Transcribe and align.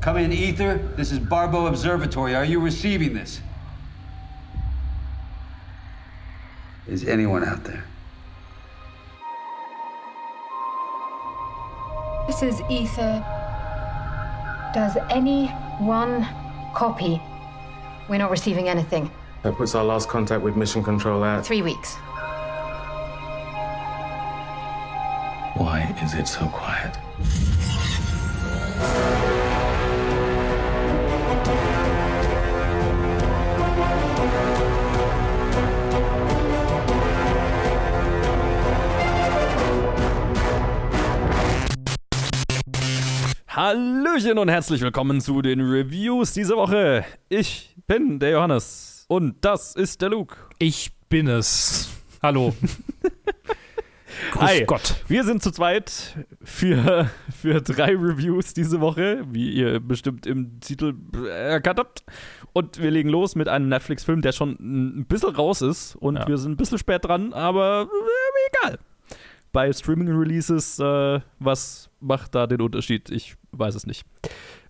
Come 0.00 0.16
in, 0.16 0.32
Ether. 0.32 0.78
This 0.96 1.10
is 1.10 1.18
Barbo 1.18 1.66
Observatory. 1.66 2.34
Are 2.34 2.44
you 2.44 2.60
receiving 2.60 3.14
this? 3.14 3.40
Is 6.86 7.04
anyone 7.06 7.44
out 7.44 7.64
there? 7.64 7.84
This 12.26 12.42
is 12.42 12.60
Ether. 12.70 13.24
Does 14.72 14.96
anyone 15.10 16.26
copy? 16.74 17.20
We're 18.08 18.18
not 18.18 18.30
receiving 18.30 18.68
anything. 18.68 19.10
That 19.42 19.56
puts 19.56 19.74
our 19.74 19.84
last 19.84 20.08
contact 20.08 20.42
with 20.42 20.56
Mission 20.56 20.82
Control 20.82 21.24
at. 21.24 21.44
Three 21.44 21.62
weeks. 21.62 21.96
Why 25.56 25.94
is 26.02 26.14
it 26.14 26.28
so 26.28 26.46
quiet? 26.46 26.96
Hallöchen 43.68 44.38
und 44.38 44.48
herzlich 44.48 44.80
willkommen 44.80 45.20
zu 45.20 45.42
den 45.42 45.60
Reviews 45.60 46.32
dieser 46.32 46.56
Woche. 46.56 47.04
Ich 47.28 47.76
bin 47.86 48.18
der 48.18 48.30
Johannes 48.30 49.04
und 49.08 49.44
das 49.44 49.76
ist 49.76 50.00
der 50.00 50.08
Luke. 50.08 50.36
Ich 50.58 50.90
bin 51.10 51.26
es. 51.28 51.90
Hallo. 52.22 52.54
Grüß 54.32 54.42
Hi. 54.42 54.64
Gott. 54.64 54.94
Wir 55.08 55.22
sind 55.22 55.42
zu 55.42 55.50
zweit 55.50 56.16
für, 56.42 57.10
für 57.30 57.60
drei 57.60 57.90
Reviews 57.94 58.54
diese 58.54 58.80
Woche, 58.80 59.22
wie 59.30 59.50
ihr 59.50 59.80
bestimmt 59.80 60.24
im 60.26 60.60
Titel 60.60 60.94
erkannt 61.28 61.78
habt. 61.78 62.04
Und 62.54 62.80
wir 62.80 62.90
legen 62.90 63.10
los 63.10 63.34
mit 63.34 63.48
einem 63.48 63.68
Netflix-Film, 63.68 64.22
der 64.22 64.32
schon 64.32 64.52
ein 64.60 65.04
bisschen 65.04 65.34
raus 65.34 65.60
ist. 65.60 65.94
Und 65.96 66.16
Ja. 66.16 66.26
wir 66.26 66.38
sind 66.38 66.52
ein 66.52 66.56
bisschen 66.56 66.78
spät 66.78 67.04
dran, 67.04 67.34
aber 67.34 67.86
äh, 68.62 68.66
egal. 68.66 68.78
Bei 69.52 69.70
Streaming-Releases, 69.70 70.78
äh, 70.78 71.20
was 71.38 71.90
macht 72.00 72.34
da 72.34 72.46
den 72.46 72.62
Unterschied? 72.62 73.10
Ich 73.10 73.36
weiß 73.52 73.74
es 73.74 73.86
nicht. 73.86 74.04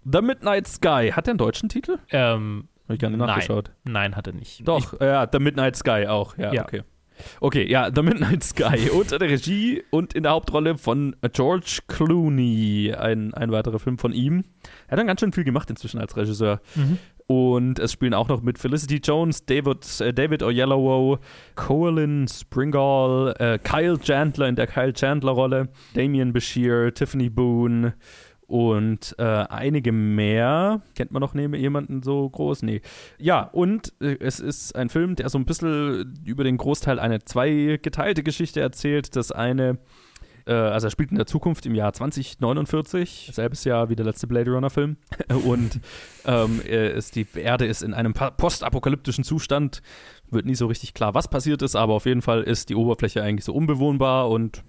The 0.05 0.21
Midnight 0.23 0.67
Sky. 0.67 1.11
Hat 1.13 1.27
der 1.27 1.33
einen 1.33 1.39
deutschen 1.39 1.69
Titel? 1.69 1.99
Ähm, 2.11 2.69
Habe 2.85 2.95
ich 2.95 3.01
gar 3.01 3.11
nicht 3.11 3.19
nein. 3.19 3.29
nachgeschaut. 3.29 3.73
Nein, 3.85 4.17
hat 4.17 4.27
er 4.27 4.33
nicht. 4.33 4.67
Doch, 4.67 4.99
ja, 5.01 5.29
The 5.31 5.39
Midnight 5.39 5.77
Sky 5.77 6.07
auch. 6.09 6.37
Ja, 6.39 6.53
Ja. 6.53 6.63
okay. 6.65 6.83
Okay, 7.41 7.69
ja, 7.69 7.91
The 7.93 8.03
Midnight 8.03 8.45
Sky 8.45 8.91
unter 8.95 9.19
der 9.19 9.29
Regie 9.29 9.83
und 9.91 10.15
in 10.15 10.23
der 10.23 10.33
Hauptrolle 10.33 10.79
von 10.79 11.17
George 11.33 11.81
Clooney. 11.89 12.95
Ein, 12.97 13.35
ein 13.35 13.51
weiterer 13.51 13.81
Film 13.81 13.99
von 13.99 14.13
ihm. 14.13 14.45
Er 14.87 14.93
hat 14.93 14.99
dann 15.01 15.09
ganz 15.09 15.21
schön 15.21 15.33
viel 15.33 15.43
gemacht 15.45 15.69
inzwischen 15.69 15.99
als 16.01 16.17
Regisseur. 16.17 16.61
Mhm. 16.77 16.99
Und 17.27 17.79
es 17.79 17.93
spielen 17.93 18.15
auch 18.15 18.29
noch 18.29 18.41
mit 18.41 18.59
Felicity 18.59 19.01
Jones, 19.05 19.45
David, 19.45 20.01
äh, 20.01 20.15
David 20.15 20.43
Oyelowo, 20.43 21.19
Colin 21.57 22.27
Springall, 22.27 23.35
äh, 23.39 23.59
Kyle 23.59 23.99
Chandler 23.99 24.49
in 24.49 24.57
der 24.57 24.67
Kyle 24.67 24.95
Chandler-Rolle, 24.95 25.69
Damien 25.95 26.33
Bashir, 26.33 26.95
Tiffany 26.95 27.29
Boone 27.29 27.95
und 28.49 29.15
äh, 29.19 29.23
einige 29.23 29.93
mehr. 29.93 30.81
Kennt 30.95 31.13
man 31.13 31.21
noch 31.21 31.35
neben 31.35 31.55
jemanden 31.55 32.03
so 32.03 32.29
groß? 32.29 32.63
Nee. 32.63 32.81
Ja, 33.19 33.43
und 33.43 33.93
äh, 34.01 34.17
es 34.21 34.41
ist 34.41 34.75
ein 34.75 34.89
Film, 34.89 35.17
der 35.17 35.29
so 35.29 35.39
ein 35.39 35.45
bisschen 35.45 36.19
über 36.25 36.45
den 36.45 36.57
Großteil 36.57 36.99
eine 36.99 37.21
zweigeteilte 37.21 38.23
Geschichte 38.23 38.61
erzählt. 38.61 39.15
Das 39.17 39.33
eine 39.33 39.79
äh, 40.47 40.53
also 40.53 40.87
er 40.87 40.91
spielt 40.91 41.11
in 41.11 41.19
der 41.19 41.27
Zukunft 41.27 41.67
im 41.67 41.75
Jahr 41.75 41.93
2049, 41.93 43.31
selbes 43.35 43.65
Jahr 43.65 43.91
wie 43.91 43.97
der 43.97 44.07
letzte 44.07 44.27
Blade 44.27 44.51
Runner 44.51 44.71
Film. 44.71 44.97
Und 45.45 45.81
ähm, 46.25 46.63
ist, 46.63 47.17
die 47.17 47.27
Erde 47.35 47.67
ist 47.67 47.83
in 47.83 47.93
einem 47.93 48.15
postapokalyptischen 48.15 49.25
Zustand. 49.25 49.83
Wird 50.31 50.47
nie 50.47 50.55
so 50.55 50.67
richtig 50.67 50.95
klar, 50.95 51.13
was 51.13 51.29
passiert 51.29 51.61
ist, 51.63 51.77
aber 51.77 51.95
auf 51.95 52.07
jeden 52.07 52.23
Fall 52.23 52.43
ist 52.43 52.71
die 52.71 52.75
Oberfläche 52.75 53.23
eigentlich 53.23 53.45
so 53.45 53.55
unbewohnbar 53.55 54.31
und 54.31 54.65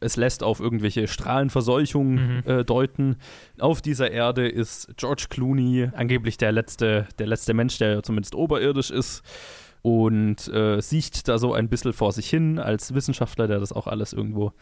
es 0.00 0.16
lässt 0.16 0.42
auf 0.42 0.60
irgendwelche 0.60 1.08
Strahlenverseuchung 1.08 2.42
äh, 2.44 2.64
deuten. 2.64 3.16
Auf 3.58 3.82
dieser 3.82 4.10
Erde 4.10 4.48
ist 4.48 4.96
George 4.96 5.26
Clooney 5.28 5.90
angeblich 5.94 6.36
der 6.36 6.52
letzte, 6.52 7.06
der 7.18 7.26
letzte 7.26 7.54
Mensch, 7.54 7.78
der 7.78 8.02
zumindest 8.02 8.34
oberirdisch 8.34 8.90
ist 8.90 9.22
und 9.82 10.48
äh, 10.48 10.80
sieht 10.80 11.28
da 11.28 11.38
so 11.38 11.54
ein 11.54 11.68
bisschen 11.68 11.92
vor 11.92 12.12
sich 12.12 12.28
hin 12.28 12.58
als 12.58 12.94
Wissenschaftler, 12.94 13.46
der 13.46 13.60
das 13.60 13.72
auch 13.72 13.86
alles 13.86 14.12
irgendwo 14.12 14.52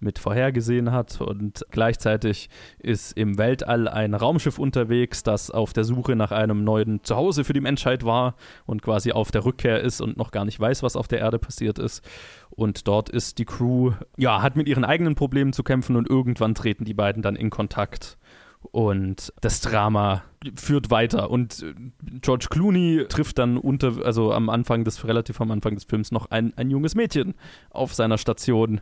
mit 0.00 0.18
vorhergesehen 0.18 0.92
hat. 0.92 1.20
Und 1.20 1.66
gleichzeitig 1.70 2.48
ist 2.78 3.16
im 3.16 3.38
Weltall 3.38 3.88
ein 3.88 4.14
Raumschiff 4.14 4.58
unterwegs, 4.58 5.22
das 5.22 5.50
auf 5.50 5.72
der 5.72 5.84
Suche 5.84 6.16
nach 6.16 6.32
einem 6.32 6.64
neuen 6.64 7.02
Zuhause 7.04 7.44
für 7.44 7.52
die 7.52 7.60
Menschheit 7.60 8.04
war 8.04 8.34
und 8.66 8.82
quasi 8.82 9.12
auf 9.12 9.30
der 9.30 9.44
Rückkehr 9.44 9.80
ist 9.80 10.00
und 10.00 10.16
noch 10.16 10.30
gar 10.30 10.44
nicht 10.44 10.58
weiß, 10.58 10.82
was 10.82 10.96
auf 10.96 11.08
der 11.08 11.20
Erde 11.20 11.38
passiert 11.38 11.78
ist. 11.78 12.04
Und 12.50 12.88
dort 12.88 13.08
ist 13.08 13.38
die 13.38 13.44
Crew, 13.44 13.92
ja, 14.16 14.42
hat 14.42 14.56
mit 14.56 14.68
ihren 14.68 14.84
eigenen 14.84 15.14
Problemen 15.14 15.52
zu 15.52 15.62
kämpfen 15.62 15.96
und 15.96 16.08
irgendwann 16.08 16.54
treten 16.54 16.84
die 16.84 16.94
beiden 16.94 17.22
dann 17.22 17.36
in 17.36 17.50
Kontakt. 17.50 18.18
Und 18.60 19.32
das 19.40 19.60
Drama 19.60 20.22
führt 20.56 20.90
weiter. 20.90 21.30
Und 21.30 21.62
äh, 21.62 21.74
George 22.20 22.48
Clooney 22.50 23.06
trifft 23.08 23.38
dann 23.38 23.56
unter, 23.56 24.04
also 24.04 24.32
am 24.32 24.50
Anfang 24.50 24.84
des, 24.84 25.04
relativ 25.06 25.40
am 25.40 25.50
Anfang 25.50 25.74
des 25.74 25.84
Films 25.84 26.10
noch 26.10 26.30
ein, 26.30 26.52
ein 26.56 26.70
junges 26.70 26.94
Mädchen 26.94 27.34
auf 27.70 27.94
seiner 27.94 28.18
Station, 28.18 28.80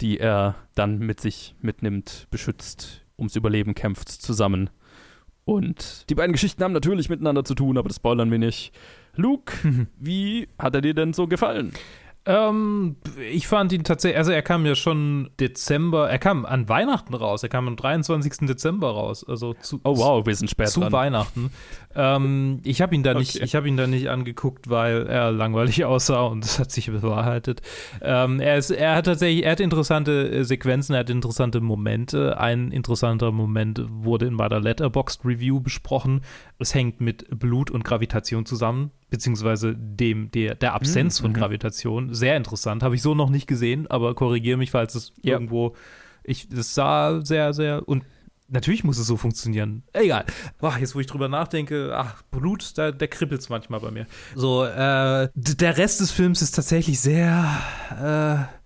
die 0.00 0.18
er 0.18 0.56
dann 0.74 0.98
mit 0.98 1.20
sich 1.20 1.54
mitnimmt, 1.60 2.26
beschützt, 2.30 3.04
ums 3.18 3.36
Überleben 3.36 3.74
kämpft, 3.74 4.08
zusammen. 4.08 4.70
Und 5.44 6.08
die 6.10 6.14
beiden 6.14 6.32
Geschichten 6.32 6.62
haben 6.62 6.72
natürlich 6.72 7.08
miteinander 7.08 7.44
zu 7.44 7.54
tun, 7.54 7.76
aber 7.76 7.88
das 7.88 7.96
spoilern 7.96 8.30
wir 8.30 8.38
nicht. 8.38 8.72
Luke, 9.16 9.52
wie 9.98 10.48
hat 10.58 10.74
er 10.74 10.80
dir 10.80 10.94
denn 10.94 11.12
so 11.12 11.26
gefallen? 11.26 11.72
Ähm, 12.26 12.96
ich 13.30 13.48
fand 13.48 13.72
ihn 13.72 13.82
tatsächlich, 13.82 14.18
also 14.18 14.30
er 14.30 14.42
kam 14.42 14.66
ja 14.66 14.74
schon 14.74 15.30
Dezember, 15.40 16.10
er 16.10 16.18
kam 16.18 16.44
an 16.44 16.68
Weihnachten 16.68 17.14
raus, 17.14 17.42
er 17.42 17.48
kam 17.48 17.66
am 17.66 17.76
23. 17.76 18.46
Dezember 18.46 18.90
raus, 18.90 19.24
also 19.26 19.54
zu, 19.54 19.80
Oh 19.84 19.96
wow, 19.96 20.26
wir 20.26 20.34
sind 20.34 20.50
spät 20.50 20.68
zu 20.68 20.80
dran. 20.80 20.92
Weihnachten. 20.92 21.50
Ähm, 21.94 22.60
ich 22.62 22.82
habe 22.82 22.94
ihn 22.94 23.02
da 23.02 23.14
nicht, 23.14 23.36
Okay. 23.36 23.44
ich 23.44 23.54
habe 23.54 23.68
ihn 23.68 23.78
da 23.78 23.86
nicht 23.86 24.10
angeguckt, 24.10 24.68
weil 24.68 25.06
er 25.06 25.32
langweilig 25.32 25.84
aussah 25.86 26.24
und 26.26 26.44
das 26.44 26.58
hat 26.58 26.70
sich 26.70 26.86
bewahrheitet. 26.90 27.62
Ähm, 28.02 28.38
er 28.38 28.58
ist, 28.58 28.70
er 28.70 28.96
hat 28.96 29.06
tatsächlich, 29.06 29.44
er 29.46 29.52
hat 29.52 29.60
interessante 29.60 30.30
äh, 30.30 30.44
Sequenzen, 30.44 30.94
er 30.94 31.00
hat 31.00 31.10
interessante 31.10 31.60
Momente. 31.62 32.38
Ein 32.38 32.70
interessanter 32.70 33.32
Moment 33.32 33.82
wurde 33.88 34.26
in 34.26 34.34
meiner 34.34 34.60
Letterboxd 34.60 35.24
Review 35.24 35.60
besprochen. 35.60 36.20
Es 36.58 36.74
hängt 36.74 37.00
mit 37.00 37.26
Blut 37.38 37.70
und 37.70 37.82
Gravitation 37.82 38.44
zusammen, 38.44 38.90
beziehungsweise 39.10 39.74
dem 39.76 40.30
der, 40.30 40.54
der 40.54 40.74
Absenz 40.74 41.18
von 41.20 41.34
Gravitation. 41.34 42.14
Sehr 42.14 42.36
interessant, 42.36 42.82
habe 42.82 42.94
ich 42.94 43.02
so 43.02 43.14
noch 43.14 43.30
nicht 43.30 43.46
gesehen, 43.46 43.86
aber 43.88 44.14
korrigiere 44.14 44.56
mich, 44.56 44.70
falls 44.70 44.94
es 44.94 45.12
Ja. 45.22 45.32
irgendwo 45.34 45.74
ich, 46.22 46.48
das 46.48 46.74
sah 46.74 47.20
sehr, 47.24 47.52
sehr 47.52 47.88
und 47.88 48.04
natürlich 48.48 48.84
muss 48.84 48.98
es 48.98 49.06
so 49.06 49.16
funktionieren. 49.16 49.84
Egal. 49.92 50.24
Boah, 50.58 50.76
jetzt, 50.78 50.94
wo 50.94 51.00
ich 51.00 51.06
drüber 51.06 51.28
nachdenke, 51.28 51.92
ach, 51.96 52.22
Blut, 52.30 52.76
da, 52.76 52.90
da 52.92 53.06
kribbelt 53.06 53.40
es 53.40 53.48
manchmal 53.48 53.80
bei 53.80 53.90
mir. 53.90 54.06
So, 54.34 54.64
äh, 54.64 55.28
der 55.34 55.78
Rest 55.78 56.00
des 56.00 56.10
Films 56.10 56.42
ist 56.42 56.52
tatsächlich 56.52 57.00
sehr, 57.00 58.48
äh, 58.50 58.59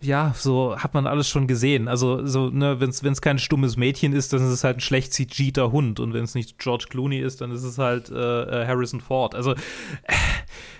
ja, 0.00 0.34
so 0.36 0.76
hat 0.78 0.94
man 0.94 1.06
alles 1.06 1.28
schon 1.28 1.46
gesehen. 1.46 1.88
Also, 1.88 2.26
so, 2.26 2.50
ne, 2.50 2.80
wenn 2.80 2.90
es 2.90 3.20
kein 3.20 3.38
stummes 3.38 3.76
Mädchen 3.76 4.12
ist, 4.12 4.32
dann 4.32 4.40
ist 4.40 4.52
es 4.52 4.64
halt 4.64 4.78
ein 4.78 4.80
schlecht 4.80 5.12
CG'ter 5.12 5.72
Hund. 5.72 6.00
Und 6.00 6.12
wenn 6.12 6.24
es 6.24 6.34
nicht 6.34 6.58
George 6.58 6.86
Clooney 6.90 7.18
ist, 7.18 7.40
dann 7.40 7.50
ist 7.50 7.62
es 7.62 7.78
halt 7.78 8.10
äh, 8.10 8.14
äh, 8.62 8.66
Harrison 8.66 9.00
Ford. 9.00 9.34
Also, 9.34 9.54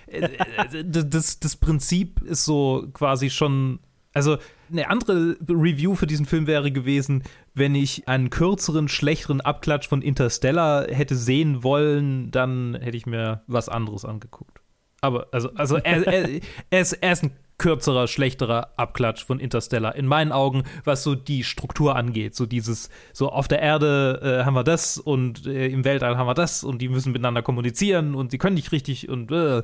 äh, 0.06 0.18
äh, 0.18 0.84
das, 0.84 1.40
das 1.40 1.56
Prinzip 1.56 2.20
ist 2.22 2.44
so 2.44 2.88
quasi 2.92 3.30
schon. 3.30 3.80
Also, 4.12 4.38
eine 4.70 4.88
andere 4.88 5.36
Review 5.48 5.94
für 5.94 6.06
diesen 6.06 6.26
Film 6.26 6.46
wäre 6.46 6.72
gewesen, 6.72 7.22
wenn 7.54 7.74
ich 7.74 8.08
einen 8.08 8.30
kürzeren, 8.30 8.88
schlechteren 8.88 9.40
Abklatsch 9.40 9.88
von 9.88 10.02
Interstellar 10.02 10.86
hätte 10.88 11.14
sehen 11.14 11.62
wollen, 11.62 12.30
dann 12.30 12.74
hätte 12.80 12.96
ich 12.96 13.06
mir 13.06 13.42
was 13.46 13.68
anderes 13.68 14.04
angeguckt. 14.04 14.60
Aber, 15.02 15.28
also, 15.32 15.50
also 15.54 15.76
er, 15.76 16.06
er, 16.06 16.40
er, 16.70 16.80
ist, 16.80 16.94
er 16.94 17.12
ist 17.12 17.24
ein 17.24 17.32
kürzerer, 17.58 18.06
schlechterer 18.06 18.72
Abklatsch 18.76 19.24
von 19.24 19.40
Interstellar. 19.40 19.94
In 19.94 20.06
meinen 20.06 20.32
Augen, 20.32 20.64
was 20.84 21.02
so 21.02 21.14
die 21.14 21.44
Struktur 21.44 21.96
angeht. 21.96 22.34
So 22.34 22.46
dieses, 22.46 22.90
so 23.12 23.30
auf 23.30 23.48
der 23.48 23.60
Erde 23.60 24.40
äh, 24.40 24.44
haben 24.44 24.54
wir 24.54 24.64
das 24.64 24.98
und 24.98 25.46
äh, 25.46 25.66
im 25.68 25.84
Weltall 25.84 26.16
haben 26.16 26.26
wir 26.26 26.34
das 26.34 26.64
und 26.64 26.82
die 26.82 26.88
müssen 26.88 27.12
miteinander 27.12 27.42
kommunizieren 27.42 28.14
und 28.14 28.32
die 28.32 28.38
können 28.38 28.56
nicht 28.56 28.72
richtig 28.72 29.08
und 29.08 29.30
äh, 29.32 29.62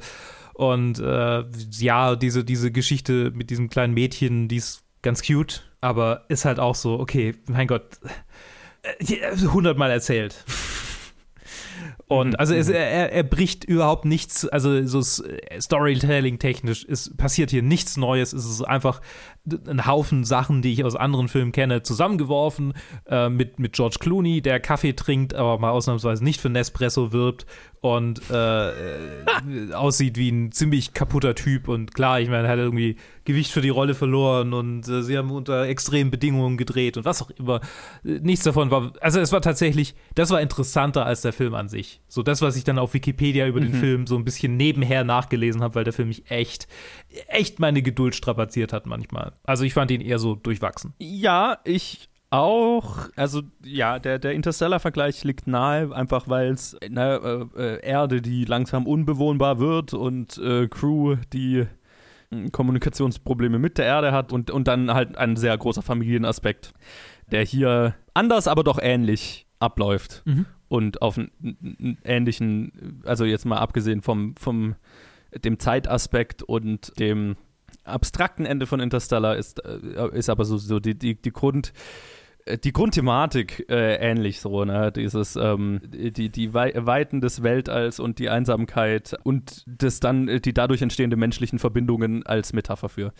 und 0.54 0.98
äh, 0.98 1.44
ja, 1.78 2.14
diese, 2.14 2.44
diese 2.44 2.70
Geschichte 2.70 3.30
mit 3.34 3.48
diesem 3.48 3.70
kleinen 3.70 3.94
Mädchen, 3.94 4.48
die 4.48 4.56
ist 4.56 4.84
ganz 5.00 5.22
cute, 5.26 5.62
aber 5.80 6.24
ist 6.28 6.44
halt 6.44 6.60
auch 6.60 6.74
so, 6.74 7.00
okay, 7.00 7.34
mein 7.46 7.66
Gott, 7.66 7.98
äh, 8.82 9.36
hundertmal 9.46 9.90
erzählt. 9.90 10.44
Und 12.08 12.38
also 12.38 12.54
es, 12.54 12.69
er, 12.69 13.12
er 13.12 13.22
bricht 13.22 13.64
überhaupt 13.64 14.04
nichts, 14.04 14.46
also 14.46 14.87
so 14.87 15.00
Storytelling-technisch 15.00 16.84
ist 16.84 17.16
passiert 17.16 17.50
hier 17.50 17.62
nichts 17.62 17.96
Neues. 17.96 18.32
Es 18.32 18.44
ist 18.44 18.62
einfach 18.62 19.00
ein 19.66 19.87
Haufen 19.87 20.25
Sachen, 20.25 20.62
die 20.62 20.72
ich 20.72 20.84
aus 20.84 20.94
anderen 20.94 21.28
Filmen 21.28 21.52
kenne, 21.52 21.82
zusammengeworfen 21.82 22.75
äh, 23.06 23.28
mit, 23.28 23.58
mit 23.58 23.72
George 23.72 23.96
Clooney, 23.99 24.43
der 24.43 24.60
Kaffee 24.60 24.93
trinkt, 24.93 25.34
aber 25.34 25.58
mal 25.58 25.70
ausnahmsweise 25.70 26.22
nicht 26.22 26.40
für 26.40 26.50
Nespresso 26.50 27.12
wirbt 27.12 27.46
und 27.82 28.23
äh, 28.31 28.70
äh, 28.70 29.73
aussieht 29.75 30.17
wie 30.17 30.31
ein 30.31 30.52
ziemlich 30.52 30.94
kaputter 30.94 31.34
Typ. 31.34 31.67
Und 31.67 31.93
klar, 31.94 32.20
ich 32.20 32.29
meine, 32.29 32.46
er 32.46 32.52
hat 32.52 32.58
irgendwie 32.61 32.94
Gewicht 33.25 33.50
für 33.50 33.61
die 33.61 33.70
Rolle 33.70 33.94
verloren 33.94 34.52
und 34.52 34.87
äh, 34.88 35.02
sie 35.02 35.19
haben 35.19 35.32
unter 35.32 35.67
extremen 35.67 36.12
Bedingungen 36.12 36.56
gedreht 36.56 36.96
und 36.96 37.05
was 37.05 37.20
auch 37.23 37.31
immer. 37.31 37.61
Nichts 38.05 38.44
davon 38.44 38.70
war, 38.70 38.93
also 39.00 39.19
es 39.19 39.32
war 39.32 39.40
tatsächlich, 39.43 39.96
das 40.14 40.31
war 40.31 40.40
interessanter 40.40 41.05
als 41.05 41.23
der 41.23 41.32
Film 41.32 41.55
an 41.55 41.69
sich. 41.69 42.00
So 42.06 42.23
das, 42.23 42.40
was 42.40 42.55
ich 42.55 42.62
dann 42.62 42.79
auf 42.79 42.94
Wikipedia 42.94 43.49
über 43.49 43.61
den 43.61 43.73
Mhm. 43.73 43.81
Film 43.81 44.06
so 44.06 44.17
ein 44.17 44.25
bisschen 44.25 44.56
nebenher 44.56 45.02
nachgelesen 45.02 45.61
habe, 45.61 45.75
weil 45.75 45.85
der 45.85 45.93
Film 45.93 46.06
mich 46.08 46.31
echt, 46.31 46.69
echt 47.26 47.58
meine 47.58 47.82
Geduld 47.82 48.14
strapaziert 48.14 48.73
hat 48.73 48.87
manchmal. 48.87 49.32
Also 49.43 49.64
ich 49.64 49.75
fand 49.75 49.90
ihn 49.90 50.00
eher 50.00 50.20
so 50.20 50.37
durchwachsen. 50.37 50.94
Ja, 51.00 51.58
ich 51.64 52.08
auch. 52.32 53.08
Also 53.14 53.43
ja, 53.64 53.99
der, 53.99 54.19
der 54.19 54.32
Interstellar-Vergleich 54.32 55.23
liegt 55.25 55.46
nahe, 55.46 55.94
einfach 55.94 56.29
weil 56.29 56.52
es 56.52 56.75
äh, 56.75 56.87
äh, 56.88 57.81
Erde, 57.82 58.23
die 58.23 58.44
langsam 58.44 58.87
unbewohnbar 58.87 59.58
wird 59.58 59.94
und 59.94 60.38
äh, 60.38 60.67
Crew, 60.69 61.17
die 61.32 61.67
äh, 62.31 62.50
Kommunikationsprobleme 62.50 63.58
mit 63.58 63.79
der 63.79 63.84
Erde 63.87 64.12
hat 64.12 64.32
und, 64.32 64.50
und 64.50 64.67
dann 64.67 64.93
halt 64.93 65.17
ein 65.19 65.37
sehr 65.37 65.56
großer 65.56 65.82
Familienaspekt, 65.82 66.73
der 67.31 67.44
hier 67.44 67.94
anders, 68.14 68.49
aber 68.49 68.64
doch 68.64 68.78
ähnlich 68.81 69.46
abläuft 69.58 70.23
Mhm. 70.25 70.46
und 70.69 71.02
auf 71.02 71.19
einen, 71.19 71.99
ähnlichen, 72.05 73.02
also 73.05 73.25
jetzt 73.25 73.44
mal 73.44 73.58
abgesehen 73.58 74.02
vom, 74.02 74.35
vom 74.37 74.75
dem 75.44 75.58
Zeitaspekt 75.58 76.43
und 76.43 76.99
dem 76.99 77.37
abstrakten 77.85 78.46
Ende 78.46 78.67
von 78.67 78.81
Interstellar 78.81 79.37
ist, 79.37 79.64
äh, 79.64 80.08
ist 80.17 80.31
aber 80.31 80.44
so, 80.44 80.56
so 80.56 80.81
die, 80.81 80.99
die, 80.99 81.20
die 81.20 81.32
Grund 81.32 81.73
die 82.64 82.72
Grundthematik 82.72 83.66
äh, 83.68 83.96
ähnlich 83.96 84.40
so, 84.40 84.64
ne? 84.64 84.92
Dieses, 84.92 85.36
ähm, 85.36 85.80
die, 85.84 86.30
die 86.30 86.54
Wei 86.54 86.72
Weiten 86.74 87.20
des 87.20 87.42
Weltalls 87.42 88.00
und 88.00 88.18
die 88.18 88.28
Einsamkeit 88.28 89.16
und 89.22 89.64
das 89.66 90.00
dann 90.00 90.28
äh, 90.28 90.40
die 90.40 90.52
dadurch 90.52 90.82
entstehende 90.82 91.16
menschlichen 91.16 91.58
Verbindungen 91.58 92.24
als 92.26 92.52
Metapher 92.52 92.88
für, 92.88 93.12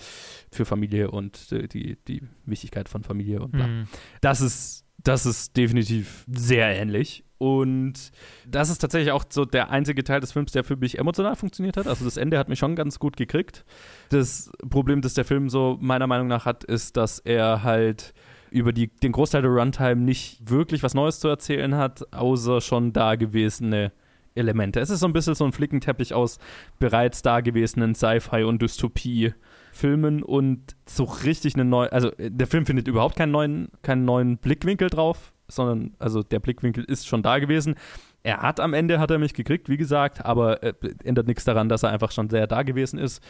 für 0.51 0.65
Familie 0.65 1.11
und 1.11 1.53
äh, 1.53 1.69
die, 1.69 1.97
die 2.09 2.23
Wichtigkeit 2.47 2.89
von 2.89 3.03
Familie 3.03 3.41
und 3.41 3.53
bla 3.53 3.63
Mhm. 3.63 3.87
das 4.21 4.41
ist, 4.41 4.85
das 5.05 5.25
ist 5.25 5.57
definitiv 5.57 6.25
sehr 6.29 6.69
ähnlich. 6.77 7.25
Und 7.39 8.13
das 8.47 8.71
ist 8.71 8.79
tatsächlich 8.79 9.11
auch 9.11 9.25
so 9.29 9.45
der 9.45 9.71
einzige 9.71 10.05
Teil 10.05 10.21
des 10.21 10.31
Films, 10.31 10.53
der 10.53 10.63
für 10.63 10.77
mich 10.77 10.99
emotional 10.99 11.35
funktioniert 11.35 11.77
hat. 11.77 11.89
Also 11.89 12.05
das 12.05 12.17
Ende 12.17 12.39
hat 12.39 12.49
mich 12.49 12.61
schon 12.61 12.77
ganz 12.77 13.01
gut 13.01 13.17
gekriegt. 13.17 13.65
Das 14.11 14.53
Problem, 14.69 15.01
das 15.01 15.15
der 15.15 15.25
Film 15.25 15.49
so 15.49 15.77
meiner 15.81 16.07
Meinung 16.07 16.29
nach 16.29 16.45
hat, 16.45 16.63
ist, 16.63 16.97
dass 16.97 17.19
er 17.19 17.65
halt 17.65 18.15
über 18.53 18.73
die, 18.73 18.89
den 18.89 19.13
Großteil 19.13 19.43
der 19.43 19.51
Runtime 19.51 19.97
nicht 19.97 20.51
wirklich 20.51 20.83
was 20.83 20.95
Neues 20.95 21.21
zu 21.21 21.29
erzählen 21.29 21.75
hat, 21.77 22.13
außer 22.13 22.61
schon 22.61 22.93
dagewesene 22.93 23.93
Elemente. 24.35 24.81
Es 24.81 24.91
ist 24.91 25.01
so 25.01 25.07
ein 25.07 25.13
bisschen 25.13 25.35
so 25.35 25.45
ein 25.45 25.53
Flickenteppich 25.53 26.15
aus 26.15 26.39
bereits 26.79 27.23
dagewesenen 27.23 27.95
Sci-Fi 27.95 28.45
und 28.45 28.63
Dystopie. 28.63 29.35
Filmen 29.73 30.23
und 30.23 30.77
so 30.87 31.05
richtig 31.05 31.55
eine 31.55 31.65
neue, 31.65 31.91
also 31.93 32.13
äh, 32.19 32.31
der 32.31 32.47
Film 32.47 32.67
findet 32.67 32.89
überhaupt 32.89 33.17
keinen 33.17 33.33
neuen, 33.33 33.69
keinen 33.81 34.05
neuen 34.05 34.37
Blickwinkel 34.37 34.91
drauf, 34.91 35.33
sondern 35.49 35.95
also 35.99 36.23
der 36.23 36.41
Blickwinkel 36.41 36.85
ist 36.85 37.09
schon 37.09 37.23
da 37.23 37.39
gewesen. 37.39 37.77
Er 38.23 38.43
hat 38.43 38.61
am 38.61 38.75
Ende, 38.75 39.01
hat 39.01 39.11
er 39.11 39.19
mich 39.19 39.33
gekriegt, 39.33 39.69
wie 39.71 39.79
gesagt, 39.79 40.25
aber 40.25 40.63
äh, 40.63 40.75
ändert 41.05 41.27
nichts 41.27 41.45
daran, 41.45 41.71
dass 41.71 41.83
er 41.83 41.91
einfach 41.91 42.13
schon 42.13 42.29
sehr 42.29 42.47
da 42.47 42.63
gewesen 42.63 42.99
ist. 42.99 43.23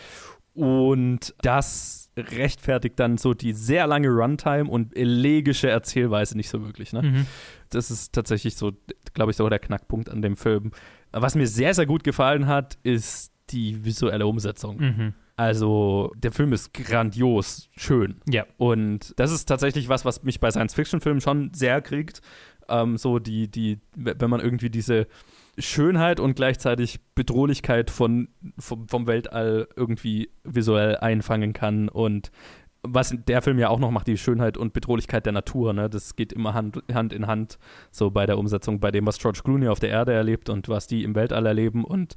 Und 0.54 1.32
das 1.42 2.01
rechtfertigt 2.16 2.98
dann 2.98 3.16
so 3.16 3.34
die 3.34 3.52
sehr 3.52 3.86
lange 3.86 4.08
Runtime 4.08 4.68
und 4.68 4.96
elegische 4.96 5.68
Erzählweise 5.68 6.36
nicht 6.36 6.48
so 6.48 6.64
wirklich. 6.64 6.92
Ne? 6.92 7.02
Mhm. 7.02 7.26
Das 7.70 7.90
ist 7.90 8.12
tatsächlich 8.12 8.56
so, 8.56 8.72
glaube 9.14 9.30
ich, 9.30 9.36
so 9.36 9.48
der 9.48 9.58
Knackpunkt 9.58 10.10
an 10.10 10.22
dem 10.22 10.36
Film. 10.36 10.72
Was 11.12 11.34
mir 11.34 11.46
sehr, 11.46 11.74
sehr 11.74 11.86
gut 11.86 12.04
gefallen 12.04 12.46
hat, 12.46 12.78
ist 12.82 13.32
die 13.50 13.84
visuelle 13.84 14.26
Umsetzung. 14.26 14.78
Mhm. 14.78 15.14
Also, 15.36 16.12
der 16.16 16.30
Film 16.30 16.52
ist 16.52 16.74
grandios 16.74 17.68
schön. 17.76 18.20
Ja. 18.28 18.46
Und 18.58 19.14
das 19.18 19.32
ist 19.32 19.46
tatsächlich 19.46 19.88
was, 19.88 20.04
was 20.04 20.22
mich 20.22 20.40
bei 20.40 20.50
Science-Fiction-Filmen 20.50 21.20
schon 21.20 21.52
sehr 21.54 21.80
kriegt. 21.80 22.20
Ähm, 22.68 22.96
so 22.96 23.18
die, 23.18 23.50
die, 23.50 23.80
wenn 23.96 24.30
man 24.30 24.40
irgendwie 24.40 24.70
diese 24.70 25.06
Schönheit 25.58 26.18
und 26.18 26.34
gleichzeitig 26.34 27.00
Bedrohlichkeit 27.14 27.90
von, 27.90 28.28
vom, 28.58 28.88
vom 28.88 29.06
Weltall 29.06 29.68
irgendwie 29.76 30.30
visuell 30.44 30.96
einfangen 30.96 31.52
kann. 31.52 31.88
Und 31.88 32.30
was 32.84 33.14
der 33.16 33.42
Film 33.42 33.58
ja 33.58 33.68
auch 33.68 33.78
noch 33.78 33.90
macht, 33.90 34.08
die 34.08 34.18
Schönheit 34.18 34.56
und 34.56 34.72
Bedrohlichkeit 34.72 35.24
der 35.24 35.32
Natur, 35.32 35.72
ne? 35.72 35.88
Das 35.88 36.16
geht 36.16 36.32
immer 36.32 36.52
Hand, 36.52 36.82
Hand 36.92 37.12
in 37.12 37.28
Hand, 37.28 37.58
so 37.92 38.10
bei 38.10 38.26
der 38.26 38.38
Umsetzung, 38.38 38.80
bei 38.80 38.90
dem, 38.90 39.06
was 39.06 39.18
George 39.18 39.40
Clooney 39.44 39.68
auf 39.68 39.78
der 39.78 39.90
Erde 39.90 40.12
erlebt 40.12 40.48
und 40.48 40.68
was 40.68 40.88
die 40.88 41.04
im 41.04 41.14
Weltall 41.14 41.46
erleben 41.46 41.84
und 41.84 42.14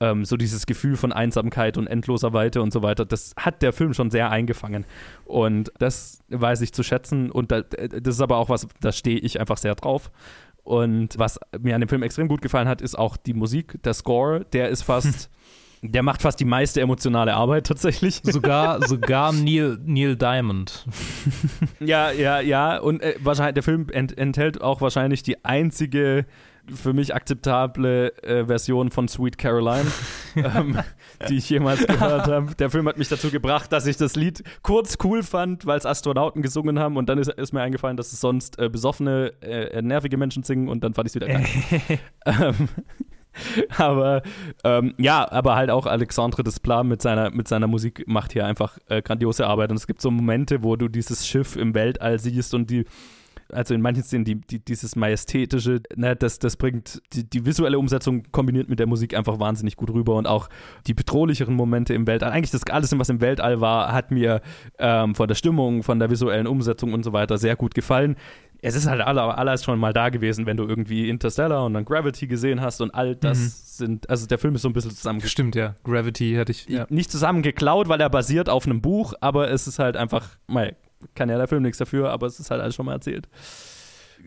ähm, 0.00 0.24
so 0.24 0.36
dieses 0.36 0.66
Gefühl 0.66 0.96
von 0.96 1.12
Einsamkeit 1.12 1.76
und 1.78 1.86
endloser 1.86 2.32
Weite 2.32 2.62
und 2.62 2.72
so 2.72 2.82
weiter, 2.82 3.04
das 3.04 3.32
hat 3.38 3.62
der 3.62 3.72
Film 3.72 3.94
schon 3.94 4.10
sehr 4.10 4.30
eingefangen. 4.30 4.86
Und 5.24 5.72
das 5.78 6.24
weiß 6.30 6.62
ich 6.62 6.72
zu 6.72 6.82
schätzen 6.82 7.30
und 7.30 7.52
da, 7.52 7.60
das 7.60 8.16
ist 8.16 8.20
aber 8.20 8.38
auch 8.38 8.48
was, 8.48 8.66
da 8.80 8.90
stehe 8.90 9.18
ich 9.18 9.38
einfach 9.38 9.56
sehr 9.56 9.76
drauf. 9.76 10.10
Und 10.68 11.18
was 11.18 11.40
mir 11.58 11.74
an 11.74 11.80
dem 11.80 11.88
Film 11.88 12.02
extrem 12.02 12.28
gut 12.28 12.42
gefallen 12.42 12.68
hat, 12.68 12.82
ist 12.82 12.94
auch 12.94 13.16
die 13.16 13.32
Musik, 13.32 13.82
der 13.84 13.94
Score, 13.94 14.44
der 14.52 14.68
ist 14.68 14.82
fast, 14.82 15.30
der 15.82 16.02
macht 16.02 16.20
fast 16.20 16.38
die 16.40 16.44
meiste 16.44 16.82
emotionale 16.82 17.32
Arbeit 17.32 17.66
tatsächlich. 17.66 18.20
Sogar, 18.22 18.82
sogar 18.86 19.32
Neil, 19.32 19.78
Neil 19.82 20.14
Diamond. 20.14 20.84
Ja, 21.80 22.10
ja, 22.10 22.40
ja. 22.40 22.76
Und 22.76 23.00
äh, 23.00 23.14
wahrscheinlich, 23.20 23.54
der 23.54 23.62
Film 23.62 23.86
ent 23.90 24.18
enthält 24.18 24.60
auch 24.60 24.82
wahrscheinlich 24.82 25.22
die 25.22 25.42
einzige 25.42 26.26
für 26.74 26.92
mich 26.92 27.14
akzeptable 27.14 28.12
äh, 28.22 28.44
Version 28.44 28.90
von 28.90 29.08
Sweet 29.08 29.38
Caroline, 29.38 29.90
ähm, 30.44 30.78
die 31.28 31.36
ich 31.36 31.48
jemals 31.50 31.86
gehört 31.86 32.26
habe. 32.26 32.54
Der 32.54 32.70
Film 32.70 32.88
hat 32.88 32.98
mich 32.98 33.08
dazu 33.08 33.30
gebracht, 33.30 33.72
dass 33.72 33.86
ich 33.86 33.96
das 33.96 34.16
Lied 34.16 34.42
kurz 34.62 34.98
cool 35.04 35.22
fand, 35.22 35.66
weil 35.66 35.78
es 35.78 35.86
Astronauten 35.86 36.42
gesungen 36.42 36.78
haben 36.78 36.96
und 36.96 37.08
dann 37.08 37.18
ist, 37.18 37.30
ist 37.30 37.52
mir 37.52 37.60
eingefallen, 37.60 37.96
dass 37.96 38.12
es 38.12 38.20
sonst 38.20 38.58
äh, 38.58 38.68
besoffene, 38.68 39.32
äh, 39.40 39.80
nervige 39.82 40.16
Menschen 40.16 40.42
singen 40.42 40.68
und 40.68 40.84
dann 40.84 40.94
fand 40.94 41.08
ich 41.08 41.14
es 41.14 41.14
wieder 41.16 41.28
geil. 41.28 41.46
ähm, 42.26 42.68
aber 43.76 44.22
ähm, 44.64 44.94
ja, 44.98 45.30
aber 45.30 45.56
halt 45.56 45.70
auch 45.70 45.86
Alexandre 45.86 46.42
Desplat 46.42 46.86
mit 46.86 47.02
seiner, 47.02 47.30
mit 47.30 47.48
seiner 47.48 47.66
Musik 47.66 48.04
macht 48.06 48.32
hier 48.32 48.46
einfach 48.46 48.78
äh, 48.88 49.02
grandiose 49.02 49.46
Arbeit. 49.46 49.70
Und 49.70 49.76
es 49.76 49.86
gibt 49.86 50.00
so 50.00 50.10
Momente, 50.10 50.62
wo 50.62 50.76
du 50.76 50.88
dieses 50.88 51.26
Schiff 51.26 51.56
im 51.56 51.74
Weltall 51.74 52.18
siehst 52.18 52.54
und 52.54 52.70
die, 52.70 52.84
also 53.52 53.74
in 53.74 53.80
manchen 53.80 54.02
Szenen, 54.02 54.24
die, 54.24 54.36
die, 54.36 54.64
dieses 54.64 54.96
Majestätische, 54.96 55.82
ne, 55.96 56.16
das, 56.16 56.38
das 56.38 56.56
bringt 56.56 57.00
die, 57.12 57.28
die 57.28 57.46
visuelle 57.46 57.78
Umsetzung 57.78 58.24
kombiniert 58.30 58.68
mit 58.68 58.78
der 58.78 58.86
Musik 58.86 59.14
einfach 59.14 59.40
wahnsinnig 59.40 59.76
gut 59.76 59.90
rüber 59.90 60.16
und 60.16 60.26
auch 60.26 60.48
die 60.86 60.94
bedrohlicheren 60.94 61.54
Momente 61.54 61.94
im 61.94 62.06
Weltall. 62.06 62.32
Eigentlich 62.32 62.50
das 62.50 62.64
alles, 62.70 62.96
was 62.98 63.08
im 63.08 63.20
Weltall 63.20 63.60
war, 63.60 63.92
hat 63.92 64.10
mir 64.10 64.40
ähm, 64.78 65.14
von 65.14 65.28
der 65.28 65.34
Stimmung, 65.34 65.82
von 65.82 65.98
der 65.98 66.10
visuellen 66.10 66.46
Umsetzung 66.46 66.92
und 66.92 67.02
so 67.04 67.12
weiter 67.12 67.38
sehr 67.38 67.56
gut 67.56 67.74
gefallen 67.74 68.16
es 68.60 68.74
ist 68.74 68.86
halt 68.86 69.00
aller, 69.00 69.38
alles 69.38 69.64
schon 69.64 69.78
mal 69.78 69.92
da 69.92 70.08
gewesen, 70.08 70.46
wenn 70.46 70.56
du 70.56 70.64
irgendwie 70.64 71.08
Interstellar 71.08 71.64
und 71.64 71.74
dann 71.74 71.84
Gravity 71.84 72.26
gesehen 72.26 72.60
hast 72.60 72.80
und 72.80 72.92
all 72.94 73.14
das 73.14 73.38
Mhm. 73.38 73.52
sind, 73.52 74.10
also 74.10 74.26
der 74.26 74.38
Film 74.38 74.54
ist 74.56 74.62
so 74.62 74.68
ein 74.68 74.72
bisschen 74.72 74.90
zusammengestellt. 74.90 75.30
Stimmt, 75.30 75.54
ja. 75.54 75.76
Gravity 75.84 76.34
hatte 76.34 76.52
ich. 76.52 76.68
Ja. 76.68 76.86
Nicht 76.88 77.10
zusammengeklaut, 77.10 77.88
weil 77.88 78.00
er 78.00 78.10
basiert 78.10 78.48
auf 78.48 78.66
einem 78.66 78.80
Buch, 78.80 79.14
aber 79.20 79.50
es 79.50 79.68
ist 79.68 79.78
halt 79.78 79.96
einfach, 79.96 80.36
mal, 80.48 80.74
kann 81.14 81.28
ja 81.28 81.36
der 81.36 81.48
Film 81.48 81.62
nichts 81.62 81.78
dafür, 81.78 82.10
aber 82.10 82.26
es 82.26 82.40
ist 82.40 82.50
halt 82.50 82.60
alles 82.60 82.74
schon 82.74 82.86
mal 82.86 82.92
erzählt. 82.92 83.28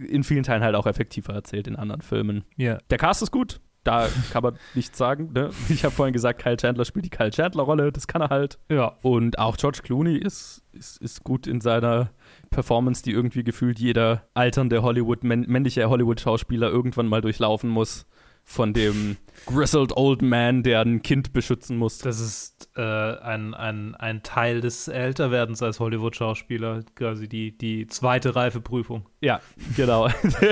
In 0.08 0.24
vielen 0.24 0.44
Teilen 0.44 0.64
halt 0.64 0.76
auch 0.76 0.88
effektiver 0.88 1.34
erzählt 1.34 1.68
in 1.68 1.76
anderen 1.76 2.02
Filmen. 2.02 2.44
ja. 2.58 2.78
Der 2.90 2.98
Cast 2.98 3.22
ist 3.22 3.32
gut, 3.32 3.60
da 3.84 4.08
kann 4.32 4.44
man 4.44 4.58
nichts 4.76 4.98
sagen. 4.98 5.32
Ne? 5.34 5.50
Ich 5.70 5.84
habe 5.84 5.94
vorhin 5.94 6.14
gesagt, 6.14 6.42
Kyle 6.42 6.56
Chandler 6.56 6.86
spielt 6.86 7.06
die 7.06 7.10
Kyle 7.10 7.32
Chandler-Rolle, 7.32 7.92
das 7.92 8.08
kann 8.08 8.22
er 8.22 8.30
halt. 8.30 8.60
Ja. 8.70 8.98
Und 9.02 9.40
auch 9.40 9.58
George 9.58 9.80
Clooney 9.84 10.18
ist, 10.18 10.64
ist, 10.72 11.02
ist 11.02 11.24
gut 11.24 11.48
in 11.48 11.62
seiner 11.62 12.12
Performance, 12.52 13.04
die 13.04 13.12
irgendwie 13.12 13.44
gefühlt 13.44 13.80
jeder 13.80 14.24
alternde 14.34 14.84
Hollywood, 14.84 15.24
männ 15.24 15.46
männliche 15.48 15.90
Hollywood-Schauspieler 15.90 16.70
irgendwann 16.70 17.08
mal 17.08 17.22
durchlaufen 17.22 17.70
muss. 17.70 18.06
Von 18.44 18.74
dem 18.74 19.18
grizzled 19.46 19.96
old 19.96 20.22
man, 20.22 20.64
der 20.64 20.82
ein 20.82 21.02
Kind 21.02 21.34
beschützen 21.34 21.78
muss. 21.78 22.00
Das 22.00 22.20
ist 22.20 22.70
äh, 22.76 22.82
ein, 22.82 23.54
ein, 23.54 23.96
ein 23.96 24.24
Teil 24.24 24.62
des 24.62 24.88
Älterwerdens 24.88 25.64
als 25.64 25.80
Hollywood-Schauspieler, 25.80 26.84
quasi 26.96 27.28
die, 27.28 27.58
die 27.58 27.88
zweite 27.88 28.36
Reifeprüfung. 28.36 29.06
Ja, 29.22 29.40
genau. 29.76 30.10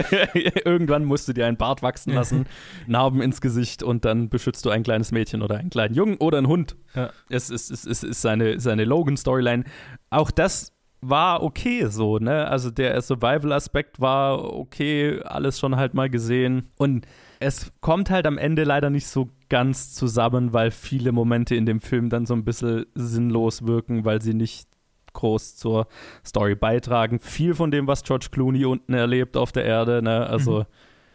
Irgendwann 0.65 1.05
musst 1.05 1.27
du 1.27 1.33
dir 1.33 1.45
einen 1.45 1.57
Bart 1.57 1.81
wachsen 1.81 2.13
lassen, 2.13 2.45
Narben 2.87 3.21
ins 3.21 3.41
Gesicht 3.41 3.83
und 3.83 4.05
dann 4.05 4.29
beschützt 4.29 4.65
du 4.65 4.69
ein 4.69 4.83
kleines 4.83 5.11
Mädchen 5.11 5.41
oder 5.41 5.57
einen 5.57 5.69
kleinen 5.69 5.93
Jungen 5.93 6.17
oder 6.17 6.37
einen 6.37 6.47
Hund. 6.47 6.75
Ja. 6.95 7.11
Es 7.29 7.49
ist, 7.49 7.69
es 7.69 7.85
es 7.85 8.03
ist 8.03 8.21
seine, 8.21 8.59
seine 8.59 8.85
Logan-Storyline. 8.85 9.65
Auch 10.09 10.31
das 10.31 10.73
war 11.01 11.43
okay 11.43 11.85
so, 11.87 12.17
ne? 12.17 12.47
Also 12.47 12.71
der 12.71 13.01
Survival-Aspekt 13.01 13.99
war 14.01 14.53
okay, 14.53 15.21
alles 15.23 15.59
schon 15.59 15.75
halt 15.75 15.93
mal 15.93 16.09
gesehen. 16.09 16.69
Und 16.77 17.05
es 17.39 17.71
kommt 17.81 18.09
halt 18.09 18.25
am 18.27 18.37
Ende 18.37 18.63
leider 18.63 18.89
nicht 18.89 19.07
so 19.07 19.29
ganz 19.47 19.93
zusammen, 19.93 20.53
weil 20.53 20.71
viele 20.71 21.11
Momente 21.11 21.55
in 21.55 21.65
dem 21.65 21.79
Film 21.79 22.09
dann 22.09 22.25
so 22.25 22.33
ein 22.33 22.43
bisschen 22.43 22.85
sinnlos 22.95 23.65
wirken, 23.65 24.05
weil 24.05 24.21
sie 24.21 24.33
nicht 24.33 24.67
groß 25.13 25.55
zur 25.55 25.87
Story 26.25 26.55
beitragen. 26.55 27.19
Viel 27.19 27.55
von 27.55 27.71
dem, 27.71 27.87
was 27.87 28.03
George 28.03 28.27
Clooney 28.31 28.65
unten 28.65 28.93
erlebt 28.93 29.37
auf 29.37 29.51
der 29.51 29.65
Erde, 29.65 30.01
ne? 30.01 30.27
Also. 30.27 30.59
Mhm 30.59 30.65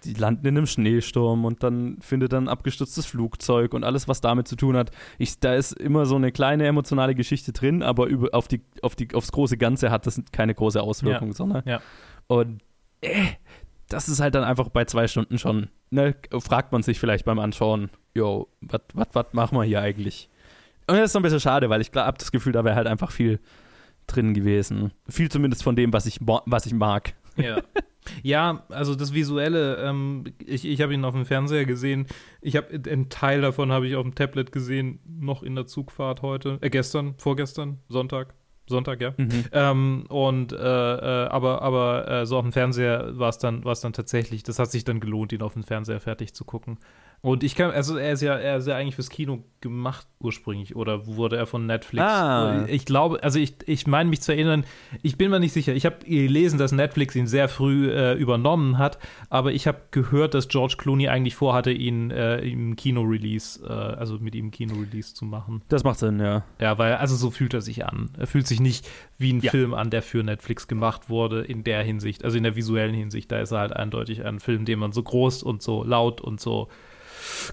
die 0.05 0.15
landen 0.15 0.47
in 0.47 0.57
einem 0.57 0.67
Schneesturm 0.67 1.45
und 1.45 1.63
dann 1.63 1.99
findet 2.01 2.33
dann 2.33 2.45
ein 2.45 2.49
abgestürztes 2.49 3.07
Flugzeug 3.07 3.75
und 3.75 3.85
alles, 3.85 4.09
was 4.09 4.21
damit 4.21 4.47
zu 4.47 4.57
tun 4.57 4.77
hat. 4.77 4.91
Ich, 5.19 5.41
da 5.41 5.55
ist 5.55 5.73
immer 5.73 6.07
so 6.07 6.17
eine 6.17 6.33
kleine 6.33 6.67
emotionale 6.67 7.15
Geschichte 7.15 7.53
drin, 7.53 7.83
aber 7.83 8.07
über, 8.07 8.29
auf 8.33 8.49
die, 8.49 8.61
auf 8.83 8.95
die, 8.95 9.09
aufs 9.15 9.33
große 9.33 9.57
Ganze 9.57 9.91
hat 9.91 10.07
das 10.07 10.21
keine 10.33 10.55
große 10.55 10.81
Auswirkung, 10.81 11.29
ja. 11.29 11.35
sondern. 11.35 11.63
Ja. 11.67 11.81
Und 12.27 12.63
äh, 13.01 13.25
das 13.95 14.09
ist 14.09 14.21
halt 14.21 14.35
dann 14.35 14.45
einfach 14.45 14.69
bei 14.69 14.85
zwei 14.85 15.07
Stunden 15.07 15.39
schon, 15.39 15.69
ne, 15.91 16.17
fragt 16.39 16.73
man 16.73 16.83
sich 16.83 16.99
vielleicht 16.99 17.25
beim 17.25 17.39
Anschauen, 17.39 17.91
yo, 18.13 18.49
was 18.61 19.33
machen 19.33 19.57
wir 19.57 19.65
hier 19.65 19.81
eigentlich? 19.81 20.29
Und 20.87 20.97
das 20.97 21.07
ist 21.07 21.13
so 21.13 21.21
ein 21.21 21.23
bisschen 21.23 21.41
schade, 21.41 21.71
weil 21.71 21.81
ich 21.81 21.93
habe 21.95 22.19
das 22.19 22.33
Gefühl, 22.33 22.53
da 22.53 22.65
wäre 22.65 22.75
halt 22.75 22.87
einfach 22.87 23.11
viel 23.11 23.41
drin 24.07 24.35
gewesen. 24.35 24.93
Viel 25.09 25.31
zumindest 25.31 25.63
von 25.63 25.77
dem, 25.77 25.93
was 25.93 26.07
ich, 26.07 26.19
was 26.21 26.67
ich 26.67 26.75
mag. 26.75 27.15
Ja. 27.37 27.63
Ja, 28.23 28.65
also 28.69 28.95
das 28.95 29.15
Visuelle, 29.15 29.77
ähm, 29.77 30.25
ich, 30.45 30.67
ich 30.67 30.83
habe 30.83 30.93
ihn 30.93 31.07
auf 31.07 31.15
dem 31.15 31.25
Fernseher 31.25 31.65
gesehen. 31.65 32.07
Ich 32.43 32.55
habe 32.55 32.69
einen 32.75 33.09
Teil 33.09 33.41
davon 33.41 33.73
habe 33.73 33.87
ich 33.87 33.97
auf 33.97 34.03
dem 34.03 34.15
Tablet 34.15 34.53
gesehen, 34.53 35.01
noch 35.07 35.43
in 35.43 35.55
der 35.55 35.67
Zugfahrt 35.67 36.21
heute, 36.21 36.59
äh, 36.61 36.69
gestern, 36.69 37.15
vorgestern, 37.17 37.79
Sonntag. 37.89 38.35
Sonntag, 38.67 39.01
ja. 39.01 39.13
Mhm. 39.17 39.45
Ähm, 39.53 40.05
und 40.09 40.53
äh, 40.53 40.57
äh, 40.57 41.29
aber, 41.29 41.63
aber 41.63 42.09
äh, 42.09 42.27
so 42.27 42.39
auf 42.39 42.45
dem 42.45 42.53
Fernseher 42.53 43.19
war 43.19 43.29
es 43.29 43.39
dann, 43.39 43.65
dann 43.81 43.93
tatsächlich, 43.93 44.43
das 44.43 44.59
hat 44.59 44.71
sich 44.71 44.85
dann 44.85 45.01
gelohnt, 45.01 45.33
ihn 45.33 45.43
auf 45.43 45.53
dem 45.53 45.65
Fernseher 45.65 46.01
fertig 46.01 46.35
zu 46.35 46.45
gucken. 46.45 46.79
Und 47.25 47.43
ich 47.43 47.55
kann, 47.55 47.71
also 47.71 47.97
er 47.97 48.13
ist 48.13 48.21
ja, 48.21 48.35
er 48.35 48.59
ist 48.59 48.69
ja 48.69 48.77
eigentlich 48.77 48.97
fürs 48.97 49.09
Kino 49.09 49.43
gemacht 49.63 50.07
ursprünglich 50.21 50.77
oder 50.77 51.07
wurde 51.07 51.39
er 51.39 51.47
von 51.47 51.65
Netflix? 51.65 52.05
Ah. 52.05 52.67
Ich 52.69 52.85
glaube, 52.85 53.23
also 53.23 53.39
ich, 53.39 53.55
ich 53.65 53.87
meine 53.87 54.11
mich 54.11 54.21
zu 54.21 54.33
erinnern, 54.33 54.67
ich 55.01 55.17
bin 55.17 55.31
mir 55.31 55.41
nicht 55.41 55.55
sicher. 55.55 55.73
Ich 55.73 55.87
habe 55.87 56.05
gelesen, 56.05 56.59
dass 56.59 56.73
Netflix 56.73 57.17
ihn 57.17 57.27
sehr 57.27 57.49
früh 57.49 57.91
äh, 57.91 58.13
übernommen 58.13 58.77
hat, 58.77 58.99
aber 59.31 59.53
ich 59.53 59.67
habe 59.67 59.81
gehört, 59.91 60.35
dass 60.35 60.49
George 60.49 60.75
Clooney 60.77 61.09
eigentlich 61.09 61.35
vorhatte, 61.35 61.71
ihn 61.71 62.11
äh, 62.11 62.41
im 62.41 62.77
Kino-Release, 62.77 63.65
äh, 63.67 63.73
also 63.73 64.19
mit 64.19 64.35
ihm 64.35 64.51
Kino-Release 64.51 65.15
zu 65.15 65.25
machen. 65.25 65.63
Das 65.71 65.83
macht 65.83 66.01
Sinn, 66.01 66.21
ja. 66.21 66.45
Ja, 66.61 66.77
weil, 66.77 66.97
also 66.97 67.17
so 67.17 67.31
fühlt 67.31 67.55
er 67.55 67.63
sich 67.63 67.87
an. 67.87 68.11
Er 68.19 68.27
fühlt 68.27 68.47
sich 68.47 68.61
nicht 68.61 68.87
wie 69.17 69.33
ein 69.33 69.41
ja. 69.41 69.51
Film 69.51 69.73
an, 69.73 69.89
der 69.89 70.03
für 70.03 70.23
Netflix 70.23 70.69
gemacht 70.69 71.09
wurde, 71.09 71.41
in 71.41 71.65
der 71.65 71.83
Hinsicht, 71.85 72.23
also 72.23 72.37
in 72.37 72.43
der 72.43 72.55
visuellen 72.55 72.95
Hinsicht. 72.95 73.33
Da 73.33 73.41
ist 73.41 73.53
er 73.53 73.61
halt 73.61 73.73
eindeutig 73.73 74.27
ein 74.27 74.41
Film, 74.41 74.67
den 74.67 74.79
man 74.79 74.93
so 74.93 75.03
groß 75.03 75.43
und 75.43 75.63
so 75.63 75.85
laut 75.85 76.21
und 76.21 76.39
so 76.39 76.69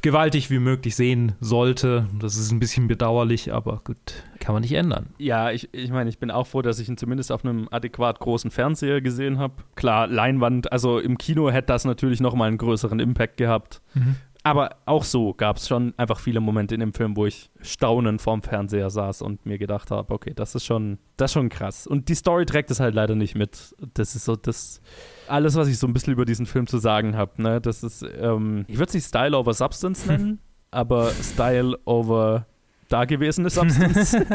gewaltig 0.01 0.49
wie 0.49 0.59
möglich 0.59 0.95
sehen 0.95 1.33
sollte. 1.39 2.07
Das 2.19 2.37
ist 2.37 2.51
ein 2.51 2.59
bisschen 2.59 2.87
bedauerlich, 2.87 3.53
aber 3.53 3.81
gut, 3.83 4.23
kann 4.39 4.53
man 4.53 4.61
nicht 4.61 4.73
ändern. 4.73 5.07
Ja, 5.17 5.51
ich, 5.51 5.69
ich 5.73 5.91
meine, 5.91 6.09
ich 6.09 6.19
bin 6.19 6.31
auch 6.31 6.47
froh, 6.47 6.61
dass 6.61 6.79
ich 6.79 6.87
ihn 6.87 6.97
zumindest 6.97 7.31
auf 7.31 7.43
einem 7.43 7.67
adäquat 7.71 8.19
großen 8.19 8.51
Fernseher 8.51 9.01
gesehen 9.01 9.37
habe. 9.37 9.55
Klar, 9.75 10.07
Leinwand, 10.07 10.71
also 10.71 10.99
im 10.99 11.17
Kino 11.17 11.49
hätte 11.51 11.67
das 11.67 11.85
natürlich 11.85 12.19
nochmal 12.19 12.47
einen 12.47 12.57
größeren 12.57 12.99
Impact 12.99 13.37
gehabt. 13.37 13.81
Mhm. 13.93 14.15
Aber 14.43 14.77
auch 14.85 15.03
so 15.03 15.35
gab 15.35 15.57
es 15.57 15.67
schon 15.67 15.93
einfach 15.97 16.19
viele 16.19 16.39
Momente 16.39 16.73
in 16.73 16.79
dem 16.79 16.93
Film, 16.93 17.15
wo 17.15 17.27
ich 17.27 17.51
staunend 17.61 18.21
vorm 18.21 18.41
Fernseher 18.41 18.89
saß 18.89 19.21
und 19.21 19.45
mir 19.45 19.59
gedacht 19.59 19.91
habe, 19.91 20.11
okay, 20.11 20.33
das 20.33 20.55
ist 20.55 20.65
schon, 20.65 20.97
das 21.15 21.29
ist 21.29 21.33
schon 21.33 21.49
krass. 21.49 21.85
Und 21.85 22.09
die 22.09 22.15
Story 22.15 22.47
trägt 22.47 22.71
es 22.71 22.79
halt 22.79 22.95
leider 22.95 23.13
nicht 23.13 23.35
mit. 23.35 23.75
Das 23.93 24.15
ist 24.15 24.25
so 24.25 24.35
das 24.35 24.81
alles, 25.27 25.55
was 25.55 25.67
ich 25.67 25.77
so 25.77 25.85
ein 25.85 25.93
bisschen 25.93 26.13
über 26.13 26.25
diesen 26.25 26.47
Film 26.47 26.65
zu 26.65 26.79
sagen 26.79 27.15
habe. 27.15 27.39
Ne? 27.39 27.61
Das 27.61 27.83
ist, 27.83 28.03
ähm, 28.19 28.65
ich 28.67 28.77
würde 28.77 28.89
es 28.89 28.93
nicht 28.95 29.05
Style 29.05 29.37
over 29.37 29.53
Substance 29.53 30.07
nennen, 30.07 30.39
aber 30.71 31.11
Style 31.11 31.77
over 31.85 32.47
dagewesene 32.89 33.51
Substance. 33.51 34.17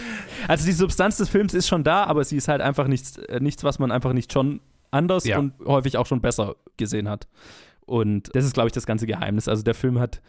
also 0.48 0.64
die 0.64 0.72
Substanz 0.72 1.16
des 1.16 1.28
Films 1.28 1.54
ist 1.54 1.66
schon 1.66 1.82
da, 1.82 2.04
aber 2.04 2.22
sie 2.22 2.36
ist 2.36 2.46
halt 2.46 2.60
einfach 2.60 2.86
nichts, 2.86 3.18
äh, 3.18 3.40
nichts 3.40 3.64
was 3.64 3.80
man 3.80 3.90
einfach 3.90 4.12
nicht 4.12 4.32
schon 4.32 4.60
anders 4.92 5.24
ja. 5.24 5.38
und 5.38 5.54
häufig 5.66 5.96
auch 5.96 6.06
schon 6.06 6.20
besser 6.20 6.54
gesehen 6.76 7.08
hat. 7.08 7.26
Und 7.86 8.34
das 8.34 8.44
ist, 8.44 8.54
glaube 8.54 8.68
ich, 8.68 8.72
das 8.72 8.86
ganze 8.86 9.06
Geheimnis. 9.06 9.48
Also 9.48 9.62
der 9.62 9.74
Film 9.74 9.98
hat 9.98 10.20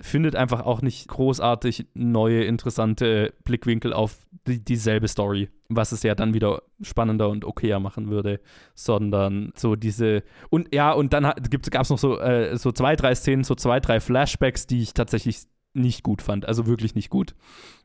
findet 0.00 0.36
einfach 0.36 0.64
auch 0.64 0.82
nicht 0.82 1.08
großartig 1.08 1.86
neue, 1.94 2.44
interessante 2.44 3.32
Blickwinkel 3.44 3.92
auf 3.92 4.26
die, 4.46 4.62
dieselbe 4.62 5.08
Story, 5.08 5.48
was 5.68 5.92
es 5.92 6.02
ja 6.02 6.14
dann 6.14 6.34
wieder 6.34 6.62
spannender 6.82 7.28
und 7.28 7.44
okayer 7.44 7.80
machen 7.80 8.10
würde, 8.10 8.40
sondern 8.74 9.52
so 9.56 9.76
diese 9.76 10.22
und 10.50 10.74
ja, 10.74 10.92
und 10.92 11.12
dann 11.12 11.24
gab 11.70 11.82
es 11.82 11.90
noch 11.90 11.98
so, 11.98 12.18
äh, 12.18 12.56
so 12.56 12.72
zwei, 12.72 12.96
drei 12.96 13.14
Szenen, 13.14 13.44
so 13.44 13.54
zwei, 13.54 13.80
drei 13.80 14.00
Flashbacks, 14.00 14.66
die 14.66 14.82
ich 14.82 14.94
tatsächlich 14.94 15.46
nicht 15.74 16.02
gut 16.02 16.22
fand, 16.22 16.46
also 16.46 16.66
wirklich 16.66 16.94
nicht 16.94 17.10
gut. 17.10 17.34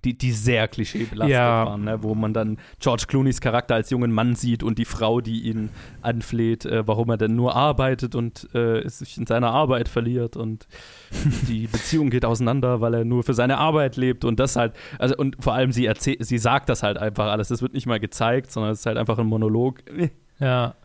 Die, 0.04 0.18
die 0.18 0.32
sehr 0.32 0.68
klischeebelastet 0.68 1.34
ja. 1.34 1.66
waren, 1.66 1.84
ne? 1.86 2.04
wo 2.04 2.16
man 2.16 2.34
dann 2.34 2.58
George 2.80 3.06
Clooneys 3.08 3.40
Charakter 3.40 3.76
als 3.76 3.90
jungen 3.90 4.12
Mann 4.12 4.36
sieht 4.36 4.64
und 4.64 4.78
die 4.78 4.86
Frau, 4.86 5.22
die 5.22 5.44
ihn 5.44 5.70
anfleht, 6.02 6.66
äh, 6.66 6.86
warum 6.86 7.10
er 7.10 7.18
denn 7.18 7.36
nur 7.36 7.56
arbeitet 7.56 8.16
und 8.16 8.54
äh, 8.54 8.88
sich 8.90 9.18
in 9.18 9.26
seiner 9.28 9.52
Arbeit 9.52 9.88
verliert 9.88 10.36
und 10.36 10.68
die 11.48 11.68
Beziehung 11.68 12.10
geht 12.10 12.26
auseinander, 12.26 12.82
weil 12.82 12.94
er 12.94 13.06
nur 13.06 13.24
für 13.24 13.34
seine 13.34 13.58
Arbeit 13.58 13.96
lebt 13.96 14.26
und 14.26 14.40
das 14.40 14.56
halt, 14.56 14.74
also 15.00 15.16
und 15.16 15.38
vor 15.40 15.54
allem 15.54 15.72
sie 15.72 15.86
erzählt, 15.86 16.26
sie 16.26 16.38
sagt 16.38 16.70
das 16.70 16.84
halt 16.84 16.98
einfach 16.98 17.32
alles, 17.32 17.48
das 17.48 17.62
wird 17.62 17.74
nicht 17.74 17.86
mal 17.86 18.00
gezeigt, 18.00 18.52
sondern 18.52 18.74
es 18.74 18.80
ist 18.80 18.86
halt 18.86 18.98
einfach 18.98 19.18
ein 19.20 19.28
Monolog. 19.28 19.84
Ja. 20.40 20.76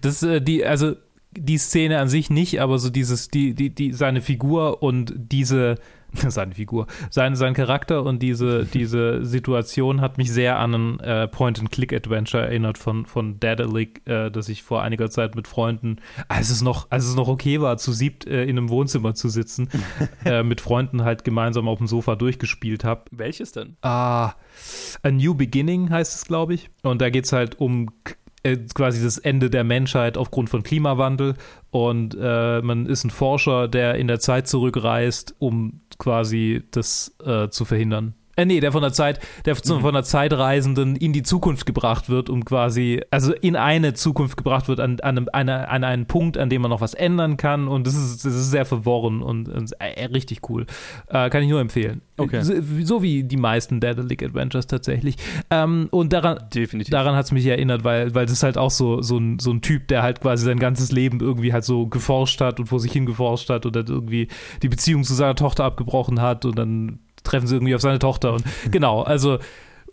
Das, 0.00 0.22
äh, 0.22 0.40
die, 0.40 0.64
also 0.64 0.94
die 1.32 1.58
Szene 1.58 1.98
an 1.98 2.08
sich 2.08 2.30
nicht, 2.30 2.60
aber 2.60 2.78
so 2.78 2.90
dieses, 2.90 3.28
die, 3.28 3.54
die, 3.54 3.70
die, 3.74 3.92
seine 3.92 4.20
Figur 4.20 4.82
und 4.82 5.14
diese 5.16 5.76
seine 6.28 6.54
Figur, 6.54 6.86
sein, 7.10 7.36
sein 7.36 7.54
Charakter 7.54 8.02
und 8.02 8.20
diese, 8.20 8.64
diese 8.64 9.24
Situation 9.24 10.00
hat 10.00 10.18
mich 10.18 10.32
sehr 10.32 10.58
an 10.58 10.74
ein 10.74 11.00
äh, 11.00 11.28
Point-and-Click-Adventure 11.28 12.44
erinnert 12.44 12.78
von, 12.78 13.06
von 13.06 13.38
Daedalic, 13.40 14.02
äh, 14.06 14.30
das 14.30 14.48
ich 14.48 14.62
vor 14.62 14.82
einiger 14.82 15.10
Zeit 15.10 15.34
mit 15.34 15.48
Freunden, 15.48 15.96
als 16.28 16.50
es 16.50 16.62
noch, 16.62 16.90
als 16.90 17.04
es 17.04 17.14
noch 17.14 17.28
okay 17.28 17.60
war, 17.60 17.76
zu 17.78 17.92
siebt 17.92 18.26
äh, 18.26 18.44
in 18.44 18.58
einem 18.58 18.68
Wohnzimmer 18.68 19.14
zu 19.14 19.28
sitzen, 19.28 19.68
äh, 20.24 20.42
mit 20.42 20.60
Freunden 20.60 21.04
halt 21.04 21.24
gemeinsam 21.24 21.68
auf 21.68 21.78
dem 21.78 21.86
Sofa 21.86 22.16
durchgespielt 22.16 22.84
habe. 22.84 23.02
Welches 23.10 23.52
denn? 23.52 23.76
Ah, 23.82 24.34
A 25.02 25.10
New 25.10 25.34
Beginning 25.34 25.90
heißt 25.90 26.14
es, 26.14 26.24
glaube 26.26 26.54
ich. 26.54 26.70
Und 26.82 27.00
da 27.00 27.10
geht 27.10 27.24
es 27.24 27.32
halt 27.32 27.60
um 27.60 27.90
äh, 28.42 28.56
quasi 28.74 29.02
das 29.02 29.18
Ende 29.18 29.50
der 29.50 29.64
Menschheit 29.64 30.16
aufgrund 30.16 30.48
von 30.48 30.62
Klimawandel 30.62 31.34
und 31.70 32.16
äh, 32.18 32.62
man 32.62 32.86
ist 32.86 33.04
ein 33.04 33.10
Forscher, 33.10 33.68
der 33.68 33.96
in 33.96 34.08
der 34.08 34.18
Zeit 34.18 34.48
zurückreist, 34.48 35.34
um 35.38 35.80
quasi 36.00 36.66
das 36.72 37.14
äh, 37.24 37.48
zu 37.50 37.64
verhindern. 37.64 38.14
Äh, 38.40 38.46
nee, 38.46 38.60
der 38.60 38.72
von 38.72 38.82
der 38.82 38.92
Zeit, 38.92 39.20
der 39.44 39.54
mhm. 39.54 39.80
von 39.80 39.92
der 39.92 40.02
Zeitreisenden 40.02 40.96
in 40.96 41.12
die 41.12 41.22
Zukunft 41.22 41.66
gebracht 41.66 42.08
wird, 42.08 42.30
um 42.30 42.44
quasi, 42.44 43.02
also 43.10 43.34
in 43.34 43.54
eine 43.54 43.92
Zukunft 43.92 44.36
gebracht 44.36 44.68
wird, 44.68 44.80
an, 44.80 44.98
an, 45.00 45.28
einem, 45.28 45.48
an 45.48 45.84
einen 45.84 46.06
Punkt, 46.06 46.38
an 46.38 46.48
dem 46.48 46.62
man 46.62 46.70
noch 46.70 46.80
was 46.80 46.94
ändern 46.94 47.36
kann. 47.36 47.68
Und 47.68 47.86
das 47.86 47.94
ist, 47.94 48.24
das 48.24 48.34
ist 48.34 48.50
sehr 48.50 48.64
verworren 48.64 49.20
und, 49.22 49.48
und 49.48 49.72
äh, 49.78 50.06
richtig 50.06 50.48
cool. 50.48 50.66
Äh, 51.08 51.28
kann 51.28 51.42
ich 51.42 51.50
nur 51.50 51.60
empfehlen. 51.60 52.00
Okay. 52.16 52.42
So, 52.42 52.54
so 52.82 53.02
wie 53.02 53.24
die 53.24 53.36
meisten 53.36 53.80
Daedalic 53.80 54.22
Adventures 54.22 54.66
tatsächlich. 54.66 55.16
Ähm, 55.50 55.88
und 55.90 56.12
daran, 56.12 56.38
Definitiv. 56.54 56.90
daran 56.90 57.14
hat 57.14 57.26
es 57.26 57.32
mich 57.32 57.46
erinnert, 57.46 57.84
weil, 57.84 58.14
weil 58.14 58.26
das 58.26 58.34
ist 58.34 58.42
halt 58.42 58.56
auch 58.56 58.70
so, 58.70 59.02
so, 59.02 59.18
ein, 59.18 59.38
so 59.38 59.50
ein 59.50 59.60
Typ, 59.60 59.88
der 59.88 60.02
halt 60.02 60.20
quasi 60.20 60.44
sein 60.44 60.58
ganzes 60.58 60.92
Leben 60.92 61.20
irgendwie 61.20 61.52
halt 61.52 61.64
so 61.64 61.86
geforscht 61.86 62.40
hat 62.40 62.58
und 62.58 62.66
vor 62.66 62.80
sich 62.80 62.92
hin 62.92 63.04
geforscht 63.06 63.50
hat 63.50 63.66
und 63.66 63.76
dann 63.76 63.86
irgendwie 63.86 64.28
die 64.62 64.68
Beziehung 64.68 65.04
zu 65.04 65.14
seiner 65.14 65.34
Tochter 65.34 65.64
abgebrochen 65.64 66.20
hat 66.20 66.44
und 66.44 66.58
dann 66.58 67.00
treffen 67.30 67.46
sie 67.46 67.56
irgendwie 67.56 67.74
auf 67.74 67.80
seine 67.80 67.98
Tochter 67.98 68.34
und 68.34 68.44
genau, 68.70 69.02
also 69.02 69.38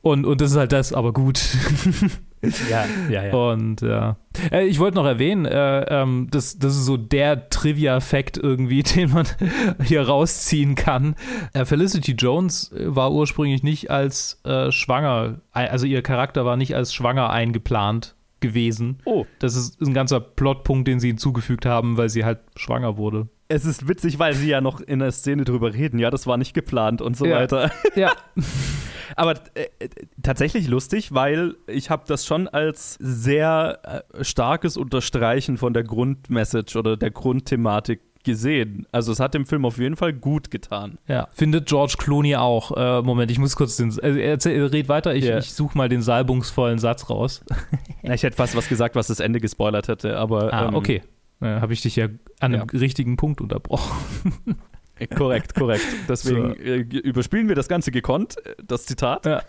und, 0.01 0.25
und 0.25 0.41
das 0.41 0.51
ist 0.51 0.57
halt 0.57 0.71
das, 0.71 0.93
aber 0.93 1.11
gut. 1.11 1.41
ja, 2.69 2.85
ja, 3.09 3.25
ja. 3.25 3.33
Und 3.33 3.81
ja. 3.81 4.17
Äh, 4.51 4.65
ich 4.67 4.79
wollte 4.79 4.95
noch 4.95 5.05
erwähnen, 5.05 5.45
äh, 5.45 5.81
ähm, 5.89 6.27
das, 6.31 6.59
das 6.59 6.75
ist 6.75 6.85
so 6.85 6.97
der 6.97 7.49
Trivia-Fact 7.49 8.37
irgendwie, 8.37 8.83
den 8.95 9.11
man 9.11 9.25
hier 9.83 10.07
rausziehen 10.07 10.75
kann. 10.75 11.15
Äh, 11.53 11.65
Felicity 11.65 12.13
Jones 12.13 12.73
war 12.77 13.11
ursprünglich 13.11 13.63
nicht 13.63 13.91
als 13.91 14.39
äh, 14.45 14.71
schwanger, 14.71 15.41
also 15.51 15.85
ihr 15.85 16.01
Charakter 16.03 16.45
war 16.45 16.57
nicht 16.57 16.75
als 16.75 16.93
schwanger 16.93 17.29
eingeplant 17.29 18.15
gewesen. 18.39 18.99
Oh. 19.05 19.25
Das 19.39 19.55
ist 19.55 19.81
ein 19.81 19.95
ganzer 19.95 20.19
Plotpunkt, 20.19 20.87
den 20.87 20.99
sie 20.99 21.07
hinzugefügt 21.07 21.65
haben, 21.65 21.97
weil 21.97 22.09
sie 22.09 22.23
halt 22.23 22.39
schwanger 22.55 22.97
wurde 22.97 23.27
es 23.49 23.65
ist 23.65 23.87
witzig, 23.87 24.19
weil 24.19 24.33
sie 24.33 24.49
ja 24.49 24.61
noch 24.61 24.81
in 24.81 24.99
der 24.99 25.11
Szene 25.11 25.43
drüber 25.45 25.73
reden, 25.73 25.99
ja, 25.99 26.09
das 26.09 26.27
war 26.27 26.37
nicht 26.37 26.53
geplant 26.53 27.01
und 27.01 27.15
so 27.15 27.25
ja. 27.25 27.37
weiter. 27.37 27.71
Ja. 27.95 28.11
Aber 29.15 29.35
äh, 29.55 29.67
tatsächlich 30.21 30.67
lustig, 30.67 31.13
weil 31.13 31.55
ich 31.67 31.89
habe 31.89 32.03
das 32.07 32.25
schon 32.25 32.47
als 32.47 32.95
sehr 32.99 34.03
äh, 34.13 34.23
starkes 34.23 34.75
Unterstreichen 34.77 35.57
von 35.57 35.73
der 35.73 35.83
Grundmessage 35.83 36.77
oder 36.77 36.97
der 36.97 37.11
Grundthematik 37.11 38.01
gesehen. 38.23 38.85
Also 38.91 39.13
es 39.13 39.21
hat 39.21 39.33
dem 39.33 39.45
Film 39.45 39.63
auf 39.63 39.77
jeden 39.77 39.95
Fall 39.95 40.11
gut 40.11 40.51
getan. 40.51 40.97
Ja, 41.07 41.29
findet 41.33 41.67
George 41.67 41.95
Clooney 41.97 42.35
auch. 42.35 42.75
Äh, 42.75 43.01
Moment, 43.01 43.31
ich 43.31 43.39
muss 43.39 43.55
kurz 43.55 43.77
den. 43.77 43.97
Äh, 43.99 44.19
erzähl, 44.19 44.61
red 44.65 44.89
weiter, 44.89 45.15
ich, 45.15 45.23
Ja. 45.23 45.37
ich 45.37 45.53
suche 45.53 45.77
mal 45.77 45.87
den 45.87 46.01
salbungsvollen 46.01 46.77
Satz 46.77 47.09
raus. 47.09 47.41
Na, 48.03 48.13
Ich 48.13 48.23
hätte 48.23 48.35
fast 48.35 48.57
was 48.57 48.67
gesagt, 48.67 48.95
was 48.95 49.07
das 49.07 49.21
Ende 49.21 49.39
gespoilert 49.39 49.87
hätte, 49.87 50.17
aber 50.17 50.53
Ah, 50.53 50.67
ähm, 50.67 50.75
okay. 50.75 51.01
Äh, 51.41 51.45
Habe 51.61 51.73
ich 51.73 51.81
dich 51.81 51.95
ja 51.95 52.07
an 52.39 52.53
einem 52.55 52.69
richtigen 52.69 53.15
Punkt 53.17 53.41
unterbrochen. 53.41 53.95
äh, 54.99 55.07
korrekt, 55.07 55.53
korrekt. 55.55 55.85
Deswegen 56.09 56.55
So. 56.55 56.61
äh, 56.61 56.77
überspielen 56.79 57.47
wir 57.47 57.55
das 57.55 57.67
Ganze 57.67 57.91
gekonnt, 57.91 58.35
das 58.65 58.85
Zitat. 58.85 59.25
Ja. 59.25 59.43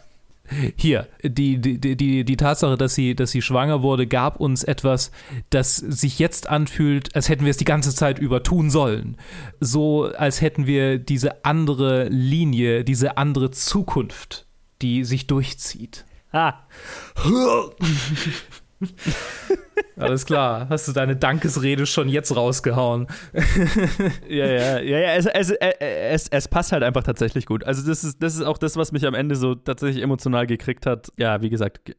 Hier, 0.77 1.07
die, 1.23 1.59
die, 1.61 1.79
die, 1.79 1.95
die, 1.95 2.25
die 2.25 2.37
Tatsache, 2.39 2.79
dass 2.79 2.95
sie, 2.95 3.15
dass 3.15 3.33
sie 3.33 3.43
schwanger 3.43 3.83
wurde, 3.83 4.07
gab 4.07 4.41
uns 4.41 4.65
etwas, 4.65 5.11
das 5.51 5.77
sich 5.77 6.19
jetzt 6.19 6.49
anfühlt, 6.49 7.15
als 7.15 7.29
hätten 7.29 7.45
wir 7.45 7.51
es 7.51 7.59
die 7.59 7.67
ganze 7.67 7.95
Zeit 7.95 8.19
über 8.19 8.43
tun 8.43 8.71
sollen. 8.71 9.19
So, 9.61 10.07
als 10.07 10.41
hätten 10.41 10.67
wir 10.67 10.99
diese 10.99 11.45
andere 11.45 12.09
Linie, 12.09 12.83
diese 12.83 13.19
andere 13.19 13.51
Zukunft, 13.51 14.47
die 14.81 15.05
sich 15.05 15.27
durchzieht. 15.27 16.07
Ah, 16.33 16.55
Alles 19.97 20.27
klar, 20.27 20.69
hast 20.69 20.87
du 20.87 20.93
deine 20.93 21.17
Dankesrede 21.17 21.87
schon 21.87 22.09
jetzt 22.09 22.35
rausgehauen. 22.35 23.07
Ja, 24.29 24.47
ja, 24.47 24.79
ja, 24.81 24.99
ja 24.99 25.15
es, 25.15 25.27
es, 25.27 25.51
äh, 25.51 25.73
es, 25.81 26.29
es 26.29 26.49
passt 26.49 26.73
halt 26.73 26.83
einfach 26.83 27.03
tatsächlich 27.03 27.47
gut. 27.47 27.65
Also 27.65 27.87
das 27.87 28.05
ist, 28.05 28.23
das 28.23 28.35
ist 28.37 28.43
auch 28.43 28.59
das, 28.59 28.77
was 28.77 28.93
mich 28.93 29.07
am 29.07 29.15
Ende 29.15 29.37
so 29.37 29.55
tatsächlich 29.55 30.03
emotional 30.03 30.47
gekriegt 30.47 30.87
hat. 30.87 31.11
Ja, 31.17 31.41
wie 31.41 31.49
gesagt, 31.49 31.95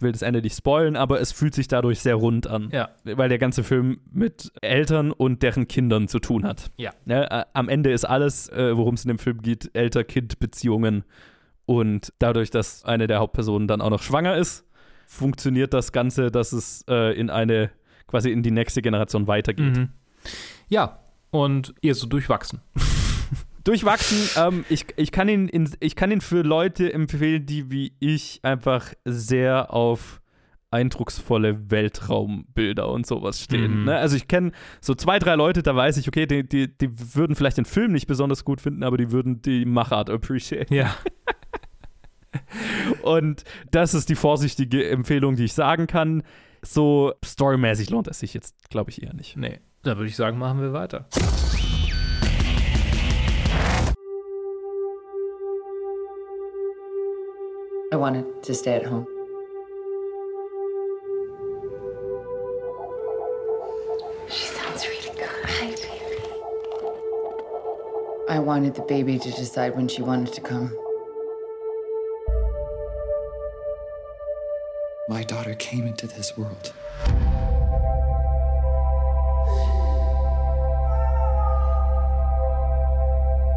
will 0.00 0.12
das 0.12 0.22
Ende 0.22 0.42
nicht 0.42 0.56
spoilen, 0.56 0.96
aber 0.96 1.20
es 1.20 1.32
fühlt 1.32 1.54
sich 1.54 1.68
dadurch 1.68 2.00
sehr 2.00 2.16
rund 2.16 2.46
an. 2.46 2.70
Ja. 2.72 2.90
Weil 3.04 3.28
der 3.28 3.38
ganze 3.38 3.62
Film 3.62 4.00
mit 4.10 4.52
Eltern 4.60 5.12
und 5.12 5.42
deren 5.42 5.68
Kindern 5.68 6.08
zu 6.08 6.18
tun 6.18 6.44
hat. 6.44 6.70
Ja. 6.76 6.90
Ne, 7.04 7.30
äh, 7.30 7.44
am 7.52 7.68
Ende 7.68 7.92
ist 7.92 8.04
alles, 8.04 8.48
äh, 8.48 8.76
worum 8.76 8.94
es 8.94 9.04
in 9.04 9.08
dem 9.08 9.18
Film 9.18 9.40
geht, 9.40 9.70
Elter-Kind-Beziehungen. 9.74 11.04
Und 11.64 12.12
dadurch, 12.18 12.50
dass 12.50 12.84
eine 12.84 13.06
der 13.06 13.18
Hauptpersonen 13.18 13.68
dann 13.68 13.82
auch 13.82 13.90
noch 13.90 14.02
schwanger 14.02 14.36
ist, 14.36 14.64
funktioniert 15.08 15.72
das 15.72 15.90
Ganze, 15.90 16.30
dass 16.30 16.52
es 16.52 16.84
äh, 16.88 17.18
in 17.18 17.30
eine, 17.30 17.70
quasi 18.06 18.30
in 18.30 18.42
die 18.42 18.50
nächste 18.50 18.82
Generation 18.82 19.26
weitergeht. 19.26 19.76
Mhm. 19.76 19.88
Ja, 20.68 21.00
und 21.30 21.74
ihr 21.80 21.94
so 21.94 22.06
durchwachsen. 22.06 22.60
Durchwachsen, 23.64 24.18
ähm, 24.36 24.64
ich, 24.70 24.86
ich, 24.96 25.12
kann 25.12 25.28
ihn 25.28 25.46
in, 25.48 25.70
ich 25.80 25.94
kann 25.94 26.10
ihn 26.10 26.22
für 26.22 26.40
Leute 26.40 26.90
empfehlen, 26.92 27.44
die 27.44 27.70
wie 27.70 27.92
ich 27.98 28.40
einfach 28.42 28.94
sehr 29.04 29.74
auf 29.74 30.22
eindrucksvolle 30.70 31.70
Weltraumbilder 31.70 32.88
und 32.88 33.06
sowas 33.06 33.42
stehen. 33.42 33.80
Mhm. 33.80 33.84
Ne? 33.84 33.96
Also 33.96 34.16
ich 34.16 34.28
kenne 34.28 34.52
so 34.80 34.94
zwei, 34.94 35.18
drei 35.18 35.34
Leute, 35.34 35.62
da 35.62 35.74
weiß 35.74 35.96
ich, 35.98 36.08
okay, 36.08 36.26
die, 36.26 36.46
die, 36.46 36.68
die 36.78 37.14
würden 37.14 37.36
vielleicht 37.36 37.58
den 37.58 37.64
Film 37.64 37.92
nicht 37.92 38.06
besonders 38.06 38.44
gut 38.44 38.60
finden, 38.60 38.82
aber 38.82 38.96
die 38.96 39.10
würden 39.10 39.42
die 39.42 39.64
Machart 39.64 40.10
appreciate. 40.10 40.74
Ja. 40.74 40.94
Und 43.02 43.44
das 43.70 43.94
ist 43.94 44.08
die 44.08 44.14
vorsichtige 44.14 44.88
Empfehlung, 44.88 45.36
die 45.36 45.44
ich 45.44 45.52
sagen 45.52 45.86
kann. 45.86 46.22
So 46.62 47.12
storymäßig 47.24 47.90
lohnt 47.90 48.08
es 48.08 48.20
sich 48.20 48.34
jetzt, 48.34 48.68
glaube 48.70 48.90
ich, 48.90 49.02
eher 49.02 49.14
nicht. 49.14 49.36
Nee, 49.36 49.60
da 49.82 49.96
würde 49.96 50.08
ich 50.08 50.16
sagen, 50.16 50.38
machen 50.38 50.60
wir 50.60 50.72
weiter. 50.72 51.06
I 57.90 57.96
wanted 57.96 58.42
to 58.42 58.52
stay 58.52 58.76
at 58.76 58.84
home. 58.84 59.06
She 64.28 64.44
sounds 64.44 64.86
really 64.86 65.08
good. 65.16 65.26
Hi, 65.46 65.70
baby. 65.70 66.22
I 68.28 68.40
wanted 68.40 68.74
the 68.74 68.82
baby 68.82 69.18
to 69.18 69.30
decide 69.30 69.74
when 69.74 69.88
she 69.88 70.02
wanted 70.02 70.34
to 70.34 70.42
come. 70.42 70.70
My 75.08 75.22
daughter 75.22 75.54
came 75.54 75.86
into 75.86 76.06
this 76.06 76.36
world. 76.36 76.74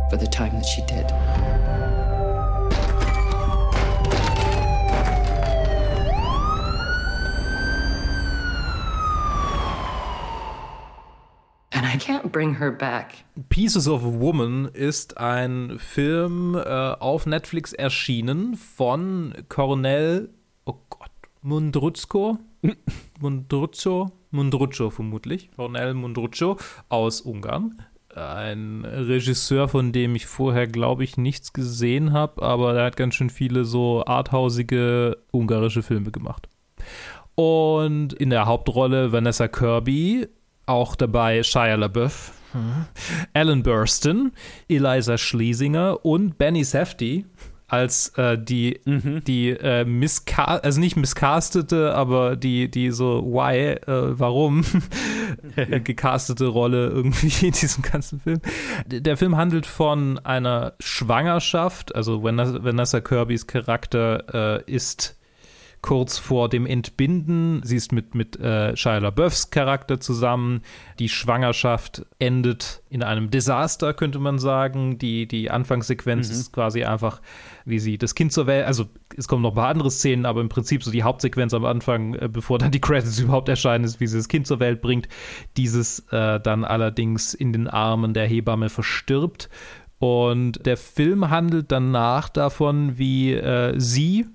For 0.10 0.16
the 0.16 0.28
time 0.28 0.54
that 0.54 0.66
she 0.66 0.82
did. 0.84 1.12
And 11.74 11.86
I 11.86 11.98
can't 11.98 12.32
bring 12.32 12.54
her 12.54 12.72
back. 12.72 13.26
Pieces 13.50 13.90
of 13.90 14.04
Woman 14.06 14.70
ist 14.74 15.18
ein 15.18 15.80
Film 15.80 16.56
äh, 16.56 16.62
auf 16.62 17.26
Netflix 17.26 17.74
erschienen 17.74 18.56
von 18.56 19.34
Cornel, 19.50 20.30
Mundruzko? 21.44 22.38
Mundruzzo? 23.20 24.12
Mundruzzo 24.30 24.92
vermutlich. 24.92 25.50
Cornel 25.56 25.96
Mundruzzo 25.96 26.58
aus 26.88 27.22
Ungarn. 27.22 27.82
Ein 28.16 28.86
Regisseur, 28.86 29.68
von 29.68 29.92
dem 29.92 30.16
ich 30.16 30.28
vorher, 30.28 30.68
glaube 30.68 31.04
ich, 31.04 31.18
nichts 31.18 31.54
gesehen 31.54 32.14
habe, 32.14 32.44
aber 32.44 32.74
der 32.74 32.86
hat 32.86 32.98
ganz 32.98 33.16
schön 33.16 33.30
viele 33.30 33.66
so 33.66 34.04
arthausige 34.06 35.18
ungarische 35.32 35.82
Filme 35.82 36.12
gemacht. 36.12 36.48
Und 37.36 38.14
in 38.14 38.30
der 38.30 38.46
Hauptrolle 38.46 39.12
Vanessa 39.12 39.48
Kirby, 39.48 40.28
auch 40.68 40.96
dabei 40.96 41.42
Shia 41.42 41.76
LaBeouf, 41.76 42.34
Alan 43.34 43.64
Burstyn, 43.64 44.32
Eliza 44.68 45.18
Schlesinger 45.18 46.06
und 46.06 46.38
Benny 46.38 46.64
Safdie 46.64 47.26
als 47.72 48.10
äh, 48.18 48.38
die, 48.38 48.82
die 48.86 49.50
äh, 49.52 49.86
misca 49.86 50.44
also 50.44 50.80
nicht 50.82 50.98
miscastete, 50.98 51.96
aber 51.96 52.36
die, 52.36 52.70
die 52.70 52.92
so, 52.92 53.24
why, 53.24 53.76
äh, 53.76 54.20
warum 54.20 54.66
gecastete 55.56 56.48
Rolle 56.48 56.88
irgendwie 56.88 57.28
in 57.48 57.54
diesem 57.54 57.82
ganzen 57.82 58.20
Film. 58.20 58.42
Der 58.86 59.16
Film 59.16 59.38
handelt 59.38 59.66
von 59.66 60.20
einer 60.20 60.74
Schwangerschaft, 60.82 61.96
also 61.96 62.24
Vanessa, 62.24 62.62
Vanessa 62.62 63.00
Kirbys 63.00 63.48
Charakter 63.48 64.60
äh, 64.66 64.72
ist 64.72 65.18
kurz 65.82 66.20
vor 66.20 66.48
dem 66.48 66.68
Entbinden. 66.68 67.62
Sie 67.64 67.76
ist 67.76 67.92
mit, 67.92 68.14
mit 68.14 68.40
äh, 68.40 68.76
Shia 68.76 69.00
LaBeoufs 69.00 69.50
Charakter 69.50 70.00
zusammen. 70.00 70.62
Die 71.00 71.10
Schwangerschaft 71.10 72.06
endet 72.20 72.84
in 72.90 73.02
einem 73.02 73.32
Desaster, 73.32 73.94
könnte 73.94 74.20
man 74.20 74.38
sagen. 74.38 75.00
Die, 75.00 75.28
die 75.28 75.50
Anfangssequenz 75.50 76.30
ist 76.30 76.54
quasi 76.54 76.84
einfach, 76.84 77.22
wie 77.66 77.80
sie 77.80 77.98
das 77.98 78.14
Kind 78.14 78.32
zur 78.32 78.46
Welt, 78.46 78.68
also 78.68 78.86
es 79.18 79.28
kommen 79.28 79.42
noch 79.42 79.52
ein 79.52 79.56
paar 79.56 79.70
andere 79.70 79.90
Szenen, 79.90 80.26
aber 80.26 80.42
im 80.42 80.50
Prinzip 80.50 80.84
so 80.84 80.92
die 80.92 81.04
Hauptsequenz 81.04 81.54
am 81.54 81.66
Anfang, 81.66 82.14
äh, 82.14 82.30
bevor 82.32 82.60
dann 82.60 82.72
die 82.72 82.82
Credits 82.82 83.20
überhaupt 83.20 83.50
erscheinen, 83.50 83.84
ist, 83.84 84.00
wie 84.00 84.08
sie 84.08 84.18
das 84.18 84.28
Kind 84.28 84.46
zur 84.46 84.60
Welt 84.60 84.82
bringt. 84.82 85.08
Dieses 85.58 86.00
äh, 86.12 86.40
dann 86.40 86.64
allerdings 86.64 87.34
in 87.34 87.54
den 87.54 87.68
Armen 87.68 88.14
der 88.14 88.28
Hebamme 88.28 88.70
verstirbt. 88.70 89.50
Und 89.98 90.66
der 90.66 90.78
Film 90.78 91.30
handelt 91.30 91.72
danach 91.72 92.30
davon, 92.30 92.98
wie 92.98 93.34
äh, 93.34 93.80
sie 93.80 94.26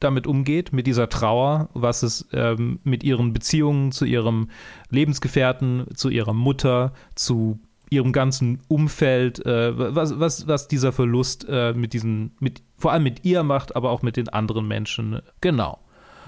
damit 0.00 0.26
umgeht, 0.26 0.72
mit 0.72 0.86
dieser 0.86 1.08
Trauer, 1.08 1.68
was 1.74 2.02
es 2.02 2.28
ähm, 2.32 2.80
mit 2.84 3.04
ihren 3.04 3.32
Beziehungen 3.32 3.92
zu 3.92 4.04
ihrem 4.04 4.48
Lebensgefährten, 4.90 5.86
zu 5.94 6.08
ihrer 6.08 6.32
Mutter, 6.32 6.92
zu 7.14 7.60
ihrem 7.90 8.12
ganzen 8.12 8.60
Umfeld, 8.68 9.44
äh, 9.44 9.94
was, 9.94 10.18
was, 10.18 10.46
was 10.46 10.68
dieser 10.68 10.92
Verlust 10.92 11.46
äh, 11.48 11.74
mit 11.74 11.92
diesen, 11.92 12.32
mit, 12.38 12.62
vor 12.78 12.92
allem 12.92 13.02
mit 13.02 13.24
ihr 13.24 13.42
macht, 13.42 13.76
aber 13.76 13.90
auch 13.90 14.02
mit 14.02 14.16
den 14.16 14.28
anderen 14.28 14.66
Menschen. 14.66 15.20
Genau. 15.40 15.78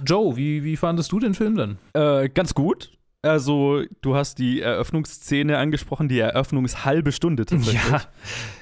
Joe, 0.04 0.36
wie, 0.36 0.64
wie 0.64 0.76
fandest 0.76 1.12
du 1.12 1.20
den 1.20 1.34
Film 1.34 1.56
denn? 1.56 1.78
Äh, 1.94 2.28
ganz 2.28 2.54
gut. 2.54 2.90
Also, 3.24 3.82
du 4.00 4.16
hast 4.16 4.40
die 4.40 4.60
Eröffnungsszene 4.60 5.56
angesprochen, 5.56 6.08
die 6.08 6.18
Eröffnungshalbe 6.18 7.12
Stunde 7.12 7.46
tatsächlich. 7.46 7.90
Ja. 7.90 8.02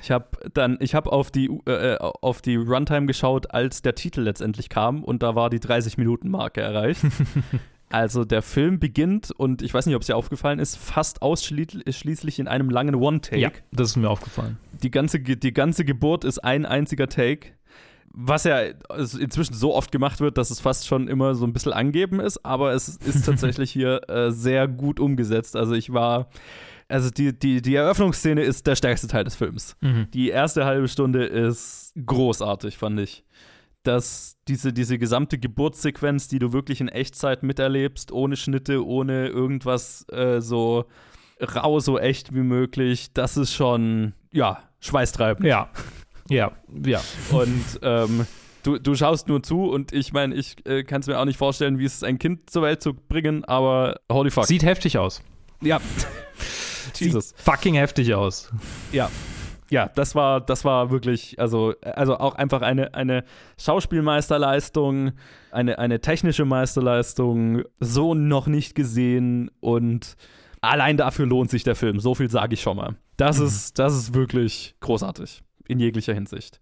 Ich 0.02 0.10
habe 0.10 0.26
dann, 0.52 0.76
ich 0.80 0.94
habe 0.94 1.10
auf 1.10 1.30
die 1.30 1.46
äh, 1.64 1.96
auf 1.96 2.42
die 2.42 2.56
Runtime 2.56 3.06
geschaut, 3.06 3.52
als 3.54 3.80
der 3.80 3.94
Titel 3.94 4.20
letztendlich 4.20 4.68
kam 4.68 5.02
und 5.02 5.22
da 5.22 5.34
war 5.34 5.48
die 5.48 5.60
30 5.60 5.96
Minuten 5.96 6.28
Marke 6.28 6.60
erreicht. 6.60 7.00
also 7.88 8.26
der 8.26 8.42
Film 8.42 8.78
beginnt 8.78 9.30
und 9.30 9.62
ich 9.62 9.72
weiß 9.72 9.86
nicht, 9.86 9.96
ob 9.96 10.02
es 10.02 10.08
dir 10.08 10.16
aufgefallen 10.16 10.58
ist, 10.58 10.76
fast 10.76 11.22
ausschließlich 11.22 12.38
in 12.38 12.46
einem 12.46 12.68
langen 12.68 12.96
One-Take. 12.96 13.40
das 13.72 13.90
ist 13.90 13.96
mir 13.96 14.10
aufgefallen. 14.10 14.58
Die 14.82 14.90
ganze 14.90 15.20
die 15.20 15.54
ganze 15.54 15.86
Geburt 15.86 16.24
ist 16.24 16.38
ein 16.38 16.66
einziger 16.66 17.08
Take. 17.08 17.52
Was 18.12 18.44
ja 18.44 18.60
inzwischen 19.18 19.54
so 19.54 19.74
oft 19.74 19.92
gemacht 19.92 20.20
wird, 20.20 20.36
dass 20.36 20.50
es 20.50 20.60
fast 20.60 20.86
schon 20.86 21.06
immer 21.06 21.34
so 21.34 21.46
ein 21.46 21.52
bisschen 21.52 21.72
angeben 21.72 22.18
ist, 22.20 22.44
aber 22.44 22.72
es 22.72 22.88
ist 22.88 23.24
tatsächlich 23.26 23.70
hier 23.70 24.08
äh, 24.08 24.32
sehr 24.32 24.66
gut 24.66 24.98
umgesetzt. 24.98 25.54
Also 25.54 25.74
ich 25.74 25.92
war, 25.92 26.28
also 26.88 27.10
die, 27.10 27.38
die, 27.38 27.62
die 27.62 27.74
Eröffnungsszene 27.74 28.42
ist 28.42 28.66
der 28.66 28.74
stärkste 28.74 29.06
Teil 29.06 29.24
des 29.24 29.36
Films. 29.36 29.76
Die 30.12 30.28
erste 30.28 30.64
halbe 30.64 30.88
Stunde 30.88 31.24
ist 31.24 31.94
großartig, 32.04 32.78
fand 32.78 32.98
ich. 32.98 33.24
Dass 33.84 34.36
diese, 34.48 34.72
diese 34.72 34.98
gesamte 34.98 35.38
Geburtssequenz, 35.38 36.28
die 36.28 36.38
du 36.40 36.52
wirklich 36.52 36.80
in 36.80 36.88
Echtzeit 36.88 37.42
miterlebst, 37.44 38.12
ohne 38.12 38.36
Schnitte, 38.36 38.84
ohne 38.84 39.28
irgendwas 39.28 40.04
äh, 40.10 40.40
so 40.40 40.86
rau, 41.40 41.80
so 41.80 41.98
echt 41.98 42.34
wie 42.34 42.42
möglich. 42.42 43.12
Das 43.14 43.36
ist 43.36 43.54
schon, 43.54 44.12
ja, 44.32 44.58
schweißtreibend. 44.80 45.46
Ja. 45.46 45.70
Ja, 46.30 46.52
ja. 46.84 47.00
Und 47.30 47.80
ähm, 47.82 48.26
du, 48.62 48.78
du 48.78 48.94
schaust 48.94 49.28
nur 49.28 49.42
zu 49.42 49.64
und 49.64 49.92
ich 49.92 50.12
meine, 50.12 50.34
ich 50.34 50.56
äh, 50.66 50.84
kann 50.84 51.00
es 51.00 51.06
mir 51.06 51.18
auch 51.18 51.24
nicht 51.24 51.36
vorstellen, 51.36 51.78
wie 51.78 51.84
es 51.84 51.96
ist, 51.96 52.04
ein 52.04 52.18
Kind 52.18 52.48
zur 52.48 52.62
Welt 52.62 52.82
zu 52.82 52.94
bringen, 52.94 53.44
aber 53.44 54.00
holy 54.10 54.30
fuck. 54.30 54.46
Sieht 54.46 54.62
heftig 54.62 54.98
aus. 54.98 55.22
ja. 55.60 55.80
Jesus. 56.96 57.28
Sieht 57.28 57.40
fucking 57.40 57.74
heftig 57.74 58.14
aus. 58.14 58.50
Ja. 58.92 59.10
Ja, 59.70 59.88
das 59.94 60.16
war, 60.16 60.40
das 60.40 60.64
war 60.64 60.90
wirklich, 60.90 61.38
also, 61.38 61.74
also 61.82 62.18
auch 62.18 62.34
einfach 62.34 62.60
eine, 62.60 62.92
eine 62.94 63.22
Schauspielmeisterleistung, 63.56 65.12
eine, 65.52 65.78
eine 65.78 66.00
technische 66.00 66.44
Meisterleistung, 66.44 67.62
so 67.78 68.14
noch 68.14 68.48
nicht 68.48 68.74
gesehen 68.74 69.48
und 69.60 70.16
allein 70.60 70.96
dafür 70.96 71.26
lohnt 71.26 71.50
sich 71.50 71.62
der 71.62 71.76
Film. 71.76 72.00
So 72.00 72.16
viel 72.16 72.28
sage 72.28 72.54
ich 72.54 72.62
schon 72.62 72.78
mal. 72.78 72.96
Das, 73.16 73.38
ist, 73.38 73.78
das 73.78 73.94
ist 73.94 74.14
wirklich 74.14 74.74
großartig. 74.80 75.42
In 75.70 75.78
jeglicher 75.78 76.14
Hinsicht. 76.14 76.60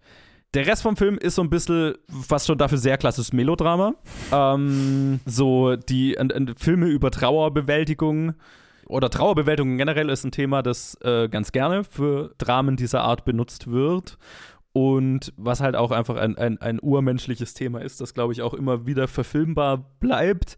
Der 0.55 0.67
Rest 0.67 0.83
vom 0.83 0.97
Film 0.97 1.17
ist 1.17 1.35
so 1.35 1.43
ein 1.43 1.51
bisschen 1.51 1.95
fast 2.09 2.47
schon 2.47 2.59
dafür 2.59 2.77
sehr 2.77 2.99
klassisches 2.99 3.33
Melodrama. 3.33 3.95
Ähm, 4.33 5.21
so 5.25 5.77
die 5.77 6.15
äh, 6.15 6.27
äh, 6.27 6.55
Filme 6.57 6.89
über 6.89 7.11
Trauerbewältigung 7.11 8.35
oder 8.87 9.09
Trauerbewältigung 9.09 9.79
generell 9.79 10.11
ist 10.11 10.25
ein 10.25 10.31
Thema, 10.31 10.63
das 10.63 10.95
äh, 11.03 11.29
ganz 11.29 11.53
gerne 11.53 11.85
für 11.85 12.35
Dramen 12.37 12.77
dieser 12.77 13.03
Art 13.03 13.25
benutzt 13.25 13.71
wird. 13.71 14.19
Und 14.73 15.33
was 15.37 15.61
halt 15.61 15.75
auch 15.75 15.91
einfach 15.91 16.17
ein, 16.17 16.37
ein, 16.37 16.61
ein 16.61 16.79
urmenschliches 16.81 17.55
Thema 17.55 17.81
ist, 17.81 18.01
das 18.01 18.13
glaube 18.13 18.35
ich 18.35 18.43
auch 18.43 18.55
immer 18.55 18.87
wieder 18.87 19.09
verfilmbar 19.09 19.91
bleibt. 20.01 20.57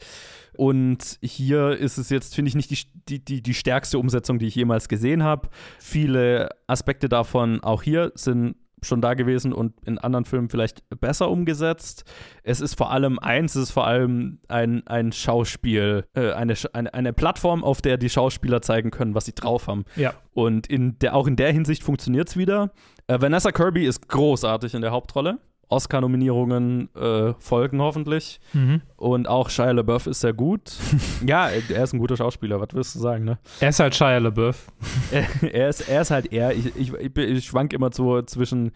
Und 0.61 1.19
hier 1.23 1.71
ist 1.71 1.97
es 1.97 2.11
jetzt, 2.11 2.35
finde 2.35 2.51
ich, 2.51 2.55
nicht 2.55 2.71
die, 3.09 3.25
die, 3.25 3.43
die, 3.43 3.55
stärkste 3.55 3.99
Umsetzung, 3.99 4.39
die 4.39 4.47
ich 4.47 4.55
jemals 4.55 4.89
gesehen 4.91 5.23
habe. 5.23 5.49
Viele 5.79 6.51
Aspekte 6.67 7.09
davon 7.09 7.61
auch 7.65 7.83
hier 7.83 8.13
sind 8.15 8.57
schon 8.83 9.01
da 9.01 9.15
gewesen 9.15 9.55
und 9.55 9.73
in 9.87 9.97
anderen 9.97 10.27
Filmen 10.27 10.51
vielleicht 10.51 10.83
besser 11.01 11.31
umgesetzt. 11.31 12.05
Es 12.43 12.61
ist 12.61 12.77
vor 12.77 12.91
allem 12.91 13.19
eins, 13.19 13.55
es 13.55 13.65
ist 13.65 13.71
vor 13.71 13.87
allem 13.87 14.41
ein, 14.49 14.87
ein 14.87 15.13
Schauspiel, 15.13 16.05
äh, 16.13 16.33
eine, 16.33 16.53
eine, 16.75 16.93
eine 16.93 17.15
Plattform, 17.15 17.65
auf 17.65 17.81
der 17.81 17.97
die 17.97 18.11
Schauspieler 18.11 18.61
zeigen 18.61 18.91
können, 18.91 19.15
was 19.15 19.25
sie 19.25 19.35
drauf 19.35 19.67
haben. 19.67 19.87
Ja. 19.97 20.13
Und 20.35 20.67
in 20.67 20.99
der, 20.99 21.17
auch 21.17 21.27
in 21.27 21.37
der 21.37 21.53
Hinsicht 21.53 21.83
funktioniert 21.83 22.29
es 22.29 22.37
wieder. 22.37 22.71
Äh, 23.07 23.19
Vanessa 23.19 23.51
Kirby 23.51 23.87
ist 23.87 24.09
großartig 24.09 24.75
in 24.75 24.83
der 24.83 24.91
Hauptrolle. 24.91 25.39
Oscar-Nominierungen 25.71 26.95
äh, 26.95 27.33
folgen 27.39 27.81
hoffentlich. 27.81 28.41
Mhm. 28.53 28.83
Und 28.97 29.29
auch 29.29 29.49
Shia 29.49 29.71
LaBeouf 29.71 30.07
ist 30.07 30.21
sehr 30.21 30.33
gut. 30.33 30.73
ja, 31.27 31.49
er 31.49 31.85
ist 31.85 31.93
ein 31.93 31.99
guter 31.99 32.17
Schauspieler, 32.17 32.61
was 32.61 32.69
willst 32.73 32.95
du 32.95 32.99
sagen, 32.99 33.25
ne? 33.25 33.39
Er 33.61 33.71
ist 33.71 33.81
halt 33.81 33.95
Shia 33.95 34.19
LaBeouf. 34.19 34.67
er, 35.53 35.69
ist, 35.69 35.89
er 35.89 36.03
ist 36.03 36.11
halt 36.11 36.33
er. 36.33 36.53
Ich, 36.53 36.77
ich, 36.77 36.93
ich, 36.93 37.17
ich 37.17 37.45
schwank 37.45 37.73
immer 37.73 37.91
so 37.93 38.21
zwischen, 38.23 38.73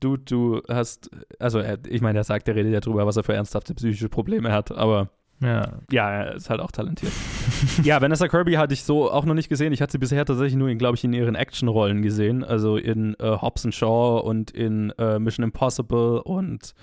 du, 0.00 0.16
du 0.16 0.62
hast, 0.68 1.10
also 1.38 1.58
er, 1.58 1.78
ich 1.88 2.00
meine, 2.00 2.18
er 2.20 2.24
sagt, 2.24 2.48
er 2.48 2.54
redet 2.54 2.72
ja 2.72 2.80
drüber, 2.80 3.06
was 3.06 3.16
er 3.16 3.24
für 3.24 3.34
ernsthafte 3.34 3.74
psychische 3.74 4.08
Probleme 4.08 4.52
hat, 4.52 4.72
aber 4.72 5.10
Ja. 5.42 5.72
ja, 5.90 6.10
er 6.10 6.34
ist 6.36 6.48
halt 6.48 6.60
auch 6.60 6.70
talentiert. 6.70 7.12
ja, 7.82 8.00
Vanessa 8.00 8.28
Kirby 8.28 8.54
hatte 8.54 8.74
ich 8.74 8.84
so 8.84 9.10
auch 9.10 9.24
noch 9.24 9.34
nicht 9.34 9.48
gesehen. 9.48 9.72
Ich 9.72 9.82
hatte 9.82 9.92
sie 9.92 9.98
bisher 9.98 10.24
tatsächlich 10.24 10.54
nur, 10.54 10.72
glaube 10.76 10.96
ich, 10.96 11.04
in 11.04 11.12
ihren 11.12 11.34
Actionrollen 11.34 12.02
gesehen. 12.02 12.44
Also 12.44 12.76
in 12.76 13.14
äh, 13.18 13.38
Hobbs 13.40 13.64
and 13.64 13.74
Shaw 13.74 14.20
und 14.24 14.52
in 14.52 14.90
äh, 14.98 15.18
Mission 15.18 15.44
Impossible 15.44 16.22
und 16.22 16.74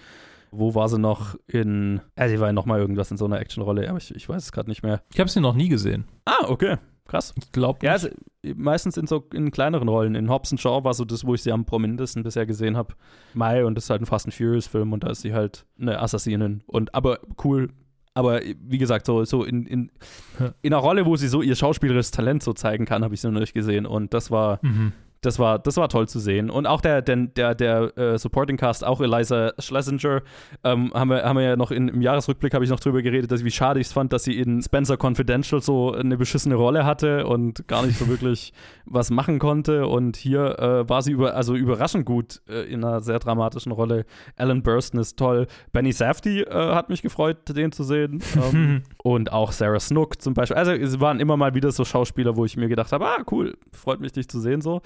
wo 0.52 0.76
war 0.76 0.90
sie 0.90 1.00
noch 1.00 1.36
in, 1.48 2.02
äh, 2.16 2.28
sie 2.28 2.40
war 2.40 2.48
ja 2.48 2.54
noch 2.54 2.66
mal 2.66 2.80
irgendwas 2.80 3.12
in 3.12 3.18
so 3.18 3.26
einer 3.26 3.40
Actionrolle, 3.40 3.88
aber 3.88 4.00
ich, 4.00 4.14
ich 4.16 4.28
weiß 4.28 4.44
es 4.44 4.52
gerade 4.52 4.70
nicht 4.70 4.84
mehr. 4.84 5.02
Ich 5.14 5.20
habe 5.20 5.30
sie 5.30 5.42
noch 5.42 5.54
nie 5.54 5.70
gesehen. 5.70 6.06
Ah, 6.26 6.46
okay. 6.48 6.78
Krass. 7.08 7.34
Ich 7.38 7.52
glaube 7.52 7.84
Ja, 7.84 7.94
also, 7.94 8.10
meistens 8.56 8.96
in 8.96 9.08
so 9.08 9.26
in 9.34 9.50
kleineren 9.50 9.88
Rollen. 9.88 10.14
In 10.14 10.30
Hobbs 10.30 10.52
and 10.52 10.62
Shaw 10.62 10.84
war 10.84 10.94
so 10.94 11.06
das, 11.06 11.26
wo 11.26 11.34
ich 11.34 11.42
sie 11.42 11.52
am 11.52 11.66
prominentesten 11.66 12.24
bisher 12.24 12.46
gesehen 12.46 12.78
habe. 12.78 12.94
Mai 13.34 13.66
und 13.66 13.76
das 13.76 13.86
ist 13.86 13.90
halt 13.90 14.02
ein 14.02 14.06
Fast 14.06 14.28
and 14.28 14.34
Furious 14.34 14.68
Film 14.68 14.94
und 14.94 15.04
da 15.04 15.10
ist 15.10 15.22
sie 15.22 15.34
halt 15.34 15.66
eine 15.80 16.00
Assassinin. 16.00 16.62
Und 16.68 16.94
aber 16.94 17.20
cool. 17.44 17.70
Aber 18.20 18.42
wie 18.68 18.78
gesagt, 18.78 19.06
so, 19.06 19.24
so 19.24 19.44
in, 19.46 19.66
in, 19.66 19.92
in 20.62 20.74
einer 20.74 20.82
Rolle, 20.82 21.06
wo 21.06 21.16
sie 21.16 21.28
so 21.30 21.42
ihr 21.42 21.56
schauspielerisches 21.56 22.12
Talent 22.12 22.44
so 22.44 22.52
zeigen 22.54 22.86
kann, 22.86 23.04
habe 23.04 23.14
ich 23.14 23.22
sie 23.22 23.32
noch 23.32 23.40
nicht 23.40 23.54
gesehen. 23.54 23.86
Und 23.86 24.14
das 24.14 24.30
war, 24.30 24.60
Mhm. 24.62 24.92
Das 25.22 25.38
war, 25.38 25.60
das 25.60 25.76
war 25.78 25.90
toll 25.90 26.08
zu 26.08 26.20
sehen. 26.20 26.50
Und 26.50 26.66
auch 26.66 26.82
der, 26.82 27.02
der, 27.02 27.16
der, 27.28 27.56
der 27.56 27.98
äh, 27.98 28.18
Supporting 28.18 28.58
Cast, 28.58 28.86
auch 28.86 29.02
Eliza 29.02 29.54
Schlesinger, 29.60 30.22
ähm, 30.64 30.92
haben, 30.94 31.10
wir, 31.10 31.24
haben 31.24 31.38
wir 31.38 31.44
ja 31.44 31.56
noch 31.56 31.72
in, 31.72 31.90
im 31.90 32.02
Jahresrückblick 32.02 32.54
habe 32.54 32.64
ich 32.64 32.70
noch 32.70 32.80
drüber 32.80 33.02
geredet, 33.02 33.32
dass 33.32 33.42
ich, 33.42 33.46
wie 33.46 33.52
schade 33.52 33.80
ich 33.80 33.88
es 33.88 33.94
fand, 33.94 34.14
dass 34.14 34.24
sie 34.24 34.40
in 34.40 34.62
Spencer 34.62 34.98
Confidential 35.02 35.62
so 35.62 35.94
eine 35.94 36.18
beschissene 36.18 36.56
Rolle 36.56 36.86
hatte 36.86 37.28
und 37.28 37.68
gar 37.68 37.86
nicht 37.86 37.98
so 37.98 38.08
wirklich 38.08 38.54
was 38.86 39.12
machen 39.12 39.40
konnte. 39.40 39.88
Und 39.88 40.16
hier 40.16 40.58
äh, 40.60 40.90
war 40.90 41.02
sie 41.02 41.12
über, 41.12 41.36
also 41.36 41.56
überraschend 41.56 42.06
gut 42.06 42.42
äh, 42.48 42.64
in 42.72 42.84
einer 42.84 43.02
sehr 43.02 43.20
dramatischen 43.20 43.74
Rolle. 43.74 44.06
Alan 44.38 44.64
Burstyn 44.64 45.02
ist 45.02 45.18
toll. 45.18 45.48
Benny 45.74 45.92
Safdie 45.92 46.42
äh, 46.42 46.74
hat 46.74 46.90
mich 46.90 47.02
gefreut, 47.02 47.38
den 47.50 47.74
zu 47.74 47.84
sehen. 47.84 48.24
Ähm, 48.36 48.84
und 49.04 49.34
auch 49.34 49.52
Sarah 49.52 49.80
Snook 49.80 50.22
zum 50.22 50.34
Beispiel. 50.34 50.56
Also 50.56 50.72
es 50.72 51.00
waren 51.02 51.20
immer 51.20 51.36
mal 51.36 51.54
wieder 51.56 51.72
so 51.72 51.84
Schauspieler, 51.84 52.38
wo 52.38 52.46
ich 52.46 52.56
mir 52.56 52.70
gedacht 52.70 52.94
habe, 52.94 53.06
ah, 53.06 53.24
cool, 53.32 53.58
freut 53.74 54.00
mich, 54.00 54.14
dich 54.14 54.30
zu 54.30 54.40
sehen 54.40 54.62
so. 54.62 54.82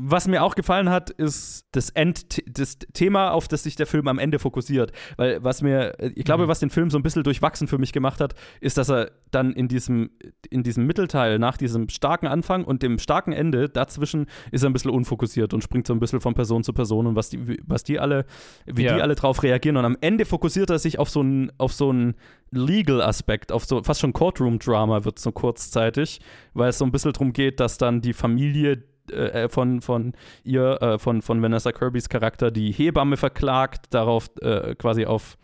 Was 0.00 0.28
mir 0.28 0.44
auch 0.44 0.54
gefallen 0.54 0.90
hat, 0.90 1.10
ist 1.10 1.66
das, 1.72 1.90
End 1.90 2.40
das 2.56 2.78
Thema, 2.92 3.32
auf 3.32 3.48
das 3.48 3.64
sich 3.64 3.74
der 3.74 3.86
Film 3.88 4.06
am 4.06 4.20
Ende 4.20 4.38
fokussiert. 4.38 4.92
Weil 5.16 5.42
was 5.42 5.60
mir, 5.60 5.96
ich 6.14 6.24
glaube, 6.24 6.46
was 6.46 6.60
den 6.60 6.70
Film 6.70 6.88
so 6.88 6.98
ein 7.00 7.02
bisschen 7.02 7.24
durchwachsen 7.24 7.66
für 7.66 7.78
mich 7.78 7.92
gemacht 7.92 8.20
hat, 8.20 8.34
ist, 8.60 8.78
dass 8.78 8.90
er 8.90 9.10
dann 9.32 9.52
in 9.54 9.66
diesem, 9.66 10.10
in 10.50 10.62
diesem 10.62 10.86
Mittelteil, 10.86 11.40
nach 11.40 11.56
diesem 11.56 11.88
starken 11.88 12.28
Anfang 12.28 12.64
und 12.64 12.84
dem 12.84 13.00
starken 13.00 13.32
Ende, 13.32 13.68
dazwischen 13.68 14.26
ist 14.52 14.62
er 14.62 14.70
ein 14.70 14.72
bisschen 14.72 14.92
unfokussiert 14.92 15.52
und 15.52 15.64
springt 15.64 15.88
so 15.88 15.94
ein 15.94 15.98
bisschen 15.98 16.20
von 16.20 16.34
Person 16.34 16.62
zu 16.62 16.72
Person 16.72 17.08
und 17.08 17.16
was 17.16 17.30
die, 17.30 17.58
was 17.66 17.82
die 17.82 17.98
alle, 17.98 18.24
wie 18.66 18.84
Ja. 18.84 18.94
die 18.94 19.02
alle 19.02 19.16
drauf 19.16 19.42
reagieren. 19.42 19.78
Und 19.78 19.84
am 19.84 19.96
Ende 20.00 20.26
fokussiert 20.26 20.70
er 20.70 20.78
sich 20.78 21.00
auf 21.00 21.10
so 21.10 21.20
einen, 21.20 21.50
auf 21.58 21.72
so 21.72 21.90
einen 21.90 22.14
Legal-Aspekt, 22.52 23.50
auf 23.50 23.64
so 23.64 23.82
fast 23.82 24.00
schon 24.00 24.12
Courtroom-Drama 24.12 25.04
wird 25.04 25.18
so 25.18 25.32
kurzzeitig, 25.32 26.20
weil 26.54 26.68
es 26.68 26.78
so 26.78 26.84
ein 26.84 26.92
bisschen 26.92 27.12
darum 27.12 27.32
geht, 27.32 27.58
dass 27.58 27.78
dann 27.78 28.00
die 28.00 28.12
Familie 28.12 28.84
äh, 29.10 29.48
von, 29.48 29.80
von 29.80 30.12
ihr, 30.44 30.80
äh, 30.80 30.98
von, 30.98 31.22
von 31.22 31.42
Vanessa 31.42 31.72
Kirbys 31.72 32.08
Charakter, 32.08 32.50
die 32.50 32.72
Hebamme 32.72 33.16
verklagt, 33.16 33.86
darauf 33.90 34.30
äh, 34.40 34.74
quasi 34.74 35.06
auf, 35.06 35.38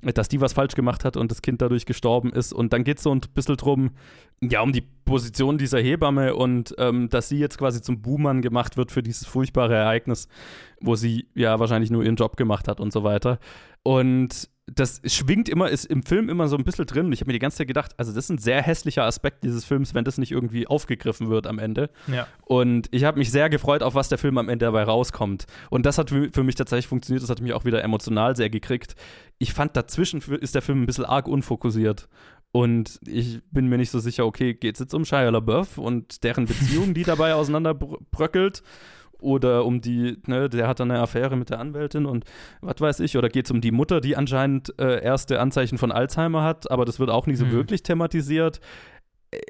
dass 0.00 0.28
die 0.28 0.40
was 0.40 0.52
falsch 0.52 0.74
gemacht 0.74 1.04
hat 1.04 1.16
und 1.16 1.30
das 1.30 1.42
Kind 1.42 1.62
dadurch 1.62 1.86
gestorben 1.86 2.32
ist. 2.32 2.52
Und 2.52 2.72
dann 2.72 2.84
geht 2.84 2.98
es 2.98 3.04
so 3.04 3.14
ein 3.14 3.20
bisschen 3.34 3.56
drum, 3.56 3.92
ja, 4.42 4.60
um 4.60 4.72
die 4.72 4.82
Position 5.04 5.58
dieser 5.58 5.80
Hebamme 5.80 6.34
und 6.34 6.74
ähm, 6.78 7.08
dass 7.08 7.28
sie 7.28 7.38
jetzt 7.38 7.58
quasi 7.58 7.80
zum 7.80 8.02
Buhmann 8.02 8.42
gemacht 8.42 8.76
wird 8.76 8.92
für 8.92 9.02
dieses 9.02 9.26
furchtbare 9.26 9.74
Ereignis, 9.74 10.28
wo 10.80 10.94
sie 10.94 11.28
ja 11.34 11.58
wahrscheinlich 11.58 11.90
nur 11.90 12.02
ihren 12.02 12.16
Job 12.16 12.36
gemacht 12.36 12.68
hat 12.68 12.80
und 12.80 12.92
so 12.92 13.04
weiter. 13.04 13.38
Und 13.82 14.48
das 14.66 15.02
schwingt 15.04 15.48
immer, 15.48 15.68
ist 15.68 15.84
im 15.84 16.02
Film 16.02 16.30
immer 16.30 16.48
so 16.48 16.56
ein 16.56 16.64
bisschen 16.64 16.86
drin. 16.86 17.12
Ich 17.12 17.20
habe 17.20 17.28
mir 17.28 17.34
die 17.34 17.38
ganze 17.38 17.58
Zeit 17.58 17.68
gedacht, 17.68 17.92
also 17.98 18.12
das 18.12 18.24
ist 18.24 18.30
ein 18.30 18.38
sehr 18.38 18.62
hässlicher 18.62 19.04
Aspekt 19.04 19.44
dieses 19.44 19.64
Films, 19.64 19.94
wenn 19.94 20.04
das 20.04 20.16
nicht 20.16 20.32
irgendwie 20.32 20.66
aufgegriffen 20.66 21.28
wird 21.28 21.46
am 21.46 21.58
Ende. 21.58 21.90
Ja. 22.06 22.26
Und 22.46 22.88
ich 22.90 23.04
habe 23.04 23.18
mich 23.18 23.30
sehr 23.30 23.50
gefreut, 23.50 23.82
auf 23.82 23.94
was 23.94 24.08
der 24.08 24.16
Film 24.16 24.38
am 24.38 24.48
Ende 24.48 24.64
dabei 24.64 24.84
rauskommt. 24.84 25.46
Und 25.68 25.84
das 25.84 25.98
hat 25.98 26.10
für 26.10 26.30
für 26.32 26.42
mich 26.42 26.54
tatsächlich 26.54 26.86
funktioniert. 26.86 27.22
Das 27.22 27.30
hat 27.30 27.42
mich 27.42 27.52
auch 27.52 27.66
wieder 27.66 27.84
emotional 27.84 28.36
sehr 28.36 28.48
gekriegt. 28.48 28.94
Ich 29.38 29.52
fand, 29.52 29.76
dazwischen 29.76 30.22
ist 30.22 30.54
der 30.54 30.62
Film 30.62 30.82
ein 30.82 30.86
bisschen 30.86 31.04
arg 31.04 31.28
unfokussiert. 31.28 32.08
Und 32.50 33.00
ich 33.04 33.40
bin 33.50 33.66
mir 33.66 33.78
nicht 33.78 33.90
so 33.90 33.98
sicher, 33.98 34.24
okay, 34.24 34.54
geht 34.54 34.76
es 34.76 34.80
jetzt 34.80 34.94
um 34.94 35.04
Shia 35.04 35.28
LaBeouf 35.28 35.76
und 35.76 36.22
deren 36.22 36.46
Beziehung, 36.46 36.94
die 36.94 37.02
dabei 37.02 37.34
auseinanderbröckelt? 37.34 38.62
Oder 39.20 39.64
um 39.64 39.80
die, 39.80 40.18
ne, 40.26 40.48
der 40.48 40.68
hat 40.68 40.80
dann 40.80 40.90
eine 40.90 41.00
Affäre 41.00 41.36
mit 41.36 41.50
der 41.50 41.60
Anwältin 41.60 42.06
und 42.06 42.24
was 42.60 42.80
weiß 42.80 43.00
ich. 43.00 43.16
Oder 43.16 43.28
geht 43.28 43.46
es 43.46 43.50
um 43.50 43.60
die 43.60 43.72
Mutter, 43.72 44.00
die 44.00 44.16
anscheinend 44.16 44.78
äh, 44.78 45.02
erste 45.02 45.40
Anzeichen 45.40 45.78
von 45.78 45.92
Alzheimer 45.92 46.42
hat, 46.42 46.70
aber 46.70 46.84
das 46.84 46.98
wird 46.98 47.10
auch 47.10 47.26
nicht 47.26 47.38
so 47.38 47.46
Mhm. 47.46 47.52
wirklich 47.52 47.82
thematisiert 47.82 48.60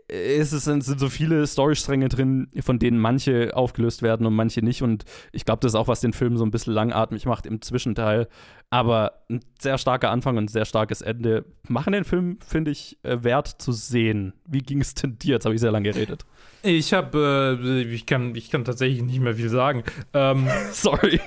es 0.09 0.53
ist, 0.53 0.65
sind 0.65 0.83
so 0.83 1.09
viele 1.09 1.47
Storystränge 1.47 2.09
drin, 2.09 2.49
von 2.61 2.79
denen 2.79 2.99
manche 2.99 3.55
aufgelöst 3.57 4.03
werden 4.03 4.27
und 4.27 4.35
manche 4.35 4.63
nicht. 4.63 4.83
Und 4.83 5.05
ich 5.33 5.45
glaube, 5.45 5.61
das 5.61 5.73
ist 5.73 5.77
auch, 5.77 5.89
was 5.89 6.01
den 6.01 6.13
Film 6.13 6.37
so 6.37 6.45
ein 6.45 6.51
bisschen 6.51 6.73
langatmig 6.73 7.27
macht 7.27 7.47
im 7.47 7.61
Zwischenteil. 7.61 8.29
Aber 8.75 9.21
ein 9.31 9.39
sehr 9.61 9.79
starker 9.79 10.11
Anfang 10.11 10.37
und 10.37 10.47
ein 10.47 10.49
sehr 10.49 10.65
starkes 10.65 11.01
Ende 11.01 11.45
machen 11.69 11.93
den 11.93 12.03
Film, 12.03 12.39
finde 12.45 12.73
ich, 12.73 12.99
äh, 13.05 13.23
wert 13.23 13.47
zu 13.47 13.71
sehen. 13.71 14.33
Wie 14.47 14.63
ging 14.63 14.81
es 14.81 14.95
denn 14.95 15.17
dir? 15.17 15.35
Jetzt 15.35 15.45
habe 15.45 15.55
ich 15.55 15.61
sehr 15.61 15.71
lange 15.71 15.93
geredet. 15.93 16.27
Ich 16.65 16.93
habe, 16.93 17.57
äh, 17.63 17.83
ich 17.83 18.05
kann, 18.05 18.35
ich 18.35 18.51
kann 18.51 18.65
tatsächlich 18.65 19.05
nicht 19.05 19.21
mehr 19.21 19.37
viel 19.37 19.49
sagen. 19.49 19.85
Ähm, 20.13 20.49
Sorry. 20.73 21.21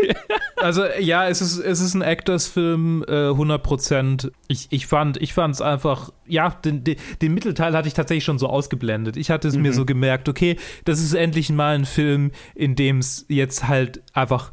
also 0.58 0.84
ja, 1.00 1.30
es 1.30 1.40
ist, 1.40 1.60
es 1.60 1.80
ist 1.80 1.94
ein 1.94 2.02
Actors-Film, 2.02 3.06
äh, 3.08 3.30
100 3.30 3.64
Prozent. 3.64 4.30
Ich, 4.50 4.68
ich 4.72 4.86
fand, 4.86 5.18
es 5.18 5.62
einfach, 5.62 6.12
ja, 6.26 6.50
den, 6.50 6.84
den, 6.84 6.98
den 7.22 7.34
Mittelteil 7.34 7.78
hatte 7.78 7.88
ich 7.88 7.94
tatsächlich 7.94 8.26
schon 8.26 8.40
so 8.40 8.48
ausgeblendet. 8.48 9.16
Ich 9.16 9.32
hatte 9.32 9.48
es 9.48 9.56
mir 9.56 9.72
so 9.72 9.86
gemerkt, 9.86 10.28
okay, 10.28 10.58
das 10.84 11.00
ist 11.00 11.14
endlich 11.14 11.50
mal 11.50 11.76
ein 11.76 11.86
Film, 11.86 12.32
in 12.56 12.76
dem 12.76 12.98
es 12.98 13.26
jetzt 13.30 13.70
halt 13.70 14.02
einfach 14.12 14.52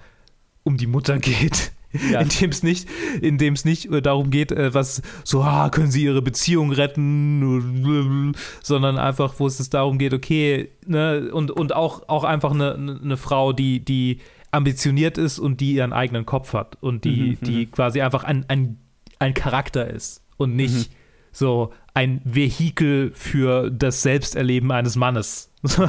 um 0.62 0.76
die 0.76 0.86
Mutter 0.86 1.18
geht. 1.18 1.73
Ja. 2.10 2.20
in 2.20 2.28
dem 2.28 2.50
es 2.50 2.62
nicht, 2.62 2.88
in 3.20 3.38
dem 3.38 3.54
es 3.54 3.64
nicht 3.64 3.90
äh, 3.90 4.02
darum 4.02 4.30
geht, 4.30 4.52
äh, 4.52 4.74
was 4.74 5.02
so, 5.22 5.42
ah, 5.42 5.68
können 5.70 5.90
sie 5.90 6.04
ihre 6.04 6.22
Beziehung 6.22 6.72
retten, 6.72 8.34
sondern 8.62 8.98
einfach, 8.98 9.34
wo 9.38 9.46
es 9.46 9.70
darum 9.70 9.98
geht, 9.98 10.12
okay, 10.12 10.70
ne, 10.86 11.30
und, 11.32 11.50
und 11.50 11.74
auch, 11.74 12.08
auch 12.08 12.24
einfach 12.24 12.52
eine, 12.52 12.74
eine 12.74 13.16
Frau, 13.16 13.52
die, 13.52 13.84
die 13.84 14.18
ambitioniert 14.50 15.18
ist 15.18 15.38
und 15.38 15.60
die 15.60 15.74
ihren 15.74 15.92
eigenen 15.92 16.26
Kopf 16.26 16.52
hat 16.52 16.78
und 16.80 17.04
die, 17.04 17.38
Mhm, 17.40 17.44
die 17.44 17.66
quasi 17.66 18.00
einfach 18.00 18.24
ein, 18.24 18.44
ein, 18.48 18.78
ein 19.18 19.34
Charakter 19.34 19.88
ist 19.88 20.22
und 20.36 20.54
nicht 20.54 20.90
so 21.32 21.72
ein 21.92 22.20
Vehikel 22.24 23.12
für 23.14 23.70
das 23.70 24.02
Selbsterleben 24.02 24.70
eines 24.70 24.96
Mannes. 24.96 25.50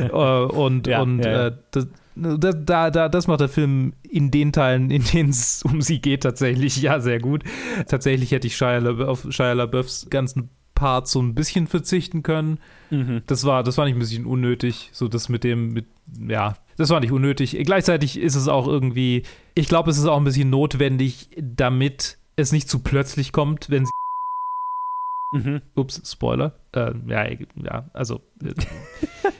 Äh, 0.00 0.10
und 0.10 0.86
Ja, 0.86 1.02
und 1.02 1.18
ja. 1.22 1.48
Äh, 1.48 1.56
das, 1.70 1.88
da, 2.22 2.52
da, 2.52 2.90
da, 2.90 3.08
das 3.08 3.26
macht 3.26 3.40
der 3.40 3.48
Film 3.48 3.92
in 4.08 4.30
den 4.30 4.52
Teilen, 4.52 4.90
in 4.90 5.04
denen 5.04 5.30
es 5.30 5.62
um 5.64 5.80
sie 5.80 6.00
geht, 6.00 6.22
tatsächlich 6.22 6.80
ja 6.80 7.00
sehr 7.00 7.20
gut. 7.20 7.44
Tatsächlich 7.86 8.32
hätte 8.32 8.46
ich 8.46 8.56
Shia 8.56 8.78
LaBeouf, 8.78 9.08
auf 9.08 9.32
Shia 9.32 9.52
LaBeoufs 9.52 10.08
ganzen 10.10 10.50
Part 10.74 11.08
so 11.08 11.20
ein 11.20 11.34
bisschen 11.34 11.66
verzichten 11.66 12.22
können. 12.22 12.60
Mhm. 12.90 13.22
Das 13.26 13.44
war, 13.44 13.64
das 13.64 13.74
fand 13.74 13.88
ich 13.88 13.96
ein 13.96 13.98
bisschen 13.98 14.26
unnötig. 14.26 14.90
So 14.92 15.08
das 15.08 15.28
mit 15.28 15.42
dem, 15.44 15.72
mit, 15.72 15.86
ja, 16.28 16.54
das 16.76 16.90
war 16.90 17.00
nicht 17.00 17.10
unnötig. 17.10 17.58
Gleichzeitig 17.64 18.18
ist 18.18 18.36
es 18.36 18.46
auch 18.46 18.68
irgendwie, 18.68 19.24
ich 19.54 19.68
glaube, 19.68 19.90
es 19.90 19.98
ist 19.98 20.06
auch 20.06 20.16
ein 20.16 20.24
bisschen 20.24 20.50
notwendig, 20.50 21.28
damit 21.36 22.18
es 22.36 22.52
nicht 22.52 22.68
zu 22.68 22.78
plötzlich 22.78 23.32
kommt, 23.32 23.70
wenn 23.70 23.86
sie. 23.86 23.92
Mhm. 25.32 25.62
Ups, 25.74 26.00
Spoiler. 26.10 26.54
Äh, 26.72 26.92
ja, 27.06 27.26
ja, 27.64 27.84
also. 27.94 28.20
Äh, 28.44 28.52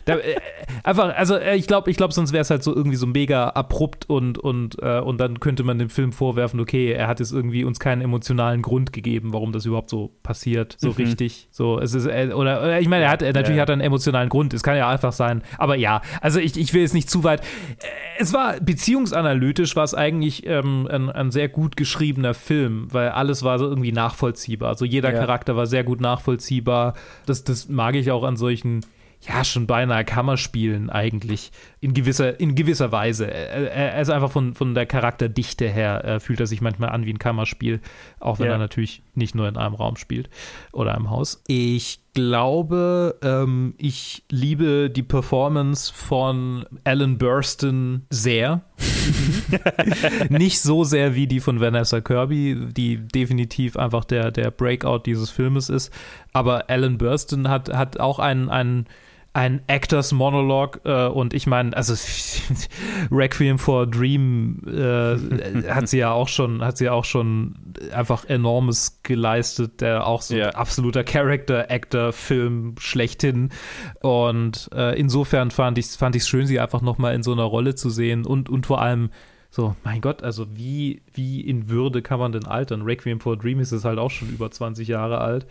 da, 0.07 0.17
äh, 0.17 0.37
einfach, 0.83 1.15
also 1.15 1.37
äh, 1.37 1.57
ich 1.57 1.67
glaube, 1.67 1.91
ich 1.91 1.97
glaube, 1.99 2.15
sonst 2.15 2.33
wäre 2.33 2.41
es 2.41 2.49
halt 2.51 2.63
so 2.63 2.75
irgendwie 2.75 2.97
so 2.97 3.07
mega 3.07 3.51
abrupt 3.51 4.09
und, 4.09 4.39
und, 4.39 4.77
äh, 4.83 4.99
und 5.01 5.19
dann 5.21 5.39
könnte 5.39 5.63
man 5.63 5.79
dem 5.79 5.91
Film 5.91 6.13
vorwerfen, 6.13 6.59
okay, 6.59 6.91
er 6.93 7.07
hat 7.07 7.21
jetzt 7.21 7.33
irgendwie 7.33 7.65
uns 7.65 7.79
keinen 7.81 8.01
emotionalen 8.01 8.63
Grund 8.63 8.93
gegeben, 8.95 9.33
warum 9.35 9.53
das 9.53 9.67
überhaupt 9.67 9.91
so 9.91 10.15
passiert, 10.23 10.75
so 10.79 10.89
Mhm. 10.89 10.95
richtig. 10.95 11.49
So, 11.51 11.79
es 11.79 11.93
ist, 11.95 12.07
äh, 12.07 12.31
oder, 12.35 12.63
oder 12.63 12.81
ich 12.81 12.89
meine, 12.89 13.05
er 13.05 13.11
hat 13.11 13.21
äh, 13.23 13.33
natürlich 13.33 13.57
Ja. 13.57 13.63
hat 13.63 13.69
er 13.69 13.75
einen 13.75 13.83
emotionalen 13.83 14.31
Grund, 14.31 14.55
es 14.55 14.63
kann 14.63 14.77
ja 14.77 14.89
einfach 14.89 15.13
sein. 15.13 15.43
Aber 15.59 15.77
ja, 15.77 16.01
also 16.23 16.41
ich, 16.41 16.57
ich 16.57 16.73
will 16.73 16.81
jetzt 16.81 16.95
nicht 16.95 17.11
zu 17.11 17.25
weit. 17.25 17.43
Es 18.19 18.33
war 18.33 18.55
beziehungsanalytisch, 18.61 19.77
war 19.77 19.85
es 19.85 19.95
eigentlich 19.95 20.47
ähm, 20.47 20.89
ein, 20.91 21.11
ein 21.11 21.31
sehr 21.31 21.49
gut 21.51 21.77
geschriebener 21.77 22.33
Film, 22.35 22.89
weil 22.91 23.11
alles 23.11 23.43
war 23.43 23.59
so 23.59 23.67
irgendwie 23.67 23.93
nachvollziehbar. 23.93 24.71
Also 24.71 24.85
jeder 24.87 25.13
Ja. 25.13 25.19
Charakter 25.21 25.57
war 25.57 25.67
sehr 25.67 25.85
gut 25.85 26.01
nachvollziehbar. 26.01 26.95
Das, 27.29 27.45
das 27.45 27.69
mag 27.69 27.95
ich 27.95 28.11
auch 28.11 28.25
an 28.25 28.37
solchen, 28.37 28.85
ja, 29.21 29.43
schon 29.45 29.67
beinahe 29.67 30.05
Kammerspielen 30.05 30.91
eigentlich. 30.91 31.51
In 31.81 31.93
gewisser, 31.95 32.39
in 32.39 32.55
gewisser 32.55 32.93
Weise. 32.93 33.29
Er, 33.31 33.73
er 33.73 34.01
ist 34.01 34.11
einfach 34.11 34.31
von, 34.31 34.55
von 34.55 34.75
der 34.75 34.87
Charakterdichte 34.87 35.69
her, 35.69 36.05
äh, 36.05 36.21
fühlt 36.21 36.41
er 36.41 36.47
sich 36.47 36.61
manchmal 36.61 36.91
an 36.91 37.05
wie 37.05 37.13
ein 37.13 37.19
Kammerspiel, 37.19 37.81
auch 38.21 38.39
wenn 38.39 38.47
Ja. 38.47 38.53
er 38.53 38.59
natürlich 38.59 39.03
nicht 39.15 39.35
nur 39.35 39.49
in 39.49 39.57
einem 39.57 39.75
Raum 39.75 39.97
spielt 39.97 40.31
oder 40.73 40.95
einem 40.95 41.11
Haus. 41.11 41.43
Ich 41.49 42.01
glaube, 42.15 43.17
ähm, 43.23 43.75
ich 43.79 44.25
liebe 44.31 44.91
die 44.91 45.03
Performance 45.03 45.93
von 45.93 46.67
Alan 46.85 47.19
Burstyn 47.19 48.07
sehr. 48.11 48.63
Nicht 50.29 50.61
so 50.61 50.85
sehr 50.85 51.15
wie 51.15 51.27
die 51.27 51.41
von 51.41 51.61
Vanessa 51.61 52.01
Kirby, 52.01 52.69
die 52.71 52.97
definitiv 52.97 53.77
einfach 53.77 54.05
der, 54.05 54.31
der 54.31 54.51
Breakout 54.51 55.01
dieses 55.07 55.31
Filmes 55.31 55.69
ist. 55.69 55.93
Aber 56.33 56.69
Alan 56.69 56.99
Burstyn 56.99 57.49
hat, 57.49 57.73
hat 57.73 58.01
auch 58.01 58.19
einen, 58.19 58.49
einen, 58.49 58.87
einen 59.39 59.61
Actors 59.69 60.11
Monolog 60.11 60.81
äh, 60.85 61.07
und 61.07 61.33
ich 61.33 61.47
meine, 61.47 61.77
also 61.77 61.95
Requiem 63.13 63.61
for 63.61 63.83
a 63.83 63.87
Dream 63.87 64.61
äh, 64.67 65.71
hat 65.71 65.89
sie 65.89 65.99
ja 65.99 66.11
auch 66.11 66.27
schon, 66.27 66.65
hat 66.65 66.77
sie 66.77 66.91
auch 66.91 67.05
schon 67.05 67.55
einfach 67.93 68.25
enormes 68.25 69.01
geleistet, 69.05 69.81
der 69.81 70.09
auch 70.09 70.23
so 70.23 70.35
ein 70.35 70.57
absoluter 70.57 71.05
Character-Actor-Film 71.05 72.75
schlechthin. 72.81 73.51
Und 74.01 74.71
äh, 74.75 74.99
insofern 74.99 75.53
fand 75.53 75.79
ich 75.79 75.87
es 75.87 75.97
fand 75.97 76.17
ich's 76.17 76.29
schön, 76.29 76.49
sie 76.49 76.59
einfach 76.59 76.83
nochmal 76.83 77.15
in 77.15 77.23
so 77.23 77.31
einer 77.31 77.45
Rolle 77.45 77.77
zu 77.77 77.91
sehen 77.91 78.27
und, 78.27 78.49
und 78.49 78.67
vor 78.67 78.83
allem 78.83 79.11
so, 79.51 79.77
mein 79.85 80.01
Gott, 80.01 80.25
also 80.25 80.47
wie, 80.57 81.01
wie 81.15 81.41
in 81.43 81.69
Würde 81.69 82.03
kann 82.03 82.19
man 82.19 82.33
denn 82.33 82.45
altern? 82.45 82.83
Requiem 82.83 83.21
for 83.21 83.35
a 83.35 83.37
Dream 83.37 83.61
ist 83.61 83.71
es 83.71 83.85
halt 83.85 84.01
auch 84.01 84.11
schon 84.11 84.31
über 84.31 84.51
20 84.51 84.89
Jahre 84.89 85.19
alt. 85.19 85.47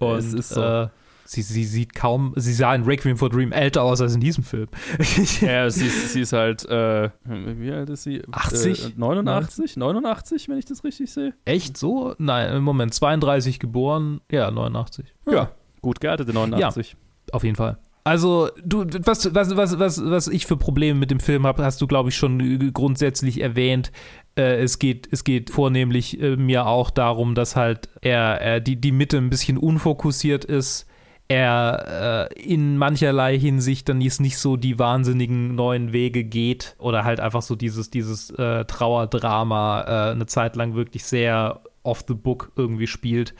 Und 0.00 0.18
Es 0.18 0.34
ist 0.34 0.48
so. 0.50 0.90
Sie, 1.28 1.42
sie 1.42 1.64
sieht 1.64 1.94
kaum, 1.94 2.32
sie 2.36 2.52
sah 2.52 2.74
in 2.74 2.84
Requiem 2.84 3.16
for 3.16 3.28
Dream 3.28 3.52
älter 3.52 3.82
aus 3.82 4.00
als 4.00 4.14
in 4.14 4.20
diesem 4.20 4.44
Film. 4.44 4.68
Ja, 5.40 5.68
sie 5.68 5.86
ist, 5.86 6.12
sie 6.12 6.22
ist 6.22 6.32
halt, 6.32 6.64
äh, 6.66 7.10
wie 7.24 7.70
alt 7.70 7.90
ist 7.90 8.04
sie? 8.04 8.22
80? 8.30 8.84
Äh, 8.84 8.92
89? 8.96 9.76
89, 9.76 10.48
wenn 10.48 10.58
ich 10.58 10.64
das 10.64 10.84
richtig 10.84 11.10
sehe? 11.12 11.34
Echt 11.44 11.76
so? 11.76 12.14
Nein, 12.18 12.54
im 12.54 12.62
Moment 12.62 12.94
32 12.94 13.58
geboren, 13.58 14.20
ja, 14.30 14.50
89. 14.50 15.14
Ja. 15.30 15.50
Gut 15.82 16.00
gealtete 16.00 16.32
89. 16.32 16.96
Auf 17.32 17.44
jeden 17.44 17.56
Fall. 17.56 17.78
Also, 18.04 18.48
du, 18.64 18.86
was, 19.04 19.34
was, 19.34 19.54
was, 19.56 19.78
was, 19.78 20.02
was 20.02 20.28
ich 20.28 20.46
für 20.46 20.56
Probleme 20.56 20.98
mit 20.98 21.10
dem 21.10 21.20
Film 21.20 21.46
habe, 21.46 21.62
hast 21.62 21.80
du, 21.82 21.86
glaube 21.86 22.08
ich, 22.08 22.16
schon 22.16 22.72
grundsätzlich 22.72 23.42
erwähnt. 23.42 23.92
Äh, 24.34 24.62
es, 24.62 24.78
geht, 24.78 25.08
es 25.12 25.24
geht 25.24 25.50
vornehmlich 25.50 26.18
äh, 26.20 26.36
mir 26.36 26.66
auch 26.66 26.90
darum, 26.90 27.34
dass 27.34 27.54
halt 27.54 27.90
er, 28.00 28.40
er 28.40 28.60
die, 28.60 28.80
die 28.80 28.92
Mitte 28.92 29.18
ein 29.18 29.28
bisschen 29.28 29.58
unfokussiert 29.58 30.46
ist. 30.46 30.86
Er 31.30 32.30
äh, 32.32 32.42
in 32.42 32.78
mancherlei 32.78 33.38
Hinsicht 33.38 33.88
dann 33.90 34.00
jetzt 34.00 34.20
nicht 34.20 34.38
so 34.38 34.56
die 34.56 34.78
wahnsinnigen 34.78 35.54
neuen 35.54 35.92
Wege 35.92 36.24
geht 36.24 36.74
oder 36.78 37.04
halt 37.04 37.20
einfach 37.20 37.42
so 37.42 37.54
dieses, 37.54 37.90
dieses 37.90 38.30
äh, 38.30 38.64
Trauerdrama 38.64 39.82
äh, 39.82 40.12
eine 40.12 40.24
Zeit 40.24 40.56
lang 40.56 40.74
wirklich 40.74 41.04
sehr 41.04 41.60
off 41.82 42.02
the 42.08 42.14
book 42.14 42.50
irgendwie 42.56 42.86
spielt. 42.86 43.34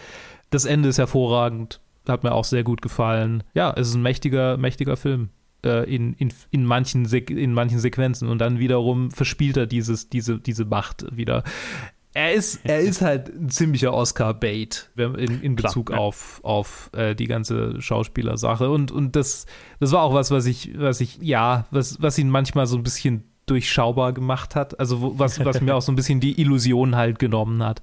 Das 0.51 0.66
Ende 0.66 0.90
ist 0.90 0.98
hervorragend, 0.98 1.81
hat 2.07 2.24
mir 2.24 2.33
auch 2.33 2.44
sehr 2.44 2.62
gut 2.62 2.83
gefallen. 2.83 3.42
Ja, 3.55 3.72
es 3.74 3.88
ist 3.88 3.94
ein 3.94 4.03
mächtiger, 4.03 4.59
mächtiger 4.59 4.98
Film. 4.98 5.31
äh, 5.64 5.85
In, 5.92 6.12
in, 6.14 6.33
in, 6.51 6.64
manchen 6.66 7.07
in 7.07 7.55
manchen 7.55 7.79
Sequenzen 7.79 8.29
und 8.29 8.38
dann 8.38 8.59
wiederum 8.59 9.11
verspielt 9.11 9.57
er 9.57 9.66
dieses, 9.66 10.11
diese, 10.11 10.38
diese 10.38 10.66
Macht 10.66 11.07
wieder. 11.16 11.42
Er 12.14 12.33
ist, 12.33 12.61
er 12.64 12.81
ist 12.81 13.03
halt 13.03 13.29
ein 13.29 13.51
ziemlicher 13.51 13.92
Oscar-Bait 13.92 14.90
in, 14.97 15.42
in 15.42 15.57
Klar, 15.57 15.71
Bezug 15.71 15.90
ja. 15.90 15.99
auf, 15.99 16.40
auf 16.42 16.90
äh, 16.94 17.14
die 17.14 17.27
ganze 17.27 17.81
Schauspielersache. 17.81 18.71
Und, 18.71 18.90
und 18.90 19.14
das, 19.14 19.47
das 19.79 19.92
war 19.92 20.03
auch 20.03 20.14
was, 20.14 20.31
was 20.31 20.47
ich, 20.47 20.79
was 20.79 21.01
ich, 21.01 21.18
ja, 21.21 21.66
was, 21.71 22.01
was 22.01 22.18
ihn 22.18 22.31
manchmal 22.31 22.66
so 22.66 22.77
ein 22.77 22.83
bisschen 22.83 23.25
durchschaubar 23.47 24.12
gemacht 24.12 24.57
hat. 24.57 24.79
Also 24.81 25.01
wo, 25.01 25.18
was, 25.18 25.44
was 25.44 25.61
mir 25.61 25.75
auch 25.75 25.83
so 25.83 25.92
ein 25.92 25.97
bisschen 25.97 26.21
die 26.21 26.40
Illusion 26.40 26.97
halt 26.97 27.18
genommen 27.18 27.62
hat. 27.62 27.83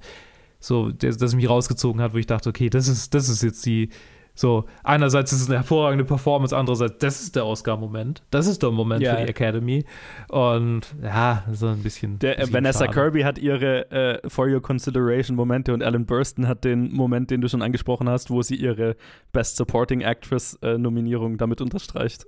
So, 0.59 0.91
das, 0.91 1.17
das 1.17 1.35
mich 1.35 1.47
rausgezogen 1.47 2.01
hat, 2.01 2.13
wo 2.13 2.17
ich 2.17 2.27
dachte, 2.27 2.49
okay, 2.49 2.69
das 2.69 2.87
ist, 2.87 3.13
das 3.13 3.29
ist 3.29 3.43
jetzt 3.43 3.65
die, 3.65 3.89
so, 4.35 4.65
einerseits 4.83 5.31
ist 5.31 5.41
es 5.41 5.47
eine 5.47 5.57
hervorragende 5.57 6.03
Performance, 6.03 6.55
andererseits, 6.55 6.97
das 6.99 7.21
ist 7.21 7.35
der 7.35 7.45
Oscar-Moment. 7.45 8.21
Das 8.31 8.47
ist 8.47 8.61
der 8.61 8.71
Moment 8.71 9.01
Ja. 9.01 9.15
für 9.15 9.23
die 9.23 9.29
Academy. 9.29 9.85
Und 10.29 10.93
ja, 11.01 11.43
so 11.53 11.67
ein 11.67 11.81
bisschen. 11.81 12.19
Der, 12.19 12.35
bisschen 12.35 12.53
Vanessa 12.53 12.85
schade. 12.85 12.93
Kirby 12.93 13.21
hat 13.21 13.37
ihre 13.37 13.89
äh, 13.91 14.29
For 14.29 14.47
Your 14.47 14.61
Consideration 14.61 15.35
Momente 15.37 15.73
und 15.73 15.81
Alan 15.81 16.05
Burstyn 16.05 16.47
hat 16.47 16.63
den 16.65 16.91
Moment, 16.93 17.31
den 17.31 17.41
du 17.41 17.47
schon 17.47 17.61
angesprochen 17.61 18.09
hast, 18.09 18.29
wo 18.29 18.41
sie 18.41 18.55
ihre 18.55 18.95
Best 19.31 19.55
Supporting 19.55 20.01
Actress 20.01 20.59
äh, 20.61 20.77
Nominierung 20.77 21.37
damit 21.37 21.61
unterstreicht. 21.61 22.25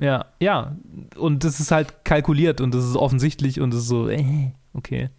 Ja, 0.00 0.26
ja. 0.40 0.76
Und 1.16 1.44
das 1.44 1.58
ist 1.60 1.70
halt 1.72 2.04
kalkuliert 2.04 2.60
und 2.60 2.74
das 2.74 2.84
ist 2.84 2.94
offensichtlich 2.96 3.60
und 3.60 3.72
das 3.72 3.80
ist 3.80 3.88
so, 3.88 4.08
äh, 4.08 4.52
okay. 4.78 5.10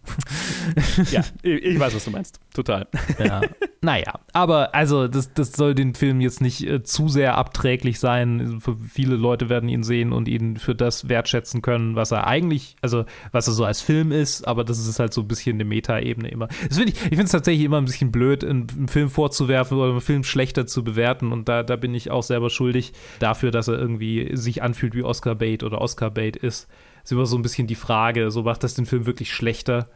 ja, 1.10 1.22
ich, 1.42 1.78
weiß, 1.78 1.94
was 1.94 2.04
du 2.04 2.10
meinst. 2.10 2.40
Total. 2.54 2.86
Ja. 3.18 3.42
naja, 3.82 4.20
aber 4.32 4.74
also 4.74 5.06
das, 5.06 5.32
das 5.32 5.52
soll 5.52 5.74
den 5.74 5.94
Film 5.94 6.20
jetzt 6.20 6.40
nicht 6.40 6.66
äh, 6.66 6.82
zu 6.82 7.08
sehr 7.08 7.36
abträglich 7.36 8.00
sein. 8.00 8.60
Für 8.60 8.76
viele 8.76 9.16
Leute 9.16 9.48
werden 9.48 9.68
ihn 9.68 9.82
sehen 9.82 10.12
und 10.12 10.26
ihn 10.26 10.56
für 10.56 10.74
das 10.74 11.08
wertschätzen 11.08 11.62
können, 11.62 11.94
was 11.94 12.10
er 12.10 12.26
eigentlich, 12.26 12.76
also 12.80 13.04
was 13.32 13.46
er 13.46 13.52
so 13.52 13.64
als 13.64 13.80
Film 13.80 14.10
ist, 14.10 14.46
aber 14.48 14.64
das 14.64 14.78
ist 14.84 14.98
halt 14.98 15.12
so 15.12 15.20
ein 15.20 15.28
bisschen 15.28 15.56
eine 15.56 15.64
Meta-Ebene 15.64 16.28
immer. 16.28 16.48
Das 16.68 16.78
find 16.78 16.90
ich 16.90 16.96
ich 16.96 17.08
finde 17.08 17.24
es 17.24 17.32
tatsächlich 17.32 17.64
immer 17.64 17.78
ein 17.78 17.84
bisschen 17.84 18.10
blöd, 18.10 18.44
einen, 18.44 18.66
einen 18.76 18.88
Film 18.88 19.10
vorzuwerfen 19.10 19.78
oder 19.78 19.90
einen 19.90 20.00
Film 20.00 20.24
schlechter 20.24 20.66
zu 20.66 20.82
bewerten 20.82 21.32
und 21.32 21.48
da, 21.48 21.62
da 21.62 21.76
bin 21.76 21.94
ich 21.94 22.10
auch 22.10 22.22
selber 22.22 22.50
schuldig 22.50 22.92
dafür, 23.18 23.50
dass 23.50 23.68
er 23.68 23.78
irgendwie 23.78 24.30
sich 24.36 24.62
anfühlt 24.62 24.94
wie 24.94 25.02
Oscar-Bait 25.02 25.62
oder 25.62 25.80
Oscar-Bait 25.80 26.36
ist. 26.36 26.68
Ist 27.10 27.14
immer 27.14 27.26
so 27.26 27.36
ein 27.36 27.42
bisschen 27.42 27.66
die 27.66 27.74
Frage, 27.74 28.30
so 28.30 28.44
macht 28.44 28.62
das 28.62 28.74
den 28.74 28.86
Film 28.86 29.04
wirklich 29.04 29.34
schlechter? 29.34 29.88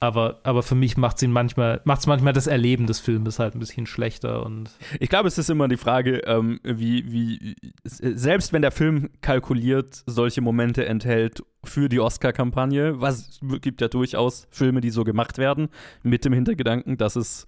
Aber, 0.00 0.40
aber 0.44 0.62
für 0.62 0.74
mich 0.74 0.96
macht 0.96 1.20
es 1.20 1.28
manchmal, 1.28 1.82
macht's 1.84 2.06
manchmal 2.06 2.32
das 2.32 2.46
Erleben 2.46 2.86
des 2.86 3.00
Filmes 3.00 3.38
halt 3.38 3.54
ein 3.54 3.58
bisschen 3.58 3.84
schlechter 3.84 4.46
und 4.46 4.70
Ich 4.98 5.10
glaube, 5.10 5.28
es 5.28 5.36
ist 5.36 5.50
immer 5.50 5.68
die 5.68 5.76
Frage, 5.76 6.22
ähm, 6.24 6.60
wie, 6.62 7.12
wie, 7.12 7.56
selbst 7.84 8.54
wenn 8.54 8.62
der 8.62 8.70
Film 8.70 9.10
kalkuliert 9.20 10.04
solche 10.06 10.40
Momente 10.40 10.86
enthält 10.86 11.42
für 11.64 11.90
die 11.90 12.00
Oscar-Kampagne, 12.00 12.98
was 12.98 13.40
gibt 13.60 13.82
ja 13.82 13.88
durchaus 13.88 14.46
Filme, 14.50 14.80
die 14.80 14.90
so 14.90 15.04
gemacht 15.04 15.36
werden, 15.36 15.68
mit 16.02 16.24
dem 16.24 16.32
Hintergedanken, 16.32 16.96
dass 16.96 17.14
es 17.14 17.46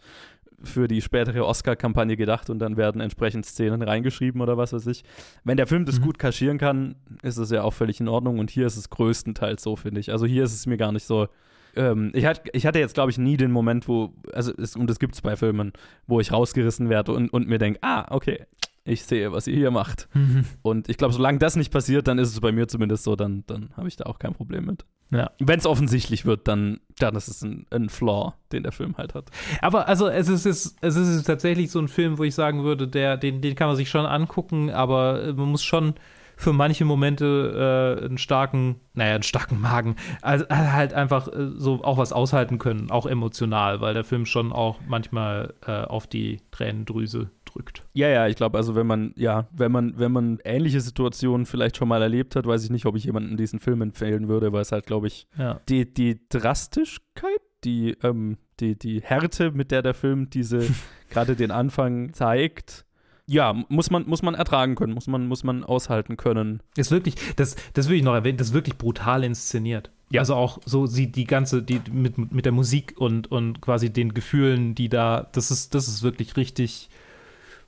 für 0.67 0.89
die 0.89 1.01
spätere 1.01 1.47
Oscar-Kampagne 1.47 2.17
gedacht 2.17 2.51
und 2.51 2.59
dann 2.59 2.77
werden 2.77 3.01
entsprechend 3.01 3.47
Szenen 3.47 3.83
reingeschrieben 3.83 4.41
oder 4.41 4.57
was 4.57 4.73
weiß 4.73 4.87
ich. 4.89 5.05
Wenn 5.45 5.57
der 5.57 5.67
Film 5.67 5.85
das 5.85 5.99
Mhm. 5.99 6.05
gut 6.05 6.19
kaschieren 6.19 6.59
kann, 6.59 6.97
ist 7.23 7.39
es 7.39 7.51
ja 7.51 7.63
auch 7.63 7.73
völlig 7.73 8.01
in 8.01 8.09
Ordnung 8.09 8.39
und 8.39 8.51
hier 8.51 8.67
ist 8.67 8.77
es 8.77 8.91
größtenteils 8.91 9.63
so, 9.63 9.77
finde 9.77 10.01
ich. 10.01 10.13
Also 10.13 10.27
hier 10.27 10.45
ist 10.45 10.55
es 10.55 10.67
mir 10.67 10.77
gar 10.77 10.93
nicht 10.93 11.05
so 11.07 11.29
ähm, 11.77 12.11
ich, 12.15 12.25
hatte, 12.25 12.43
ich 12.55 12.65
hatte 12.67 12.79
jetzt, 12.79 12.95
glaube 12.95 13.11
ich, 13.11 13.19
nie 13.19 13.37
den 13.37 13.53
Moment, 13.53 13.87
wo, 13.87 14.15
also, 14.33 14.51
es, 14.57 14.77
und 14.77 14.89
das 14.89 14.99
gibt 14.99 15.15
es 15.15 15.21
bei 15.21 15.37
Filmen, 15.37 15.73
wo 16.07 16.21
ich 16.21 16.33
rausgerissen 16.33 16.89
werde 16.89 17.13
und, 17.13 17.29
und 17.29 17.49
mir 17.49 17.59
denke, 17.59 17.79
ah, 17.83 18.07
okay, 18.15 18.47
ich 18.87 19.05
sehe, 19.05 19.33
was 19.33 19.47
ihr 19.47 19.57
hier 19.57 19.71
macht. 19.71 20.09
Und 20.63 20.89
ich 20.89 20.97
glaube, 20.97 21.13
solange 21.13 21.39
das 21.39 21.57
nicht 21.57 21.73
passiert, 21.73 22.09
dann 22.09 22.19
ist 22.19 22.31
es 22.31 22.41
bei 22.41 22.53
mir 22.53 22.69
zumindest 22.69 23.05
so, 23.05 23.17
dann, 23.17 23.45
dann 23.47 23.71
habe 23.77 23.89
ich 23.89 23.97
da 23.97 24.05
auch 24.05 24.19
kein 24.19 24.33
Problem 24.33 24.65
mit. 24.65 24.85
Ja. 25.11 25.31
Wenn 25.39 25.59
es 25.59 25.67
offensichtlich 25.67 26.27
wird, 26.27 26.49
dann, 26.49 26.81
dann 26.99 27.15
ist 27.15 27.29
es 27.29 27.43
ein, 27.43 27.67
ein 27.71 27.89
Flaw, 27.89 28.35
den 28.53 28.65
der 28.65 28.73
Film 28.73 28.97
halt 28.97 29.15
hat. 29.15 29.31
Aber 29.61 29.87
also 29.89 30.09
es 30.09 30.29
ist, 30.29 30.47
es, 30.47 30.77
es 30.81 30.97
ist 30.97 31.25
tatsächlich 31.25 31.71
so 31.71 31.79
ein 31.79 31.89
Film, 31.89 32.19
wo 32.19 32.25
ich 32.25 32.35
sagen 32.35 32.65
würde, 32.65 32.89
der, 32.89 33.17
den, 33.17 33.41
den 33.41 33.55
kann 33.55 33.69
man 33.69 33.77
sich 33.77 33.89
schon 33.89 34.07
angucken, 34.07 34.71
aber 34.71 35.23
äh, 35.23 35.33
man 35.33 35.49
muss 35.49 35.63
schon 35.63 35.95
für 36.37 36.53
manche 36.53 36.85
Momente 36.85 37.99
äh, 38.01 38.05
einen 38.05 38.19
starken, 38.19 38.81
naja, 38.95 39.15
einen 39.15 39.23
starken 39.23 39.61
Magen, 39.61 39.97
also 40.23 40.45
äh, 40.47 40.55
halt 40.55 40.93
einfach 40.93 41.29
äh, 41.29 41.51
so 41.57 41.83
auch 41.83 41.99
was 41.99 42.13
aushalten 42.13 42.59
können, 42.59 42.91
auch 42.91 43.07
emotional, 43.07 43.81
weil 43.81 43.95
der 43.95 44.05
Film 44.05 44.27
schon 44.27 44.53
auch 44.53 44.81
manchmal 44.87 45.55
äh, 45.67 45.83
auf 45.83 46.07
die 46.07 46.41
Tränendrüse 46.51 47.31
drückt. 47.57 47.83
Ja, 47.95 48.09
ja, 48.09 48.27
ich 48.27 48.37
glaube, 48.37 48.59
also 48.59 48.75
wenn 48.75 48.87
man, 48.87 49.13
ja, 49.17 49.47
wenn 49.51 49.73
man, 49.73 49.99
wenn 49.99 50.13
man 50.13 50.39
ähnliche 50.45 50.81
Situationen 50.81 51.47
vielleicht 51.47 51.77
schon 51.77 51.89
mal 51.89 52.03
erlebt 52.03 52.37
hat, 52.37 52.47
weiß 52.47 52.65
ich 52.65 52.71
nicht, 52.71 52.87
ob 52.87 52.97
ich 52.97 53.05
jemandem 53.05 53.37
diesen 53.37 53.59
Film 53.61 53.83
empfehlen 53.83 54.29
würde, 54.29 54.53
weil 54.53 54.63
es 54.63 54.73
halt, 54.73 54.87
glaube 54.87 55.07
ich, 55.07 55.27
Ja. 55.39 55.61
die, 55.69 55.93
die 55.93 56.21
Drastischkeit, 56.29 57.41
die, 57.65 57.97
ähm, 58.03 58.37
die, 58.61 58.79
die 58.79 59.01
Härte, 59.03 59.51
mit 59.53 59.71
der 59.71 59.83
der 59.83 59.95
Film 59.95 60.31
diese, 60.31 60.67
gerade 61.11 61.37
den 61.37 61.51
Anfang 61.51 62.13
zeigt, 62.13 62.85
ja, 63.29 63.53
muss 63.69 63.91
man, 63.91 64.07
muss 64.07 64.23
man 64.23 64.35
ertragen 64.35 64.77
können, 64.77 64.93
muss 64.93 65.09
man, 65.09 65.27
muss 65.27 65.43
man 65.43 65.65
aushalten 65.65 66.17
können. 66.17 66.61
Ist 66.77 66.93
wirklich, 66.93 67.17
das, 67.37 67.57
das 67.73 67.89
will 67.89 67.97
ich 67.97 68.05
noch 68.05 68.15
erwähnen, 68.15 68.39
das 68.39 68.49
ist 68.49 68.55
wirklich 68.55 68.79
brutal 68.79 69.25
inszeniert. 69.25 69.91
Ja. 70.11 70.21
Also 70.21 70.37
auch 70.37 70.61
so 70.65 70.87
sie 70.87 71.11
die 71.11 71.25
ganze, 71.25 71.61
die 71.65 71.81
mit, 71.91 72.17
mit 72.33 72.45
der 72.45 72.53
Musik 72.53 72.95
und, 72.97 73.31
und 73.33 73.61
quasi 73.61 73.93
den 73.93 74.15
Gefühlen, 74.15 74.77
die 74.77 74.89
da, 74.89 75.29
das 75.33 75.51
ist, 75.51 75.75
das 75.75 75.89
ist 75.89 76.05
wirklich 76.05 76.37
richtig 76.37 76.89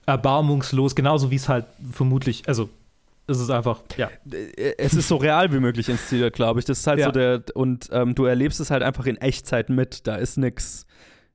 erbarmungslos, 0.08 0.94
genauso 0.94 1.30
wie 1.30 1.36
es 1.36 1.48
halt 1.48 1.66
vermutlich, 1.92 2.48
also 2.48 2.68
es 3.26 3.38
ist 3.40 3.50
einfach, 3.50 3.82
ja. 3.98 4.10
Äh, 4.32 4.72
Es 4.78 4.94
ist 4.94 5.08
so 5.08 5.16
real 5.16 5.52
wie 5.52 5.60
möglich 5.60 5.88
inszeniert, 5.90 6.34
glaube 6.34 6.60
ich. 6.60 6.64
Das 6.64 6.78
ist 6.78 6.86
halt 6.86 6.98
Ja. 6.98 7.06
so 7.06 7.12
der, 7.12 7.42
und 7.54 7.88
ähm, 7.92 8.14
du 8.14 8.24
erlebst 8.24 8.58
es 8.58 8.70
halt 8.70 8.82
einfach 8.82 9.04
in 9.04 9.18
Echtzeit 9.18 9.68
mit. 9.68 10.06
Da 10.06 10.16
ist 10.16 10.38
nix, 10.38 10.86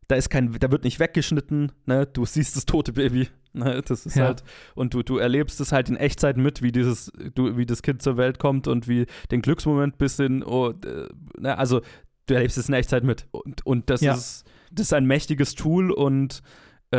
da 0.07 0.15
ist 0.15 0.31
kein, 0.31 0.51
da 0.59 0.71
wird 0.71 0.85
nicht 0.85 0.99
weggeschnitten, 0.99 1.71
ne? 1.85 2.07
Du 2.07 2.25
siehst 2.25 2.55
das 2.55 2.65
tote 2.65 2.93
Baby, 2.93 3.27
ne? 3.53 3.83
Das 3.85 4.07
ist 4.07 4.15
Ja. 4.15 4.25
halt, 4.25 4.43
und 4.73 4.95
du, 4.95 5.03
du 5.03 5.17
erlebst 5.19 5.61
es 5.61 5.71
halt 5.71 5.87
in 5.87 5.95
Echtzeit 5.95 6.35
mit, 6.35 6.63
wie 6.63 6.71
dieses, 6.71 7.11
du, 7.35 7.57
wie 7.57 7.67
das 7.67 7.83
Kind 7.83 8.01
zur 8.01 8.17
Welt 8.17 8.39
kommt 8.39 8.67
und 8.67 8.87
wie 8.87 9.05
den 9.29 9.43
Glücksmoment 9.43 9.99
bis 9.99 10.15
hin, 10.17 10.43
oh, 10.43 10.69
äh, 10.71 11.07
ne? 11.39 11.55
Also, 11.59 11.81
du 12.25 12.33
erlebst 12.33 12.57
es 12.57 12.69
in 12.69 12.73
Echtzeit 12.73 13.03
mit. 13.03 13.27
Und, 13.31 13.63
und 13.67 13.91
das 13.91 14.01
Ja. 14.01 14.13
ist, 14.15 14.45
das 14.71 14.87
ist 14.87 14.93
ein 14.93 15.05
mächtiges 15.05 15.53
Tool 15.53 15.91
und 15.91 16.41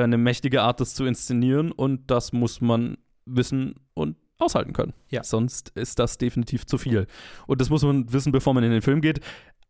eine 0.02 0.18
mächtige 0.18 0.62
Art, 0.62 0.80
das 0.80 0.94
zu 0.94 1.04
inszenieren 1.04 1.72
und 1.72 2.11
das 2.11 2.33
muss 2.33 2.61
man 2.61 2.96
wissen 3.26 3.76
und 3.94 4.16
aushalten 4.38 4.72
können. 4.72 4.94
Ja. 5.11 5.22
Sonst 5.22 5.70
ist 5.74 5.98
das 5.98 6.18
definitiv 6.18 6.66
zu 6.66 6.78
viel. 6.78 7.07
Und 7.46 7.61
das 7.61 7.70
muss 7.70 7.83
man 7.83 8.12
wissen, 8.12 8.33
bevor 8.33 8.54
man 8.54 8.64
in 8.64 8.72
den 8.72 8.83
Film 8.83 9.00
geht. 9.00 9.20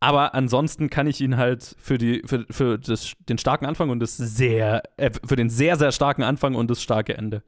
Aber 0.01 0.35
ansonsten 0.35 0.91
kann 0.91 1.07
ich 1.07 1.21
ihn 1.21 1.37
halt 1.37 1.77
für, 1.79 1.99
die, 1.99 2.23
für, 2.27 2.47
für 2.51 2.79
das, 2.79 3.13
den 3.29 3.39
starken 3.39 3.67
Anfang 3.67 3.91
und 3.91 4.01
das 4.01 4.17
sehr, 4.17 4.83
äh, 4.97 5.11
für 5.25 5.37
den 5.37 5.49
sehr, 5.49 5.77
sehr 5.77 5.93
starken 5.93 6.23
Anfang 6.23 6.55
und 6.55 6.71
das 6.71 6.83
starke 6.83 7.17
Ende 7.17 7.43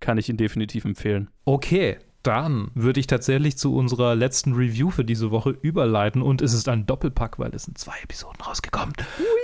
kann 0.00 0.18
ich 0.18 0.28
ihn 0.28 0.36
definitiv 0.36 0.84
empfehlen. 0.84 1.28
Okay, 1.44 1.98
dann 2.22 2.70
würde 2.74 2.98
ich 2.98 3.06
tatsächlich 3.06 3.56
zu 3.56 3.76
unserer 3.76 4.16
letzten 4.16 4.52
Review 4.52 4.90
für 4.90 5.04
diese 5.04 5.30
Woche 5.30 5.50
überleiten 5.50 6.22
und 6.22 6.42
es 6.42 6.54
ist 6.54 6.68
ein 6.68 6.86
Doppelpack, 6.86 7.38
weil 7.38 7.54
es 7.54 7.64
sind 7.64 7.78
zwei 7.78 7.94
Episoden 8.02 8.40
rausgekommen. 8.40 8.94
Hui. 9.18 9.42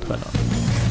Heavenly 0.00 0.87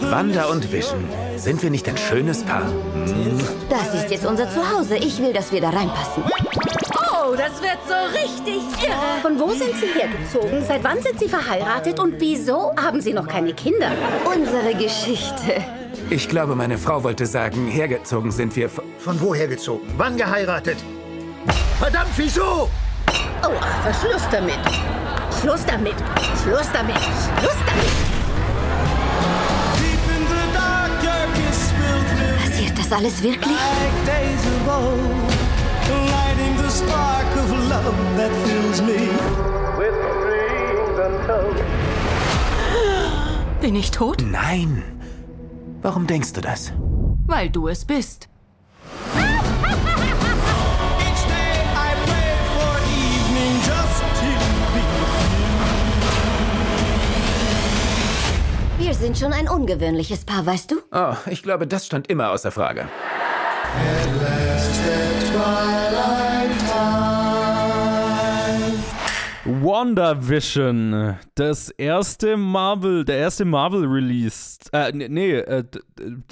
Wanda 0.00 0.44
und 0.46 0.70
Vision, 0.72 1.04
sind 1.36 1.62
wir 1.62 1.70
nicht 1.70 1.88
ein 1.88 1.96
schönes 1.96 2.42
Paar? 2.44 2.66
Das 3.68 3.94
ist 3.94 4.10
jetzt 4.10 4.24
unser 4.26 4.48
Zuhause. 4.50 4.96
Ich 4.96 5.18
will, 5.20 5.32
dass 5.32 5.50
wir 5.52 5.60
da 5.60 5.70
reinpassen. 5.70 6.22
Oh, 7.12 7.34
das 7.36 7.60
wird 7.62 7.78
so 7.88 7.94
richtig 8.18 8.60
irre. 8.86 9.20
Von 9.22 9.38
wo 9.40 9.48
sind 9.50 9.74
Sie 9.80 9.86
hergezogen? 9.98 10.64
Seit 10.66 10.84
wann 10.84 11.00
sind 11.02 11.18
Sie 11.18 11.28
verheiratet? 11.28 11.98
Und 11.98 12.20
wieso 12.20 12.72
haben 12.76 13.00
Sie 13.00 13.12
noch 13.12 13.26
keine 13.26 13.54
Kinder? 13.54 13.90
Unsere 14.24 14.74
Geschichte. 14.74 15.62
Ich 16.10 16.28
glaube, 16.28 16.54
meine 16.54 16.76
Frau 16.78 17.02
wollte 17.02 17.26
sagen, 17.26 17.66
hergezogen 17.68 18.30
sind 18.30 18.54
wir. 18.56 18.68
von- 18.68 18.84
woher 19.20 19.48
gezogen? 19.48 19.86
Wann 19.96 20.16
geheiratet? 20.16 20.76
Verdammt, 21.78 22.10
wieso? 22.16 22.68
Oh, 23.42 23.46
Arthur, 23.60 23.94
Schluss 24.10 24.22
damit. 24.30 24.58
Schluss 25.44 25.66
damit. 25.66 25.94
Schluss 26.42 26.72
damit. 26.72 26.96
Schluss 26.96 27.58
damit. 27.66 27.92
Passiert 32.40 32.78
das 32.78 32.90
alles 32.90 33.22
wirklich? 33.22 33.58
Bin 43.60 43.74
ich 43.74 43.90
tot? 43.90 44.24
Nein. 44.26 44.82
Warum 45.82 46.06
denkst 46.06 46.32
du 46.32 46.40
das? 46.40 46.72
Weil 47.26 47.50
du 47.50 47.68
es 47.68 47.84
bist. 47.84 48.30
Sind 59.04 59.18
schon 59.18 59.34
ein 59.34 59.50
ungewöhnliches 59.50 60.24
Paar, 60.24 60.46
weißt 60.46 60.70
du? 60.70 60.76
Oh, 60.90 61.14
ich 61.26 61.42
glaube, 61.42 61.66
das 61.66 61.84
stand 61.84 62.08
immer 62.08 62.30
außer 62.30 62.50
Frage. 62.50 62.88
WandaVision, 69.44 71.18
das 71.34 71.68
erste 71.68 72.38
Marvel, 72.38 73.04
der 73.04 73.18
erste 73.18 73.44
Marvel-Release, 73.44 74.56
äh, 74.72 74.90
nee, 74.94 75.08
nee, 75.10 75.32
äh, 75.32 75.64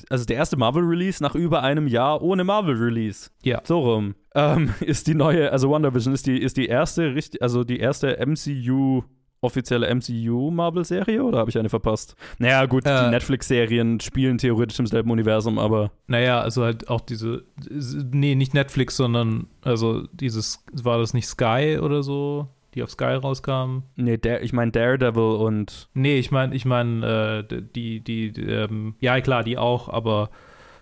also 0.08 0.24
der 0.24 0.36
erste 0.38 0.56
Marvel-Release 0.56 1.22
nach 1.22 1.34
über 1.34 1.62
einem 1.62 1.86
Jahr 1.86 2.22
ohne 2.22 2.42
Marvel-Release. 2.42 3.28
Ja. 3.42 3.60
So 3.64 3.80
rum. 3.80 4.14
Ähm, 4.34 4.72
ist 4.80 5.08
die 5.08 5.14
neue, 5.14 5.52
also 5.52 5.68
WandaVision 5.68 6.14
ist 6.14 6.26
die, 6.26 6.40
ist 6.40 6.56
die 6.56 6.68
erste, 6.68 7.14
richtig, 7.14 7.42
also 7.42 7.64
die 7.64 7.80
erste 7.80 8.16
MCU, 8.26 9.02
offizielle 9.42 9.88
MCU-Marvel-Serie 9.94 11.22
oder 11.22 11.38
habe 11.38 11.50
ich 11.50 11.58
eine 11.58 11.68
verpasst? 11.68 12.16
Naja, 12.38 12.64
gut, 12.66 12.86
Äh. 12.86 13.04
die 13.04 13.10
Netflix-Serien 13.10 14.00
spielen 14.00 14.38
theoretisch 14.38 14.78
im 14.78 14.86
selben 14.86 15.10
Universum, 15.10 15.58
aber 15.58 15.90
Naja, 16.06 16.40
also 16.40 16.64
halt 16.64 16.88
auch 16.88 17.00
diese, 17.00 17.44
nee, 17.68 18.34
nicht 18.34 18.54
Netflix, 18.54 18.96
sondern, 18.96 19.48
also 19.62 20.06
dieses, 20.12 20.64
war 20.72 20.98
das 20.98 21.12
nicht 21.12 21.26
Sky 21.26 21.78
oder 21.82 22.02
so, 22.02 22.48
die 22.74 22.82
auf 22.82 22.90
Sky 22.90 23.14
rauskamen? 23.14 23.82
nee, 23.96 24.16
der, 24.16 24.42
ich 24.42 24.52
meine 24.52 24.70
Daredevil 24.70 25.36
und 25.36 25.88
Nee, 25.92 26.18
ich 26.18 26.30
meine, 26.30 26.54
ich 26.54 26.64
meine, 26.64 27.44
äh, 27.50 27.60
die, 27.74 28.00
die, 28.00 28.32
die 28.32 28.42
ähm, 28.42 28.94
ja 29.00 29.20
klar, 29.20 29.42
die 29.44 29.58
auch, 29.58 29.88
aber 29.88 30.30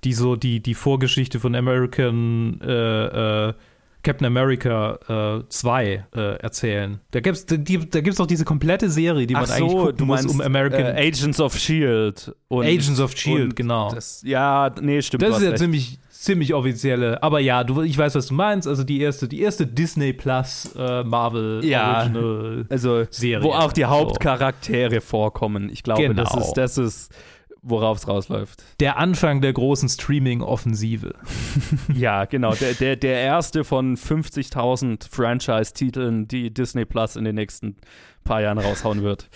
die 0.04 0.12
so, 0.14 0.36
die, 0.36 0.60
die 0.60 0.74
Vorgeschichte 0.74 1.40
von 1.40 1.54
American, 1.54 2.60
äh, 2.62 3.48
äh, 3.48 3.54
Captain 4.02 4.26
America 4.26 5.40
2 5.48 6.04
äh, 6.14 6.20
erzählen. 6.40 7.00
Da 7.10 7.20
gibt's, 7.20 7.44
die, 7.46 7.78
da 7.90 8.00
gibt's 8.00 8.20
auch 8.20 8.26
diese 8.26 8.44
komplette 8.44 8.88
Serie, 8.90 9.26
die 9.26 9.34
man 9.34 9.44
Ach 9.46 9.50
eigentlich 9.50 9.70
so, 9.72 9.78
gucken 9.78 9.96
du 9.98 10.04
muss, 10.06 10.22
meinst 10.22 10.34
um 10.34 10.40
American 10.40 10.86
äh, 10.86 11.08
Agents 11.08 11.40
of 11.40 11.56
Shield 11.58 12.34
und 12.48 12.64
Agents 12.64 13.00
of 13.00 13.16
Shield, 13.16 13.54
genau. 13.56 13.92
Das, 13.94 14.22
ja, 14.24 14.70
nee, 14.80 15.02
stimmt. 15.02 15.22
Das 15.22 15.36
ist 15.36 15.42
ja 15.42 15.48
recht. 15.50 15.58
ziemlich, 15.58 15.98
ziemlich 16.10 16.54
offizielle. 16.54 17.22
Aber 17.22 17.40
ja, 17.40 17.62
du, 17.64 17.82
ich 17.82 17.96
weiß, 17.98 18.14
was 18.14 18.26
du 18.28 18.34
meinst. 18.34 18.66
Also 18.68 18.84
die 18.84 19.00
erste, 19.00 19.28
die 19.28 19.40
erste 19.42 19.66
Disney 19.66 20.12
Plus 20.12 20.70
äh, 20.76 21.02
Marvel 21.04 21.64
Ja. 21.64 21.98
Original. 22.00 22.66
also 22.70 23.04
Serie. 23.10 23.42
wo 23.44 23.52
auch 23.52 23.72
die 23.72 23.82
So. 23.82 23.88
Hauptcharaktere 23.88 25.00
vorkommen. 25.00 25.70
Ich 25.70 25.82
glaube, 25.82 26.14
das 26.14 26.30
Genau. 26.32 26.44
ist 26.44 26.52
das 26.54 26.78
ist 26.78 27.12
worauf 27.62 27.98
es 27.98 28.08
rausläuft. 28.08 28.62
Der 28.80 28.98
Anfang 28.98 29.40
der 29.40 29.52
großen 29.52 29.88
Streaming-Offensive. 29.88 31.14
ja, 31.94 32.24
genau, 32.24 32.54
der, 32.54 32.74
der, 32.74 32.96
der 32.96 33.20
erste 33.20 33.64
von 33.64 33.96
50.000 33.96 35.08
Franchise-Titeln, 35.10 36.28
die 36.28 36.52
Disney 36.52 36.84
Plus 36.84 37.16
in 37.16 37.24
den 37.24 37.34
nächsten 37.34 37.76
paar 38.24 38.40
Jahren 38.42 38.58
raushauen 38.58 39.02
wird. 39.02 39.28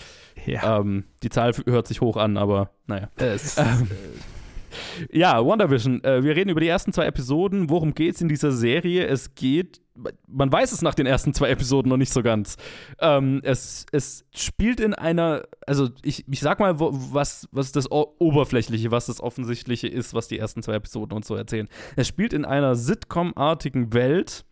Ja. 0.45 0.79
Ähm, 0.79 1.05
die 1.23 1.29
Zahl 1.29 1.53
hört 1.65 1.87
sich 1.87 2.01
hoch 2.01 2.17
an, 2.17 2.37
aber 2.37 2.71
naja. 2.87 3.09
Es, 3.15 3.57
Ähm, 3.57 3.87
Ja, 5.11 5.45
WandaVision. 5.45 6.03
Äh, 6.03 6.23
wir 6.23 6.35
reden 6.35 6.49
über 6.49 6.59
die 6.59 6.67
ersten 6.67 6.93
zwei 6.93 7.05
Episoden. 7.05 7.69
Worum 7.69 7.93
geht 7.93 8.15
es 8.15 8.21
in 8.21 8.27
dieser 8.27 8.51
Serie? 8.51 9.05
Es 9.07 9.35
geht, 9.35 9.81
man 10.27 10.51
weiß 10.51 10.71
es 10.71 10.81
nach 10.81 10.95
den 10.95 11.05
ersten 11.05 11.33
zwei 11.33 11.49
Episoden 11.49 11.89
noch 11.89 11.97
nicht 11.97 12.11
so 12.11 12.23
ganz. 12.23 12.57
Ähm, 12.99 13.41
es, 13.43 13.85
es 13.91 14.25
spielt 14.35 14.79
in 14.79 14.93
einer, 14.93 15.43
also 15.65 15.89
ich, 16.03 16.25
ich 16.27 16.39
sag 16.39 16.59
mal, 16.59 16.79
wo, 16.79 16.91
was, 16.91 17.47
was 17.51 17.71
das 17.71 17.91
o 17.91 18.15
Oberflächliche, 18.19 18.91
was 18.91 19.05
das 19.05 19.21
Offensichtliche 19.21 19.87
ist, 19.87 20.13
was 20.13 20.27
die 20.27 20.39
ersten 20.39 20.63
zwei 20.63 20.75
Episoden 20.75 21.15
uns 21.15 21.27
so 21.27 21.35
erzählen. 21.35 21.67
Es 21.95 22.07
spielt 22.07 22.33
in 22.33 22.45
einer 22.45 22.75
Sitcom-artigen 22.75 23.93
Welt 23.93 24.45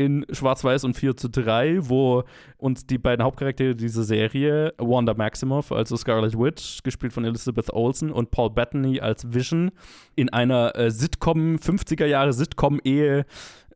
in 0.00 0.24
Schwarz-Weiß 0.30 0.84
und 0.84 0.94
4 0.94 1.14
zu 1.18 1.28
3, 1.28 1.88
wo 1.88 2.24
uns 2.56 2.86
die 2.86 2.96
beiden 2.96 3.22
Hauptcharaktere 3.22 3.76
dieser 3.76 4.02
Serie, 4.02 4.72
Wanda 4.78 5.12
Maximoff, 5.12 5.72
also 5.72 5.94
Scarlet 5.98 6.38
Witch, 6.38 6.82
gespielt 6.82 7.12
von 7.12 7.26
Elizabeth 7.26 7.70
Olsen, 7.70 8.10
und 8.10 8.30
Paul 8.30 8.48
Bettany 8.48 9.00
als 9.00 9.30
Vision, 9.34 9.70
in 10.16 10.30
einer 10.30 10.74
äh, 10.74 10.90
Sitcom, 10.90 11.56
50er 11.56 12.06
Jahre 12.06 12.32
Sitcom-Ehe 12.32 13.26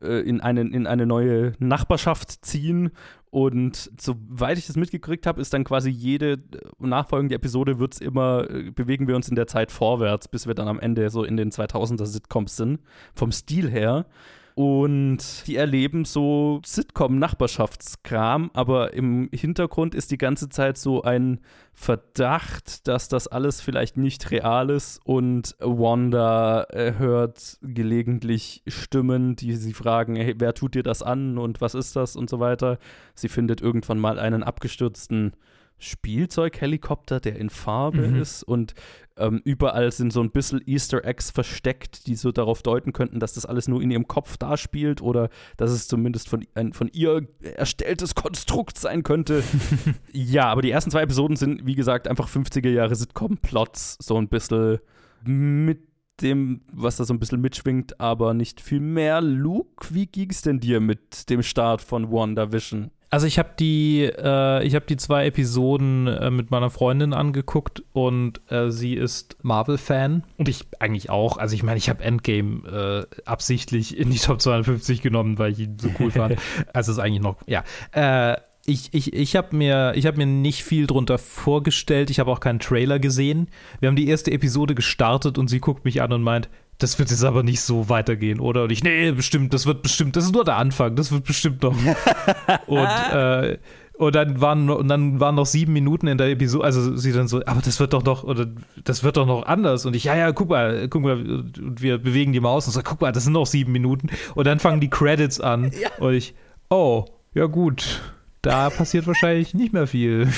äh, 0.01 0.19
in, 0.21 0.41
eine, 0.41 0.61
in 0.61 0.87
eine 0.87 1.05
neue 1.05 1.53
Nachbarschaft 1.59 2.43
ziehen 2.43 2.89
und 3.29 3.91
soweit 3.99 4.57
ich 4.57 4.65
das 4.65 4.77
mitgekriegt 4.77 5.27
habe, 5.27 5.41
ist 5.41 5.53
dann 5.53 5.63
quasi 5.63 5.91
jede 5.91 6.31
äh, 6.31 6.37
nachfolgende 6.79 7.35
Episode 7.35 7.77
wird's 7.77 7.99
immer, 7.99 8.49
äh, 8.49 8.71
bewegen 8.71 9.07
wir 9.07 9.15
uns 9.15 9.29
in 9.29 9.35
der 9.35 9.45
Zeit 9.45 9.71
vorwärts, 9.71 10.27
bis 10.27 10.47
wir 10.47 10.55
dann 10.55 10.69
am 10.69 10.79
Ende 10.79 11.11
so 11.11 11.23
in 11.23 11.37
den 11.37 11.51
2000er 11.51 12.05
Sitcoms 12.07 12.55
sind, 12.55 12.79
vom 13.13 13.31
Stil 13.31 13.69
her. 13.69 14.07
Und 14.55 15.45
die 15.47 15.57
erleben 15.57 16.05
so 16.05 16.61
Sitcom-Nachbarschaftskram, 16.65 18.51
aber 18.53 18.93
im 18.93 19.27
Hintergrund 19.33 19.93
ist 19.93 20.11
die 20.11 20.17
ganze 20.17 20.47
Zeit 20.47 20.77
so 20.77 21.01
ein 21.01 21.41
Verdacht, 21.73 22.87
dass 22.87 23.09
das 23.09 23.27
alles 23.27 23.59
vielleicht 23.59 23.97
nicht 23.97 24.31
real 24.31 24.69
ist. 24.69 25.01
Und 25.03 25.57
Wanda 25.59 26.63
äh, 26.69 26.93
hört 26.97 27.57
gelegentlich 27.61 28.63
Stimmen, 28.65 29.35
die 29.35 29.57
sie 29.57 29.73
fragen, 29.73 30.15
hey, 30.15 30.35
wer 30.37 30.53
tut 30.53 30.75
dir 30.75 30.83
das 30.83 31.03
an 31.03 31.37
und 31.37 31.59
was 31.59 31.75
ist 31.75 31.97
das 31.97 32.15
und 32.15 32.29
so 32.29 32.39
weiter. 32.39 32.79
Sie 33.13 33.27
findet 33.27 33.59
irgendwann 33.59 33.99
mal 33.99 34.17
einen 34.19 34.41
abgestürzten 34.41 35.33
Spielzeughelikopter, 35.77 37.19
der 37.19 37.37
in 37.37 37.49
Farbe 37.49 38.07
mhm. 38.07 38.21
ist 38.21 38.43
und 38.43 38.73
ähm, 39.17 39.41
überall 39.45 39.91
sind 39.91 40.11
so 40.11 40.21
ein 40.21 40.31
bisschen 40.31 40.61
Easter 40.65 41.05
Eggs 41.05 41.31
versteckt, 41.31 42.07
die 42.07 42.15
so 42.15 42.31
darauf 42.31 42.61
deuten 42.63 42.91
könnten, 42.91 43.19
dass 43.19 43.33
das 43.33 43.45
alles 43.45 43.67
nur 43.67 43.81
in 43.81 43.91
ihrem 43.91 44.07
Kopf 44.07 44.37
da 44.37 44.57
spielt 44.57 45.01
oder 45.01 45.29
dass 45.57 45.71
es 45.71 45.87
zumindest 45.87 46.27
von, 46.27 46.45
ein 46.53 46.73
von 46.73 46.89
ihr 46.91 47.27
erstelltes 47.41 48.15
Konstrukt 48.15 48.77
sein 48.77 49.03
könnte. 49.03 49.43
ja, 50.11 50.47
aber 50.47 50.61
die 50.61 50.71
ersten 50.71 50.91
zwei 50.91 51.03
Episoden 51.03 51.37
sind, 51.37 51.65
wie 51.65 51.75
gesagt, 51.75 52.07
einfach 52.07 52.27
50er 52.27 52.69
Jahre 52.69 52.95
Sitcom-Plots, 52.95 53.97
so 54.01 54.17
ein 54.17 54.27
bisschen 54.27 54.79
mit 55.23 55.79
dem, 56.21 56.61
was 56.71 56.97
da 56.97 57.05
so 57.05 57.13
ein 57.13 57.19
bisschen 57.19 57.41
mitschwingt, 57.41 57.99
aber 57.99 58.33
nicht 58.33 58.61
viel 58.61 58.79
mehr. 58.79 59.21
Luke, 59.21 59.93
wie 59.93 60.07
ging 60.07 60.29
es 60.29 60.41
denn 60.41 60.59
dir 60.59 60.79
mit 60.79 61.29
dem 61.29 61.43
Start 61.43 61.81
von 61.81 62.11
WandaVision? 62.11 62.91
Also 63.09 63.27
ich 63.27 63.39
habe 63.39 63.51
die, 63.59 64.01
äh, 64.03 64.63
ich 64.65 64.75
habe 64.75 64.85
die 64.85 64.97
zwei 64.97 65.27
Episoden 65.27 66.07
äh, 66.07 66.29
mit 66.31 66.51
meiner 66.51 66.69
Freundin 66.69 67.13
angeguckt 67.13 67.83
und 67.93 68.41
äh, 68.51 68.71
sie 68.71 68.93
ist 68.93 69.37
Marvel-Fan 69.41 70.23
und 70.37 70.49
ich 70.49 70.65
eigentlich 70.79 71.09
auch. 71.09 71.37
Also 71.37 71.55
ich 71.55 71.63
meine, 71.63 71.77
ich 71.77 71.89
habe 71.89 72.03
Endgame 72.03 73.07
äh, 73.15 73.21
absichtlich 73.25 73.97
in 73.97 74.09
die 74.09 74.19
Top 74.19 74.41
250 74.41 75.01
genommen, 75.01 75.37
weil 75.37 75.51
ich 75.51 75.59
ihn 75.59 75.77
so 75.79 75.89
cool 75.99 76.11
fand. 76.11 76.37
also 76.73 76.91
ist 76.91 76.99
eigentlich 76.99 77.21
noch, 77.21 77.37
ja. 77.47 77.63
Äh, 77.91 78.37
ich, 78.67 78.93
ich, 78.93 79.13
ich 79.13 79.35
habe 79.35 79.55
mir, 79.55 79.93
hab 79.95 80.17
mir 80.17 80.25
nicht 80.25 80.63
viel 80.63 80.87
drunter 80.87 81.19
vorgestellt. 81.19 82.09
Ich 82.09 82.19
habe 82.19 82.31
auch 82.31 82.39
keinen 82.39 82.59
Trailer 82.59 82.97
gesehen. 82.97 83.49
Wir 83.79 83.87
haben 83.87 83.95
die 83.95 84.07
erste 84.07 84.31
Episode 84.31 84.73
gestartet 84.73 85.37
und 85.37 85.49
sie 85.49 85.59
guckt 85.59 85.85
mich 85.85 86.01
an 86.01 86.11
und 86.11 86.23
meint, 86.23 86.49
das 86.77 86.99
wird 86.99 87.09
jetzt 87.09 87.23
aber 87.23 87.43
nicht 87.43 87.61
so 87.61 87.89
weitergehen, 87.89 88.39
oder? 88.39 88.63
Und 88.63 88.71
ich, 88.71 88.83
nee, 88.83 89.11
bestimmt, 89.11 89.53
das 89.53 89.65
wird 89.65 89.81
bestimmt, 89.81 90.15
das 90.15 90.25
ist 90.25 90.33
nur 90.33 90.43
der 90.43 90.57
Anfang, 90.57 90.95
das 90.95 91.11
wird 91.11 91.23
bestimmt 91.23 91.63
noch. 91.63 91.75
und, 92.67 92.87
äh, 93.13 93.57
und 93.97 94.13
dann 94.13 94.41
waren 94.41 94.69
und 94.69 94.89
dann 94.89 95.21
waren 95.21 95.35
noch 95.35 95.45
sieben 95.45 95.71
Minuten 95.71 96.07
in 96.07 96.17
der 96.17 96.29
Episode, 96.29 96.65
also 96.65 96.97
sie 96.97 97.13
dann 97.13 97.29
so, 97.29 97.41
aber 97.45 97.61
das 97.61 97.79
wird 97.79 97.93
doch 97.93 98.03
noch, 98.03 98.23
oder 98.25 98.47
das 98.83 99.03
wird 99.03 99.15
doch 99.15 99.25
noch 99.25 99.45
anders. 99.45 99.85
Und 99.85 99.95
ich, 99.95 100.03
ja, 100.03 100.15
ja, 100.15 100.33
guck 100.33 100.49
mal, 100.49 100.89
guck 100.89 101.01
mal, 101.01 101.13
und 101.13 101.81
wir 101.81 101.97
bewegen 101.97 102.33
die 102.33 102.41
Maus 102.41 102.67
und 102.67 102.73
so, 102.73 102.81
guck 102.83 102.99
mal, 102.99 103.13
das 103.13 103.23
sind 103.23 103.33
noch 103.33 103.45
sieben 103.45 103.71
Minuten. 103.71 104.09
Und 104.33 104.47
dann 104.47 104.59
fangen 104.59 104.81
die 104.81 104.89
Credits 104.89 105.39
an. 105.39 105.71
Ja. 105.79 105.89
Und 105.99 106.13
ich, 106.13 106.35
oh, 106.69 107.05
ja 107.33 107.45
gut 107.45 108.01
da 108.45 108.69
passiert 108.69 109.07
wahrscheinlich 109.07 109.53
nicht 109.53 109.73
mehr 109.73 109.87
viel. 109.87 110.29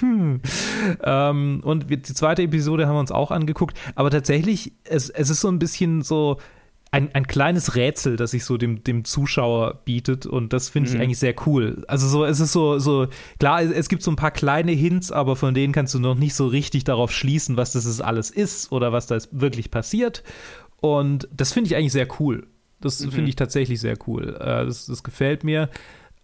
ähm, 1.02 1.60
und 1.62 1.90
die 1.90 2.02
zweite 2.02 2.42
Episode 2.42 2.86
haben 2.86 2.96
wir 2.96 3.00
uns 3.00 3.12
auch 3.12 3.30
angeguckt, 3.30 3.78
aber 3.94 4.10
tatsächlich, 4.10 4.72
es, 4.84 5.08
es 5.10 5.30
ist 5.30 5.40
so 5.40 5.48
ein 5.48 5.58
bisschen 5.58 6.02
so, 6.02 6.38
ein, 6.94 7.12
ein 7.12 7.26
kleines 7.26 7.74
Rätsel, 7.74 8.14
das 8.14 8.30
sich 8.30 8.44
so 8.44 8.56
dem, 8.56 8.84
dem 8.84 9.04
Zuschauer 9.04 9.80
bietet 9.84 10.26
und 10.26 10.52
das 10.52 10.68
finde 10.68 10.90
ich 10.90 10.94
mhm. 10.94 11.00
eigentlich 11.00 11.18
sehr 11.18 11.34
cool. 11.44 11.84
Also 11.88 12.06
so, 12.06 12.24
es 12.24 12.38
ist 12.38 12.52
so, 12.52 12.78
so, 12.78 13.08
klar, 13.40 13.62
es, 13.62 13.88
gibt 13.88 14.04
so 14.04 14.12
ein 14.12 14.16
paar 14.16 14.30
kleine 14.30 14.70
Hints, 14.70 15.10
aber 15.10 15.34
von 15.34 15.54
denen 15.54 15.72
kannst 15.72 15.92
du 15.94 15.98
noch 15.98 16.14
nicht 16.14 16.34
so 16.34 16.46
richtig 16.46 16.84
darauf 16.84 17.10
schließen, 17.10 17.56
was 17.56 17.72
das 17.72 18.00
alles 18.00 18.30
ist 18.30 18.70
oder 18.70 18.92
was 18.92 19.08
da 19.08 19.18
wirklich 19.32 19.72
passiert. 19.72 20.22
Und 20.80 21.28
das 21.34 21.52
finde 21.52 21.68
ich 21.68 21.76
eigentlich 21.76 21.92
sehr 21.92 22.06
cool. 22.20 22.46
Das 22.80 23.04
mhm. 23.04 23.10
finde 23.10 23.30
ich 23.30 23.36
tatsächlich 23.36 23.80
sehr 23.80 23.96
cool. 24.06 24.36
Äh, 24.38 24.64
das, 24.64 24.86
das 24.86 25.02
gefällt 25.02 25.42
mir. 25.42 25.70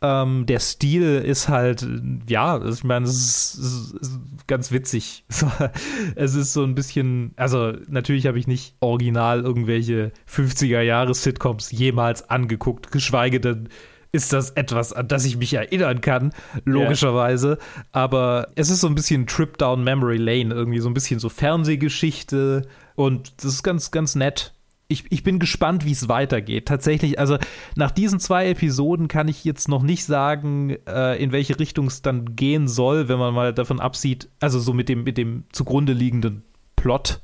Ähm, 0.02 0.46
der 0.46 0.60
Stil 0.60 1.18
ist 1.18 1.48
halt, 1.48 1.86
ja, 2.26 2.64
ich 2.66 2.84
meine, 2.84 3.04
es 3.04 3.54
ist, 3.54 3.58
es 3.58 4.08
ist 4.08 4.20
ganz 4.46 4.72
witzig. 4.72 5.24
es 6.14 6.34
ist 6.34 6.54
so 6.54 6.62
ein 6.64 6.74
bisschen, 6.74 7.32
also 7.36 7.72
natürlich 7.88 8.26
habe 8.26 8.38
ich 8.38 8.46
nicht 8.46 8.74
original 8.80 9.40
irgendwelche 9.42 10.12
50er-Jahres-Sitcoms 10.26 11.70
jemals 11.70 12.30
angeguckt, 12.30 12.90
geschweige 12.90 13.40
denn 13.40 13.68
ist 14.12 14.32
das 14.32 14.50
etwas, 14.50 14.92
an 14.92 15.06
das 15.06 15.24
ich 15.24 15.36
mich 15.36 15.54
erinnern 15.54 16.00
kann, 16.00 16.32
logischerweise. 16.64 17.48
Yeah. 17.48 17.58
Aber 17.92 18.48
es 18.56 18.70
ist 18.70 18.80
so 18.80 18.88
ein 18.88 18.94
bisschen 18.94 19.26
Trip 19.26 19.56
Down 19.58 19.84
Memory 19.84 20.16
Lane, 20.16 20.54
irgendwie 20.54 20.80
so 20.80 20.88
ein 20.88 20.94
bisschen 20.94 21.20
so 21.20 21.28
Fernsehgeschichte 21.28 22.66
und 22.96 23.44
das 23.44 23.54
ist 23.54 23.62
ganz, 23.62 23.90
ganz 23.90 24.14
nett 24.16 24.52
ich, 24.90 25.04
ich 25.10 25.22
bin 25.22 25.38
gespannt, 25.38 25.84
wie 25.84 25.92
es 25.92 26.08
weitergeht. 26.08 26.66
Tatsächlich, 26.66 27.18
also 27.18 27.38
nach 27.76 27.90
diesen 27.90 28.20
zwei 28.20 28.48
Episoden 28.48 29.08
kann 29.08 29.28
ich 29.28 29.44
jetzt 29.44 29.68
noch 29.68 29.82
nicht 29.82 30.04
sagen, 30.04 30.76
äh, 30.86 31.22
in 31.22 31.32
welche 31.32 31.58
Richtung 31.58 31.86
es 31.86 32.02
dann 32.02 32.36
gehen 32.36 32.68
soll, 32.68 33.08
wenn 33.08 33.18
man 33.18 33.32
mal 33.32 33.54
davon 33.54 33.80
absieht, 33.80 34.28
also 34.40 34.58
so 34.58 34.72
mit 34.72 34.88
dem, 34.88 35.04
mit 35.04 35.16
dem 35.16 35.44
zugrunde 35.52 35.92
liegenden 35.92 36.42
Plot, 36.76 37.20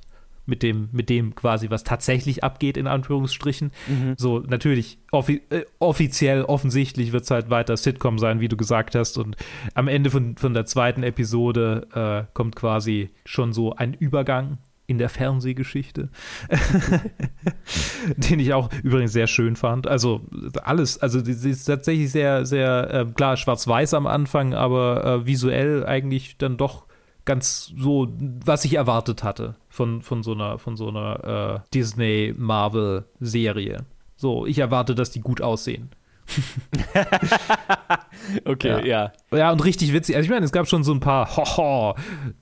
mit 0.46 0.62
dem, 0.62 0.88
mit 0.92 1.10
dem 1.10 1.34
quasi, 1.34 1.70
was 1.70 1.82
tatsächlich 1.82 2.44
abgeht, 2.44 2.76
in 2.76 2.86
Anführungsstrichen. 2.86 3.72
Mhm. 3.88 4.14
So, 4.16 4.38
natürlich, 4.38 4.98
offi 5.10 5.42
äh, 5.50 5.64
offiziell, 5.80 6.42
offensichtlich 6.42 7.12
wird 7.12 7.24
es 7.24 7.30
halt 7.30 7.50
weiter 7.50 7.76
Sitcom 7.76 8.18
sein, 8.18 8.40
wie 8.40 8.48
du 8.48 8.56
gesagt 8.56 8.94
hast. 8.94 9.18
Und 9.18 9.36
am 9.74 9.88
Ende 9.88 10.10
von, 10.10 10.36
von 10.36 10.54
der 10.54 10.64
zweiten 10.64 11.02
Episode 11.02 11.88
äh, 11.92 12.32
kommt 12.32 12.54
quasi 12.54 13.10
schon 13.24 13.52
so 13.52 13.74
ein 13.74 13.92
Übergang 13.92 14.58
in 14.86 14.98
der 14.98 15.08
Fernsehgeschichte, 15.08 16.10
den 18.16 18.38
ich 18.38 18.54
auch 18.54 18.70
übrigens 18.82 19.12
sehr 19.12 19.26
schön 19.26 19.56
fand. 19.56 19.86
Also 19.86 20.20
alles, 20.62 20.98
also 20.98 21.22
sie 21.22 21.50
ist 21.50 21.64
tatsächlich 21.64 22.12
sehr, 22.12 22.46
sehr 22.46 22.90
äh, 22.92 23.04
klar 23.06 23.36
schwarz-weiß 23.36 23.94
am 23.94 24.06
Anfang, 24.06 24.54
aber 24.54 25.04
äh, 25.04 25.26
visuell 25.26 25.84
eigentlich 25.84 26.38
dann 26.38 26.56
doch 26.56 26.86
ganz 27.24 27.72
so, 27.76 28.06
was 28.44 28.64
ich 28.64 28.74
erwartet 28.74 29.24
hatte 29.24 29.56
von, 29.68 30.02
von 30.02 30.22
so 30.22 30.32
einer, 30.32 30.58
von 30.58 30.76
so 30.76 30.88
einer 30.88 31.64
äh, 31.64 31.68
Disney-Marvel-Serie. 31.74 33.84
So, 34.16 34.46
ich 34.46 34.60
erwarte, 34.60 34.94
dass 34.94 35.10
die 35.10 35.20
gut 35.20 35.42
aussehen. 35.42 35.90
okay, 38.44 38.86
ja. 38.86 39.12
ja. 39.30 39.38
ja. 39.38 39.52
und 39.52 39.64
richtig 39.64 39.92
witzig. 39.92 40.16
Also 40.16 40.26
ich 40.26 40.30
meine, 40.30 40.44
es 40.44 40.52
gab 40.52 40.68
schon 40.68 40.84
so 40.84 40.92
ein 40.92 41.00
paar, 41.00 41.36
hoho, 41.36 41.94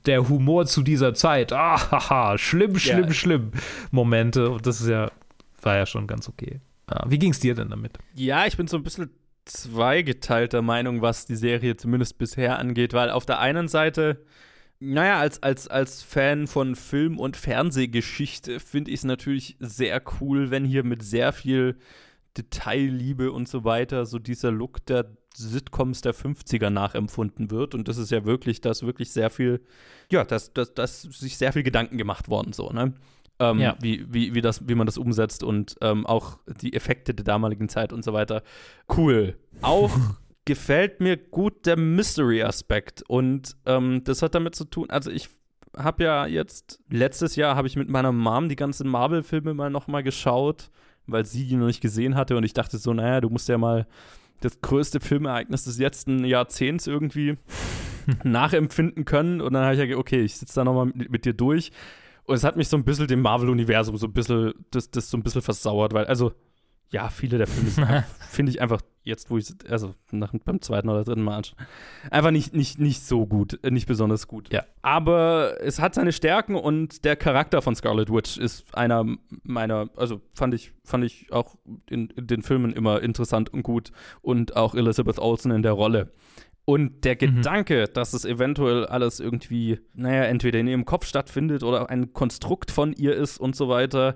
der 0.05 0.27
Humor 0.27 0.65
zu 0.65 0.81
dieser 0.81 1.13
Zeit, 1.13 1.53
ah, 1.53 1.91
haha, 1.91 2.37
schlimm, 2.37 2.77
schlimm, 2.77 3.07
ja. 3.07 3.13
schlimm 3.13 3.51
Momente. 3.91 4.49
Und 4.49 4.65
das 4.65 4.81
ist 4.81 4.87
ja, 4.87 5.11
war 5.61 5.75
ja 5.75 5.85
schon 5.85 6.07
ganz 6.07 6.27
okay. 6.27 6.61
Ja, 6.89 7.03
wie 7.07 7.19
ging 7.19 7.31
es 7.31 7.39
dir 7.39 7.55
denn 7.55 7.69
damit? 7.69 7.97
Ja, 8.13 8.45
ich 8.45 8.57
bin 8.57 8.67
so 8.67 8.77
ein 8.77 8.83
bisschen 8.83 9.09
zweigeteilter 9.45 10.61
Meinung, 10.61 11.01
was 11.01 11.25
die 11.25 11.35
Serie 11.35 11.77
zumindest 11.77 12.17
bisher 12.17 12.59
angeht, 12.59 12.93
weil 12.93 13.09
auf 13.09 13.25
der 13.25 13.39
einen 13.39 13.67
Seite, 13.67 14.23
naja, 14.79 15.19
als, 15.19 15.41
als, 15.41 15.67
als 15.67 16.03
Fan 16.03 16.47
von 16.47 16.75
Film- 16.75 17.19
und 17.19 17.37
Fernsehgeschichte 17.37 18.59
finde 18.59 18.91
ich 18.91 18.97
es 18.97 19.03
natürlich 19.03 19.55
sehr 19.59 20.01
cool, 20.19 20.51
wenn 20.51 20.65
hier 20.65 20.83
mit 20.83 21.03
sehr 21.03 21.31
viel 21.31 21.77
Detailliebe 22.37 23.31
und 23.31 23.47
so 23.47 23.63
weiter, 23.63 24.05
so 24.05 24.19
dieser 24.19 24.51
Look 24.51 24.85
der 24.85 25.05
Sitcoms 25.35 26.01
der 26.01 26.13
50er 26.13 26.69
nachempfunden 26.69 27.51
wird. 27.51 27.75
Und 27.75 27.87
das 27.87 27.97
ist 27.97 28.11
ja 28.11 28.25
wirklich, 28.25 28.61
dass 28.61 28.83
wirklich 28.83 29.11
sehr 29.11 29.29
viel, 29.29 29.61
ja, 30.11 30.23
dass, 30.23 30.53
dass, 30.53 30.73
dass 30.73 31.01
sich 31.03 31.37
sehr 31.37 31.53
viel 31.53 31.63
Gedanken 31.63 31.97
gemacht 31.97 32.29
worden, 32.29 32.53
so, 32.53 32.69
ne? 32.69 32.93
Ähm, 33.37 33.59
ja. 33.59 33.75
wie, 33.81 34.05
wie, 34.13 34.33
wie, 34.33 34.39
das, 34.39 34.65
wie 34.65 34.75
man 34.75 34.85
das 34.85 34.97
umsetzt 34.97 35.43
und 35.43 35.75
ähm, 35.81 36.05
auch 36.05 36.39
die 36.61 36.71
Effekte 36.71 37.13
der 37.13 37.25
damaligen 37.25 37.67
Zeit 37.67 37.91
und 37.91 38.01
so 38.01 38.13
weiter. 38.13 38.43
Cool. 38.95 39.35
Auch 39.61 39.91
gefällt 40.45 41.01
mir 41.01 41.17
gut 41.17 41.65
der 41.65 41.77
Mystery-Aspekt. 41.77 43.03
Und 43.09 43.57
ähm, 43.65 44.05
das 44.05 44.21
hat 44.21 44.35
damit 44.35 44.55
zu 44.55 44.63
tun, 44.63 44.89
also 44.89 45.11
ich 45.11 45.29
habe 45.75 46.05
ja 46.05 46.25
jetzt, 46.25 46.79
letztes 46.89 47.35
Jahr 47.35 47.57
habe 47.57 47.67
ich 47.67 47.75
mit 47.75 47.89
meiner 47.89 48.13
Mom 48.13 48.47
die 48.47 48.55
ganzen 48.55 48.87
Marvel-Filme 48.87 49.53
mal 49.53 49.69
nochmal 49.69 50.03
geschaut, 50.03 50.69
weil 51.07 51.25
sie 51.25 51.45
die 51.45 51.55
noch 51.55 51.67
nicht 51.67 51.81
gesehen 51.81 52.15
hatte 52.15 52.37
und 52.37 52.43
ich 52.43 52.53
dachte 52.53 52.77
so, 52.77 52.93
naja, 52.93 53.21
du 53.21 53.29
musst 53.29 53.47
ja 53.49 53.57
mal 53.57 53.87
das 54.41 54.61
größte 54.61 54.99
Filmereignis 54.99 55.63
des 55.63 55.77
letzten 55.77 56.25
Jahrzehnts 56.25 56.87
irgendwie 56.87 57.37
nachempfinden 58.23 59.05
können. 59.05 59.41
Und 59.41 59.53
dann 59.53 59.63
habe 59.63 59.75
ich 59.75 59.89
ja, 59.89 59.97
okay, 59.97 60.21
ich 60.21 60.35
sitze 60.35 60.55
da 60.55 60.63
nochmal 60.63 60.87
mit, 60.87 61.09
mit 61.09 61.25
dir 61.25 61.33
durch. 61.33 61.71
Und 62.25 62.35
es 62.35 62.43
hat 62.43 62.55
mich 62.55 62.67
so 62.67 62.77
ein 62.77 62.83
bisschen 62.83 63.07
dem 63.07 63.21
Marvel-Universum 63.21 63.97
so 63.97 64.07
ein 64.07 64.13
bisschen, 64.13 64.53
das, 64.71 64.89
das 64.89 65.09
so 65.09 65.17
ein 65.17 65.23
bisschen 65.23 65.41
versauert, 65.41 65.93
weil, 65.93 66.05
also, 66.05 66.33
ja, 66.89 67.09
viele 67.09 67.37
der 67.37 67.47
Filme 67.47 68.05
finde 68.29 68.51
ich 68.51 68.61
einfach 68.61 68.81
jetzt, 69.03 69.29
wo 69.29 69.37
ich, 69.37 69.53
also 69.69 69.93
nach, 70.11 70.33
beim 70.43 70.61
zweiten 70.61 70.89
oder 70.89 71.03
dritten 71.03 71.23
Mal 71.23 71.37
anschaue, 71.37 71.57
einfach 72.09 72.31
nicht, 72.31 72.55
nicht, 72.55 72.79
nicht 72.79 73.05
so 73.05 73.25
gut, 73.27 73.59
äh, 73.63 73.71
nicht 73.71 73.87
besonders 73.87 74.27
gut. 74.27 74.51
Ja. 74.51 74.63
Aber 74.81 75.57
es 75.61 75.79
hat 75.79 75.93
seine 75.93 76.11
Stärken 76.11 76.55
und 76.55 77.05
der 77.05 77.15
Charakter 77.15 77.61
von 77.61 77.75
Scarlet 77.75 78.11
Witch 78.11 78.37
ist 78.37 78.65
einer 78.75 79.05
meiner, 79.43 79.89
also 79.95 80.21
fand 80.33 80.53
ich, 80.53 80.73
fand 80.83 81.03
ich 81.03 81.31
auch 81.31 81.55
in, 81.89 82.09
in 82.09 82.27
den 82.27 82.41
Filmen 82.41 82.73
immer 82.73 83.01
interessant 83.01 83.53
und 83.53 83.63
gut 83.63 83.91
und 84.21 84.55
auch 84.55 84.73
Elizabeth 84.73 85.19
Olsen 85.19 85.51
in 85.51 85.61
der 85.61 85.73
Rolle. 85.73 86.11
Und 86.67 87.05
der 87.05 87.15
Gedanke, 87.15 87.85
mhm. 87.87 87.93
dass 87.93 88.13
es 88.13 88.25
eventuell 88.25 88.87
alles 88.87 89.19
irgendwie, 89.19 89.79
naja, 89.93 90.23
entweder 90.23 90.59
in 90.59 90.67
ihrem 90.67 90.85
Kopf 90.85 91.05
stattfindet 91.05 91.61
oder 91.61 91.91
ein 91.91 92.11
Konstrukt 92.13 92.71
von 92.71 92.91
ihr 92.93 93.15
ist 93.15 93.37
und 93.37 93.55
so 93.55 93.69
weiter. 93.69 94.15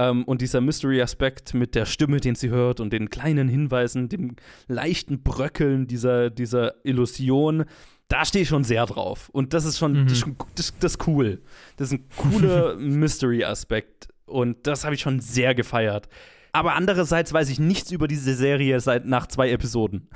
Ähm, 0.00 0.24
und 0.24 0.40
dieser 0.40 0.62
Mystery-Aspekt 0.62 1.52
mit 1.52 1.74
der 1.74 1.84
Stimme, 1.84 2.20
den 2.20 2.34
sie 2.34 2.48
hört 2.48 2.80
und 2.80 2.90
den 2.90 3.10
kleinen 3.10 3.48
Hinweisen, 3.48 4.08
dem 4.08 4.36
leichten 4.66 5.22
Bröckeln 5.22 5.86
dieser, 5.86 6.30
dieser 6.30 6.74
Illusion, 6.86 7.66
da 8.08 8.24
stehe 8.24 8.44
ich 8.44 8.48
schon 8.48 8.64
sehr 8.64 8.86
drauf. 8.86 9.28
Und 9.28 9.52
das 9.52 9.66
ist 9.66 9.78
schon, 9.78 10.04
mhm. 10.04 10.08
das, 10.08 10.24
das, 10.54 10.74
das 10.80 10.92
ist 10.92 11.06
cool. 11.06 11.42
Das 11.76 11.88
ist 11.88 11.98
ein 11.98 12.08
cooler 12.16 12.76
Mystery-Aspekt. 12.78 14.08
Und 14.24 14.66
das 14.66 14.84
habe 14.84 14.94
ich 14.94 15.02
schon 15.02 15.20
sehr 15.20 15.54
gefeiert. 15.54 16.08
Aber 16.52 16.74
andererseits 16.74 17.32
weiß 17.32 17.50
ich 17.50 17.60
nichts 17.60 17.92
über 17.92 18.08
diese 18.08 18.34
Serie 18.34 18.80
seit 18.80 19.04
nach 19.04 19.26
zwei 19.26 19.50
Episoden. 19.50 20.08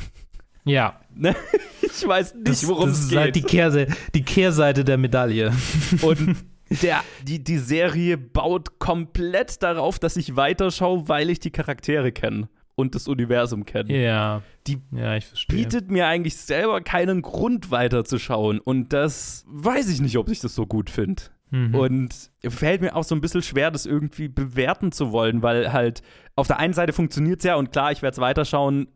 Ja. 0.65 1.01
Ne? 1.17 1.37
Ich 1.81 2.05
weiß 2.05 2.35
nicht, 2.35 2.67
worum 2.67 2.89
es 2.89 3.09
geht. 3.09 3.19
Halt 3.19 3.37
die, 3.37 3.43
Kehrse 3.43 3.87
die 4.17 4.25
Kehrseite 4.25 4.85
der 4.85 4.99
Medaille. 4.99 5.53
Und 6.03 6.35
der, 6.83 7.03
die, 7.23 7.43
die 7.43 7.59
Serie 7.59 8.19
baut 8.19 8.79
komplett 8.79 9.63
darauf, 9.63 9.99
dass 9.99 10.17
ich 10.17 10.37
weiterschaue, 10.37 11.09
weil 11.09 11.31
ich 11.31 11.41
die 11.41 11.51
Charaktere 11.51 12.13
kenne 12.13 12.49
und 12.75 12.95
das 12.95 13.09
Universum 13.09 13.65
kenne. 13.65 13.97
Ja. 13.97 14.43
Die 14.67 14.79
ja, 14.93 15.17
ich 15.17 15.27
verstehe. 15.27 15.59
bietet 15.59 15.91
mir 15.91 16.07
eigentlich 16.07 16.37
selber 16.37 16.81
keinen 16.81 17.23
Grund 17.23 17.71
weiterzuschauen. 17.71 18.61
Und 18.61 18.93
das 18.93 19.45
weiß 19.49 19.89
ich 19.91 20.01
nicht, 20.01 20.17
ob 20.17 20.29
ich 20.29 20.41
das 20.41 20.55
so 20.55 20.67
gut 20.67 20.91
finde. 20.91 21.23
Mhm. 21.55 21.75
Und 21.77 22.31
fällt 22.49 22.81
mir 22.81 22.97
auch 22.97 23.05
so 23.05 23.15
ein 23.15 23.21
bisschen 23.21 23.43
schwer, 23.43 23.71
das 23.71 23.87
irgendwie 23.87 24.27
bewerten 24.27 24.91
zu 24.91 25.13
wollen, 25.13 25.41
weil 25.41 25.73
halt 25.73 26.03
auf 26.35 26.49
der 26.49 26.59
einen 26.59 26.75
Seite 26.75 26.93
funktioniert 26.93 27.39
es 27.39 27.45
ja 27.45 27.55
und 27.55 27.71
klar, 27.71 27.93
ich 27.93 28.03
werde 28.03 28.15
es 28.15 28.21
weiterschauen, 28.21 28.89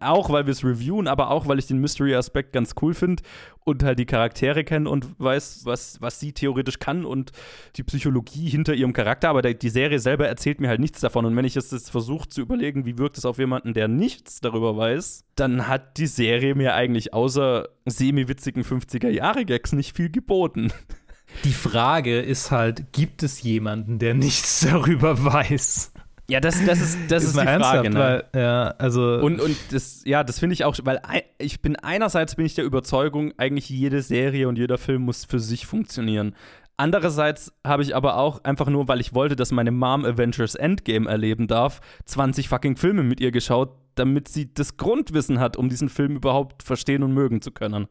auch 0.00 0.28
weil 0.28 0.44
wir 0.44 0.52
es 0.52 0.62
reviewen, 0.62 1.08
aber 1.08 1.30
auch 1.30 1.48
weil 1.48 1.58
ich 1.58 1.66
den 1.66 1.80
Mystery-Aspekt 1.80 2.52
ganz 2.52 2.74
cool 2.82 2.92
finde 2.92 3.22
und 3.64 3.82
halt 3.82 3.98
die 3.98 4.04
Charaktere 4.04 4.62
kenne 4.62 4.90
und 4.90 5.18
weiß, 5.18 5.62
was, 5.64 5.98
was 6.02 6.20
sie 6.20 6.32
theoretisch 6.32 6.78
kann 6.78 7.06
und 7.06 7.32
die 7.76 7.82
Psychologie 7.82 8.50
hinter 8.50 8.74
ihrem 8.74 8.92
Charakter, 8.92 9.30
aber 9.30 9.40
die 9.40 9.68
Serie 9.70 9.98
selber 9.98 10.28
erzählt 10.28 10.60
mir 10.60 10.68
halt 10.68 10.80
nichts 10.80 11.00
davon. 11.00 11.24
Und 11.24 11.34
wenn 11.34 11.46
ich 11.46 11.56
es 11.56 11.70
jetzt 11.70 11.90
versuche 11.90 12.28
zu 12.28 12.42
überlegen, 12.42 12.84
wie 12.84 12.98
wirkt 12.98 13.16
es 13.16 13.24
auf 13.24 13.38
jemanden, 13.38 13.72
der 13.72 13.88
nichts 13.88 14.42
darüber 14.42 14.76
weiß, 14.76 15.24
dann 15.34 15.68
hat 15.68 15.96
die 15.96 16.06
Serie 16.06 16.54
mir 16.54 16.74
eigentlich 16.74 17.14
außer 17.14 17.70
semi-witzigen 17.86 18.64
50er-Jahre-Gags 18.64 19.72
nicht 19.72 19.96
viel 19.96 20.10
geboten. 20.10 20.70
Die 21.44 21.52
Frage 21.52 22.20
ist 22.20 22.50
halt, 22.50 22.92
gibt 22.92 23.22
es 23.22 23.42
jemanden, 23.42 23.98
der 23.98 24.14
nichts 24.14 24.60
darüber 24.70 25.22
weiß? 25.24 25.92
Ja, 26.28 26.40
das, 26.40 26.64
das 26.64 26.80
ist, 26.80 26.98
das 27.08 27.22
ist, 27.22 27.36
ist 27.36 27.40
die 27.40 27.44
Frage. 27.44 27.90
Ne? 27.90 27.98
Weil, 27.98 28.24
ja, 28.34 28.74
also 28.78 29.18
und, 29.18 29.40
und 29.40 29.56
das, 29.70 30.02
ja, 30.04 30.24
das 30.24 30.40
finde 30.40 30.54
ich 30.54 30.64
auch, 30.64 30.76
weil 30.82 31.00
ich 31.38 31.62
bin 31.62 31.76
einerseits 31.76 32.34
bin 32.34 32.46
ich 32.46 32.54
der 32.54 32.64
Überzeugung, 32.64 33.32
eigentlich 33.36 33.68
jede 33.68 34.02
Serie 34.02 34.48
und 34.48 34.58
jeder 34.58 34.76
Film 34.76 35.02
muss 35.02 35.24
für 35.24 35.38
sich 35.38 35.66
funktionieren. 35.66 36.34
Andererseits 36.78 37.52
habe 37.64 37.82
ich 37.82 37.94
aber 37.94 38.16
auch, 38.16 38.44
einfach 38.44 38.68
nur, 38.68 38.86
weil 38.88 39.00
ich 39.00 39.14
wollte, 39.14 39.36
dass 39.36 39.52
meine 39.52 39.70
Mom 39.70 40.04
Avengers 40.04 40.56
Endgame 40.56 41.08
erleben 41.08 41.46
darf, 41.46 41.80
20 42.04 42.48
fucking 42.48 42.76
Filme 42.76 43.02
mit 43.02 43.20
ihr 43.20 43.30
geschaut, 43.30 43.70
damit 43.94 44.28
sie 44.28 44.52
das 44.52 44.76
Grundwissen 44.76 45.40
hat, 45.40 45.56
um 45.56 45.68
diesen 45.68 45.88
Film 45.88 46.16
überhaupt 46.16 46.62
verstehen 46.62 47.02
und 47.02 47.14
mögen 47.14 47.40
zu 47.40 47.50
können. 47.50 47.86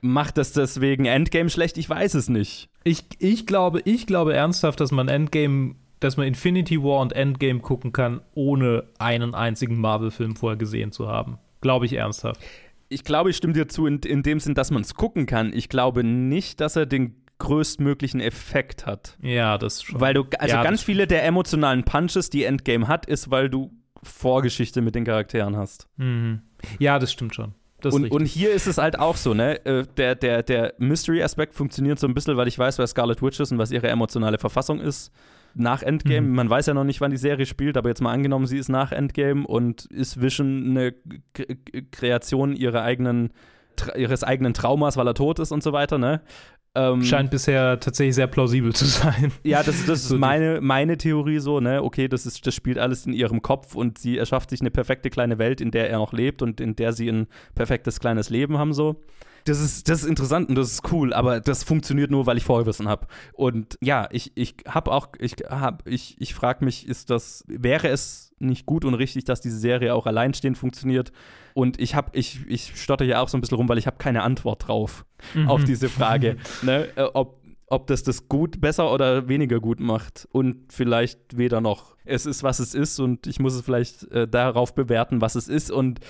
Macht 0.00 0.38
das 0.38 0.52
deswegen 0.52 1.04
Endgame 1.04 1.50
schlecht? 1.50 1.78
Ich 1.78 1.88
weiß 1.88 2.14
es 2.14 2.28
nicht. 2.28 2.68
Ich, 2.84 3.04
ich, 3.18 3.46
glaube, 3.46 3.80
ich 3.84 4.06
glaube 4.06 4.34
ernsthaft, 4.34 4.80
dass 4.80 4.92
man 4.92 5.08
Endgame, 5.08 5.74
dass 6.00 6.16
man 6.16 6.26
Infinity 6.26 6.82
War 6.82 7.00
und 7.00 7.12
Endgame 7.12 7.60
gucken 7.60 7.92
kann, 7.92 8.20
ohne 8.34 8.84
einen 8.98 9.34
einzigen 9.34 9.78
Marvel-Film 9.80 10.36
vorher 10.36 10.56
gesehen 10.56 10.92
zu 10.92 11.08
haben. 11.08 11.38
Glaube 11.60 11.86
ich 11.86 11.94
ernsthaft. 11.94 12.40
Ich 12.88 13.04
glaube, 13.04 13.30
ich 13.30 13.36
stimme 13.36 13.52
dir 13.52 13.68
zu, 13.68 13.86
in, 13.86 13.98
in 13.98 14.22
dem 14.22 14.40
Sinn, 14.40 14.54
dass 14.54 14.70
man 14.70 14.82
es 14.82 14.94
gucken 14.94 15.26
kann. 15.26 15.52
Ich 15.52 15.68
glaube 15.68 16.04
nicht, 16.04 16.60
dass 16.60 16.76
er 16.76 16.86
den 16.86 17.14
größtmöglichen 17.38 18.20
Effekt 18.20 18.86
hat. 18.86 19.16
Ja, 19.22 19.58
das 19.58 19.82
schon. 19.82 20.00
Weil 20.00 20.14
du, 20.14 20.24
also 20.38 20.56
ja, 20.56 20.62
ganz 20.62 20.82
viele 20.82 21.06
der 21.06 21.24
emotionalen 21.24 21.84
Punches, 21.84 22.30
die 22.30 22.44
Endgame 22.44 22.88
hat, 22.88 23.06
ist, 23.06 23.30
weil 23.30 23.48
du 23.48 23.70
Vorgeschichte 24.02 24.80
mit 24.80 24.94
den 24.94 25.04
Charakteren 25.04 25.56
hast. 25.56 25.88
Mhm. 25.96 26.42
Ja, 26.78 26.98
das 26.98 27.12
stimmt 27.12 27.34
schon. 27.34 27.54
Und, 27.84 28.10
und, 28.10 28.26
hier 28.26 28.50
ist 28.50 28.66
es 28.66 28.78
halt 28.78 28.98
auch 28.98 29.16
so, 29.16 29.34
ne? 29.34 29.64
Äh, 29.64 29.84
der, 29.96 30.16
der, 30.16 30.42
der 30.42 30.74
Mystery-Aspekt 30.78 31.54
funktioniert 31.54 31.98
so 31.98 32.08
ein 32.08 32.14
bisschen, 32.14 32.36
weil 32.36 32.48
ich 32.48 32.58
weiß, 32.58 32.78
wer 32.78 32.86
Scarlet 32.86 33.22
Witch 33.22 33.38
ist 33.38 33.52
und 33.52 33.58
was 33.58 33.70
ihre 33.70 33.88
emotionale 33.88 34.38
Verfassung 34.38 34.80
ist. 34.80 35.12
Nach 35.54 35.82
Endgame, 35.82 36.26
mhm. 36.26 36.34
man 36.34 36.50
weiß 36.50 36.66
ja 36.66 36.74
noch 36.74 36.84
nicht, 36.84 37.00
wann 37.00 37.10
die 37.10 37.16
Serie 37.16 37.46
spielt, 37.46 37.76
aber 37.76 37.88
jetzt 37.88 38.02
mal 38.02 38.12
angenommen, 38.12 38.46
sie 38.46 38.58
ist 38.58 38.68
nach 38.68 38.92
Endgame 38.92 39.46
und 39.46 39.86
ist 39.86 40.20
Vision 40.20 40.70
eine 40.70 40.92
K 41.32 41.44
Kreation 41.90 42.54
ihrer 42.54 42.82
eigenen, 42.82 43.30
ihres 43.96 44.24
eigenen 44.24 44.54
Traumas, 44.54 44.96
weil 44.96 45.06
er 45.06 45.14
tot 45.14 45.38
ist 45.38 45.52
und 45.52 45.62
so 45.62 45.72
weiter, 45.72 45.98
ne? 45.98 46.20
Ähm, 46.74 47.02
Scheint 47.02 47.30
bisher 47.30 47.80
tatsächlich 47.80 48.14
sehr 48.14 48.26
plausibel 48.26 48.74
zu 48.74 48.84
sein. 48.84 49.32
Ja, 49.42 49.62
das, 49.62 49.86
das 49.86 50.04
ist 50.04 50.12
meine, 50.12 50.60
meine 50.60 50.96
Theorie 50.96 51.38
so, 51.38 51.60
ne? 51.60 51.82
Okay, 51.82 52.08
das, 52.08 52.26
ist, 52.26 52.46
das 52.46 52.54
spielt 52.54 52.78
alles 52.78 53.06
in 53.06 53.12
ihrem 53.12 53.42
Kopf 53.42 53.74
und 53.74 53.98
sie 53.98 54.18
erschafft 54.18 54.50
sich 54.50 54.60
eine 54.60 54.70
perfekte 54.70 55.10
kleine 55.10 55.38
Welt, 55.38 55.60
in 55.60 55.70
der 55.70 55.90
er 55.90 55.98
noch 55.98 56.12
lebt 56.12 56.42
und 56.42 56.60
in 56.60 56.76
der 56.76 56.92
sie 56.92 57.08
ein 57.08 57.26
perfektes 57.54 58.00
kleines 58.00 58.30
Leben 58.30 58.58
haben, 58.58 58.72
so. 58.74 59.02
Das 59.48 59.60
ist, 59.60 59.88
das 59.88 60.02
ist 60.02 60.08
interessant 60.08 60.48
und 60.48 60.54
das 60.56 60.72
ist 60.72 60.92
cool, 60.92 61.12
aber 61.12 61.40
das 61.40 61.64
funktioniert 61.64 62.10
nur, 62.10 62.26
weil 62.26 62.36
ich 62.36 62.44
Vorwissen 62.44 62.88
habe. 62.88 63.06
Und 63.32 63.78
ja, 63.80 64.08
ich, 64.10 64.32
ich 64.34 64.56
habe 64.66 64.92
auch, 64.92 65.08
ich 65.18 65.36
habe, 65.48 65.88
ich, 65.90 66.16
ich 66.20 66.34
frage 66.34 66.64
mich, 66.64 66.86
ist 66.86 67.10
das, 67.10 67.44
wäre 67.48 67.88
es 67.88 68.34
nicht 68.38 68.66
gut 68.66 68.84
und 68.84 68.94
richtig, 68.94 69.24
dass 69.24 69.40
diese 69.40 69.58
Serie 69.58 69.94
auch 69.94 70.06
alleinstehend 70.06 70.58
funktioniert? 70.58 71.12
Und 71.54 71.80
ich 71.80 71.94
habe, 71.94 72.10
ich, 72.12 72.40
ich 72.46 72.80
stotter 72.80 73.04
ja 73.04 73.20
auch 73.20 73.28
so 73.28 73.38
ein 73.38 73.40
bisschen 73.40 73.56
rum, 73.56 73.68
weil 73.68 73.78
ich 73.78 73.86
habe 73.86 73.96
keine 73.98 74.22
Antwort 74.22 74.68
drauf 74.68 75.04
mhm. 75.34 75.48
auf 75.48 75.64
diese 75.64 75.88
Frage, 75.88 76.36
ne? 76.62 76.88
Äh, 76.96 77.02
ob, 77.14 77.38
ob 77.70 77.86
das 77.86 78.02
das 78.02 78.28
gut, 78.28 78.60
besser 78.60 78.92
oder 78.92 79.28
weniger 79.28 79.60
gut 79.60 79.80
macht. 79.80 80.28
Und 80.32 80.72
vielleicht 80.72 81.36
weder 81.36 81.60
noch. 81.60 81.96
Es 82.04 82.26
ist, 82.26 82.42
was 82.42 82.58
es 82.58 82.74
ist 82.74 82.98
und 83.00 83.26
ich 83.26 83.38
muss 83.38 83.54
es 83.54 83.60
vielleicht 83.60 84.10
äh, 84.12 84.26
darauf 84.26 84.74
bewerten, 84.74 85.20
was 85.20 85.34
es 85.34 85.48
ist. 85.48 85.70
Und 85.70 86.00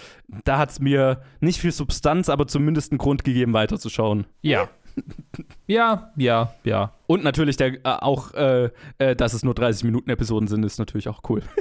da 0.44 0.58
hat 0.58 0.70
es 0.70 0.80
mir 0.80 1.22
nicht 1.40 1.60
viel 1.60 1.72
Substanz, 1.72 2.28
aber 2.28 2.46
zumindest 2.46 2.92
einen 2.92 2.98
Grund 2.98 3.24
gegeben, 3.24 3.52
weiterzuschauen. 3.52 4.26
Ja. 4.42 4.68
ja, 5.66 6.12
ja, 6.16 6.54
ja. 6.64 6.92
Und 7.06 7.24
natürlich 7.24 7.56
der, 7.56 7.74
äh, 7.74 7.80
auch, 7.84 8.34
äh, 8.34 8.70
äh 8.98 9.16
dass 9.16 9.34
es 9.34 9.42
nur 9.42 9.54
30 9.54 9.84
Minuten 9.84 10.10
Episoden 10.10 10.48
sind, 10.48 10.64
ist 10.64 10.78
natürlich 10.78 11.08
auch 11.08 11.22
cool. 11.28 11.42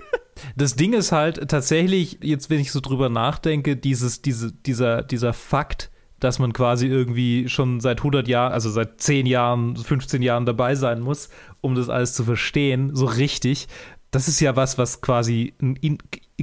Das 0.56 0.76
Ding 0.76 0.94
ist 0.94 1.12
halt 1.12 1.50
tatsächlich, 1.50 2.20
jetzt 2.22 2.52
wenn 2.52 2.60
ich 2.60 2.72
so 2.72 2.80
drüber 2.80 3.10
nachdenke, 3.10 3.76
dieses, 3.76 4.22
diese, 4.22 4.52
dieser, 4.52 5.02
dieser 5.02 5.34
Fakt, 5.34 5.90
dass 6.20 6.40
man 6.40 6.54
quasi 6.54 6.88
irgendwie 6.88 7.48
schon 7.50 7.80
seit 7.80 8.00
100 8.00 8.28
Jahren, 8.28 8.52
also 8.52 8.70
seit 8.70 9.02
10 9.02 9.26
Jahren, 9.26 9.76
15 9.76 10.22
Jahren 10.22 10.46
dabei 10.46 10.76
sein 10.76 11.02
muss, 11.02 11.30
um 11.62 11.76
das 11.76 11.90
alles 11.90 12.14
zu 12.14 12.24
verstehen, 12.24 12.96
so 12.96 13.06
richtig. 13.06 13.68
Das 14.12 14.28
ist 14.28 14.40
ja 14.40 14.56
was, 14.56 14.78
was 14.78 15.02
quasi 15.02 15.54
ein 15.62 15.76
in 15.76 15.98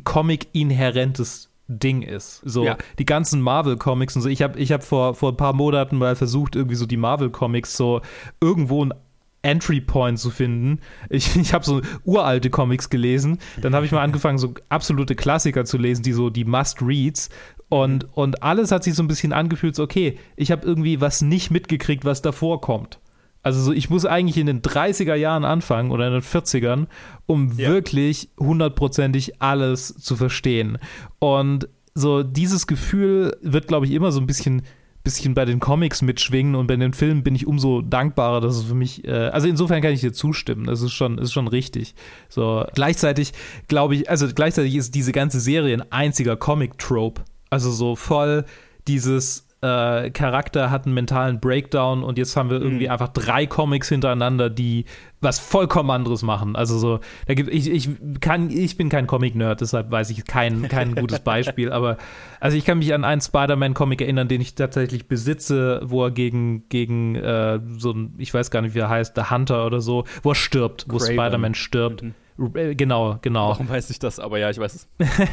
Comic-inhärentes 0.05 1.51
Ding 1.66 2.03
ist. 2.03 2.43
So 2.45 2.64
ja. 2.64 2.77
die 2.99 3.07
ganzen 3.07 3.41
Marvel-Comics 3.41 4.16
und 4.16 4.22
so. 4.22 4.29
Ich 4.29 4.43
habe 4.43 4.59
ich 4.59 4.70
hab 4.70 4.83
vor, 4.83 5.14
vor 5.14 5.33
ein 5.33 5.37
paar 5.37 5.55
Monaten 5.55 5.97
mal 5.97 6.14
versucht, 6.14 6.57
irgendwie 6.57 6.77
so 6.77 6.87
die 6.87 6.99
Marvel-Comics 6.99 7.77
so 7.77 8.03
irgendwo 8.41 8.85
ein 8.85 8.93
Entry 9.45 9.81
Point 9.81 10.18
zu 10.18 10.31
finden. 10.31 10.81
Ich, 11.11 11.37
ich 11.37 11.53
habe 11.53 11.64
so 11.64 11.83
uralte 12.05 12.51
Comics 12.51 12.91
gelesen. 12.91 13.39
Dann 13.61 13.75
habe 13.75 13.87
ich 13.87 13.93
mal 13.93 14.03
angefangen, 14.03 14.39
so 14.39 14.55
absolute 14.68 15.14
Klassiker 15.14 15.64
zu 15.64 15.79
lesen, 15.79 16.03
die 16.03 16.12
so 16.12 16.31
die 16.31 16.45
Must-Reads. 16.45 17.29
Und, 17.75 18.07
und 18.16 18.41
alles 18.45 18.70
hat 18.70 18.85
sich 18.85 18.95
so 18.95 19.03
ein 19.03 19.09
bisschen 19.09 19.33
angefühlt, 19.33 19.75
so, 19.75 19.83
okay, 19.83 20.16
ich 20.37 20.53
habe 20.53 20.64
irgendwie 20.64 21.01
was 21.01 21.22
nicht 21.22 21.51
mitgekriegt, 21.51 22.05
was 22.05 22.22
davor 22.22 22.61
kommt. 22.61 23.01
Also 23.43 23.61
so, 23.61 23.72
ich 23.72 23.91
muss 23.91 24.07
eigentlich 24.07 24.37
in 24.37 24.47
den 24.47 24.62
30er 24.62 25.16
Jahren 25.16 25.45
anfangen 25.45 25.91
oder 25.91 26.07
in 26.07 26.12
den 26.12 26.22
40ern, 26.22 26.87
um 27.27 27.49
ja. 27.59 27.68
wirklich 27.68 28.29
hundertprozentig 28.39 29.43
alles 29.43 29.93
zu 29.93 30.14
verstehen. 30.14 30.79
Und 31.18 31.68
so 31.97 32.22
dieses 32.22 32.68
Gefühl 32.68 33.37
wird, 33.43 33.66
glaube 33.66 33.87
ich, 33.87 33.93
immer 33.93 34.12
so 34.12 34.20
ein 34.20 34.29
bisschen 34.29 34.62
bisschen 35.03 35.35
bei 35.35 35.45
den 35.45 35.59
Comics 35.59 36.01
mitschwingen 36.01 36.55
und 36.55 36.68
bei 36.68 36.77
den 36.77 36.95
Filmen 36.95 37.25
bin 37.25 37.35
ich 37.35 37.47
umso 37.47 37.83
dankbarer, 37.83 38.41
dass 38.41 38.57
es 38.57 38.62
für 38.62 38.75
mich, 38.75 39.05
äh, 39.05 39.11
also 39.11 39.49
insofern 39.49 39.83
kann 39.83 39.93
ich 39.93 40.01
dir 40.01 40.12
zustimmen, 40.14 40.64
das 40.64 40.81
ist 40.81 40.93
schon, 40.93 41.18
ist 41.18 41.33
schon 41.33 41.47
richtig. 41.49 41.95
So, 42.31 42.64
gleichzeitig 42.75 43.33
glaube 43.68 43.97
ich, 43.97 44.09
also 44.09 44.27
gleichzeitig 44.33 44.77
ist 44.77 44.95
diese 44.95 45.12
ganze 45.12 45.41
Serie 45.41 45.75
ein 45.75 45.93
einziger 45.93 46.37
Comic-Trope. 46.37 47.22
Also 47.51 47.71
so 47.71 47.97
voll 47.97 48.45
dieses 48.87 49.45
äh, 49.65 50.11
Charakter 50.11 50.71
hat 50.71 50.85
einen 50.85 50.95
mentalen 50.95 51.41
Breakdown 51.41 52.05
und 52.05 52.19
jetzt 52.19 52.37
haben 52.37 52.51
wir 52.51 52.61
irgendwie 52.61 52.85
mhm. 52.85 52.91
einfach 52.91 53.09
drei 53.09 53.47
Comics 53.47 53.89
hintereinander, 53.89 54.51
die 54.51 54.85
was 55.23 55.39
vollkommen 55.39 55.91
anderes 55.91 56.23
machen. 56.23 56.55
Also 56.55 56.77
so, 56.77 57.01
da 57.27 57.33
gibt 57.33 57.49
ich, 57.51 57.71
ich 57.71 57.89
kann, 58.21 58.51
ich 58.51 58.77
bin 58.77 58.91
kein 58.91 59.07
Comic-Nerd, 59.07 59.63
deshalb 59.63 59.91
weiß 59.91 60.11
ich 60.11 60.27
kein, 60.27 60.69
kein 60.69 60.95
gutes 60.97 61.21
Beispiel, 61.21 61.73
aber 61.73 61.97
also 62.41 62.59
ich 62.59 62.67
kann 62.67 62.79
mich 62.79 62.93
an 62.93 63.05
einen 63.05 63.23
Spider-Man-Comic 63.23 64.03
erinnern, 64.03 64.29
den 64.29 64.43
ich 64.43 64.55
tatsächlich 64.55 65.09
besitze, 65.09 65.81
wo 65.83 66.05
er 66.05 66.11
gegen, 66.11 66.69
gegen 66.69 67.15
äh, 67.15 67.59
so 67.79 67.93
ein, 67.93 68.15
ich 68.19 68.35
weiß 68.35 68.51
gar 68.51 68.61
nicht, 68.61 68.75
wie 68.75 68.81
er 68.81 68.91
heißt, 68.91 69.15
The 69.17 69.31
Hunter 69.31 69.65
oder 69.65 69.81
so, 69.81 70.05
wo 70.23 70.33
er 70.33 70.35
stirbt, 70.35 70.85
wo 70.89 70.99
Spider-Man 70.99 71.55
stirbt. 71.55 72.03
Mhm. 72.03 72.15
Äh, 72.55 72.74
genau, 72.74 73.18
genau. 73.22 73.51
Warum 73.51 73.68
weiß 73.68 73.91
ich 73.91 73.99
das? 73.99 74.18
Aber 74.18 74.39
ja, 74.39 74.51
ich 74.51 74.59
weiß 74.59 74.74
es. 74.74 74.89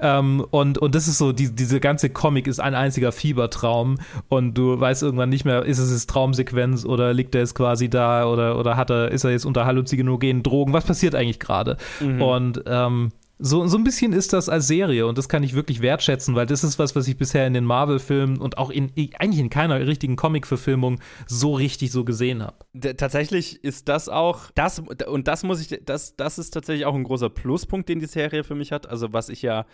ähm, 0.00 0.44
und, 0.50 0.78
und 0.78 0.94
das 0.94 1.08
ist 1.08 1.18
so, 1.18 1.32
die, 1.32 1.54
diese 1.54 1.80
ganze 1.80 2.10
Comic 2.10 2.46
ist 2.46 2.60
ein 2.60 2.74
einziger 2.74 3.12
Fiebertraum 3.12 3.98
und 4.28 4.54
du 4.54 4.78
weißt 4.78 5.02
irgendwann 5.02 5.30
nicht 5.30 5.44
mehr, 5.44 5.64
ist 5.64 5.78
es 5.78 5.90
jetzt 5.90 6.10
Traumsequenz 6.10 6.84
oder 6.84 7.12
liegt 7.12 7.34
er 7.34 7.40
jetzt 7.40 7.54
quasi 7.54 7.90
da 7.90 8.26
oder, 8.26 8.58
oder 8.58 8.76
hat 8.76 8.90
er, 8.90 9.10
ist 9.10 9.24
er 9.24 9.30
jetzt 9.30 9.46
unter 9.46 9.66
halluzinogenen 9.66 10.42
Drogen? 10.42 10.72
Was 10.72 10.84
passiert 10.84 11.14
eigentlich 11.14 11.40
gerade? 11.40 11.76
Mhm. 12.00 12.22
Und 12.22 12.62
ähm, 12.66 13.10
so, 13.38 13.66
so 13.66 13.78
ein 13.78 13.84
bisschen 13.84 14.12
ist 14.12 14.32
das 14.32 14.48
als 14.48 14.66
Serie 14.66 15.06
und 15.06 15.16
das 15.16 15.28
kann 15.28 15.42
ich 15.42 15.54
wirklich 15.54 15.80
wertschätzen, 15.80 16.34
weil 16.34 16.46
das 16.46 16.64
ist 16.64 16.78
was, 16.78 16.96
was 16.96 17.06
ich 17.06 17.16
bisher 17.16 17.46
in 17.46 17.54
den 17.54 17.64
Marvel-Filmen 17.64 18.38
und 18.38 18.58
auch 18.58 18.70
in 18.70 18.90
eigentlich 19.18 19.40
in 19.40 19.50
keiner 19.50 19.86
richtigen 19.86 20.16
Comic-Verfilmung 20.16 21.00
so 21.26 21.54
richtig 21.54 21.92
so 21.92 22.04
gesehen 22.04 22.42
habe. 22.42 22.56
Tatsächlich 22.96 23.62
ist 23.62 23.88
das 23.88 24.08
auch, 24.08 24.50
das, 24.54 24.82
und 25.06 25.28
das 25.28 25.44
muss 25.44 25.60
ich, 25.60 25.80
das, 25.84 26.16
das 26.16 26.38
ist 26.38 26.50
tatsächlich 26.50 26.86
auch 26.86 26.94
ein 26.94 27.04
großer 27.04 27.30
Pluspunkt, 27.30 27.88
den 27.88 28.00
die 28.00 28.06
Serie 28.06 28.42
für 28.42 28.54
mich 28.54 28.72
hat. 28.72 28.88
Also, 28.88 29.12
was 29.12 29.28
ich 29.28 29.42
ja, 29.42 29.66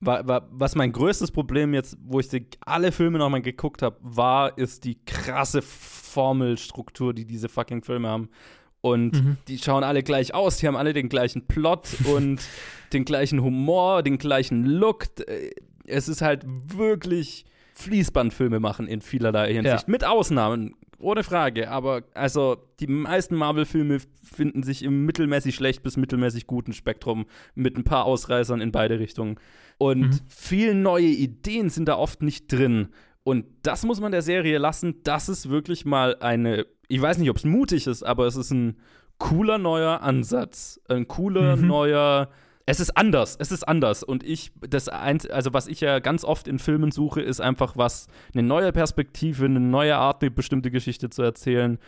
war, 0.00 0.26
war, 0.26 0.48
was 0.50 0.74
mein 0.74 0.92
größtes 0.92 1.30
Problem 1.30 1.74
jetzt, 1.74 1.98
wo 2.02 2.20
ich 2.20 2.28
die, 2.28 2.46
alle 2.64 2.90
Filme 2.90 3.18
nochmal 3.18 3.42
geguckt 3.42 3.82
habe, 3.82 3.96
war, 4.00 4.56
ist 4.56 4.84
die 4.84 4.98
krasse 5.04 5.60
Formelstruktur, 5.62 7.12
die 7.12 7.26
diese 7.26 7.48
fucking 7.48 7.82
Filme 7.82 8.08
haben. 8.08 8.30
Und 8.80 9.12
mhm. 9.12 9.36
die 9.48 9.58
schauen 9.58 9.84
alle 9.84 10.02
gleich 10.02 10.34
aus, 10.34 10.58
die 10.58 10.66
haben 10.66 10.76
alle 10.76 10.92
den 10.92 11.08
gleichen 11.08 11.46
Plot 11.46 11.88
und 12.14 12.40
den 12.92 13.04
gleichen 13.04 13.42
Humor, 13.42 14.02
den 14.02 14.18
gleichen 14.18 14.64
Look. 14.64 15.06
Äh, 15.26 15.50
es 15.86 16.08
ist 16.08 16.22
halt 16.22 16.44
wirklich 16.46 17.44
Fließbandfilme 17.74 18.60
machen 18.60 18.86
in 18.86 19.00
vielerlei 19.00 19.52
Hinsicht. 19.52 19.86
Ja. 19.86 19.90
Mit 19.90 20.04
Ausnahmen, 20.04 20.74
ohne 20.98 21.24
Frage. 21.24 21.70
Aber 21.70 22.02
also 22.14 22.56
die 22.78 22.86
meisten 22.86 23.34
Marvel-Filme 23.34 23.98
finden 24.22 24.62
sich 24.62 24.82
im 24.82 25.04
mittelmäßig 25.04 25.54
schlecht 25.54 25.82
bis 25.82 25.96
mittelmäßig 25.96 26.46
guten 26.46 26.72
Spektrum 26.72 27.26
mit 27.54 27.76
ein 27.76 27.84
paar 27.84 28.04
Ausreißern 28.04 28.60
in 28.60 28.72
beide 28.72 28.98
Richtungen. 28.98 29.38
Und 29.78 30.00
mhm. 30.00 30.20
viele 30.28 30.74
neue 30.74 31.06
Ideen 31.06 31.70
sind 31.70 31.86
da 31.86 31.96
oft 31.96 32.22
nicht 32.22 32.52
drin. 32.52 32.88
Und 33.22 33.46
das 33.62 33.84
muss 33.84 34.00
man 34.00 34.12
der 34.12 34.22
Serie 34.22 34.58
lassen. 34.58 35.02
Das 35.04 35.28
ist 35.28 35.48
wirklich 35.48 35.84
mal 35.84 36.16
eine 36.20 36.66
ich 36.90 37.00
weiß 37.00 37.18
nicht, 37.18 37.30
ob 37.30 37.36
es 37.36 37.44
mutig 37.44 37.86
ist, 37.86 38.02
aber 38.02 38.26
es 38.26 38.34
ist 38.34 38.50
ein 38.50 38.76
cooler 39.18 39.58
neuer 39.58 40.02
Ansatz. 40.02 40.80
Ein 40.88 41.06
cooler 41.06 41.56
mhm. 41.56 41.68
neuer. 41.68 42.28
Es 42.66 42.80
ist 42.80 42.96
anders, 42.96 43.36
es 43.38 43.52
ist 43.52 43.62
anders. 43.66 44.02
Und 44.02 44.24
ich, 44.24 44.50
das 44.68 44.88
eins, 44.88 45.24
also 45.26 45.52
was 45.52 45.68
ich 45.68 45.80
ja 45.80 46.00
ganz 46.00 46.24
oft 46.24 46.48
in 46.48 46.58
Filmen 46.58 46.90
suche, 46.90 47.22
ist 47.22 47.40
einfach 47.40 47.76
was, 47.76 48.08
eine 48.34 48.42
neue 48.42 48.72
Perspektive, 48.72 49.44
eine 49.44 49.60
neue 49.60 49.96
Art, 49.96 50.20
eine 50.22 50.32
bestimmte 50.32 50.72
Geschichte 50.72 51.10
zu 51.10 51.22
erzählen. 51.22 51.78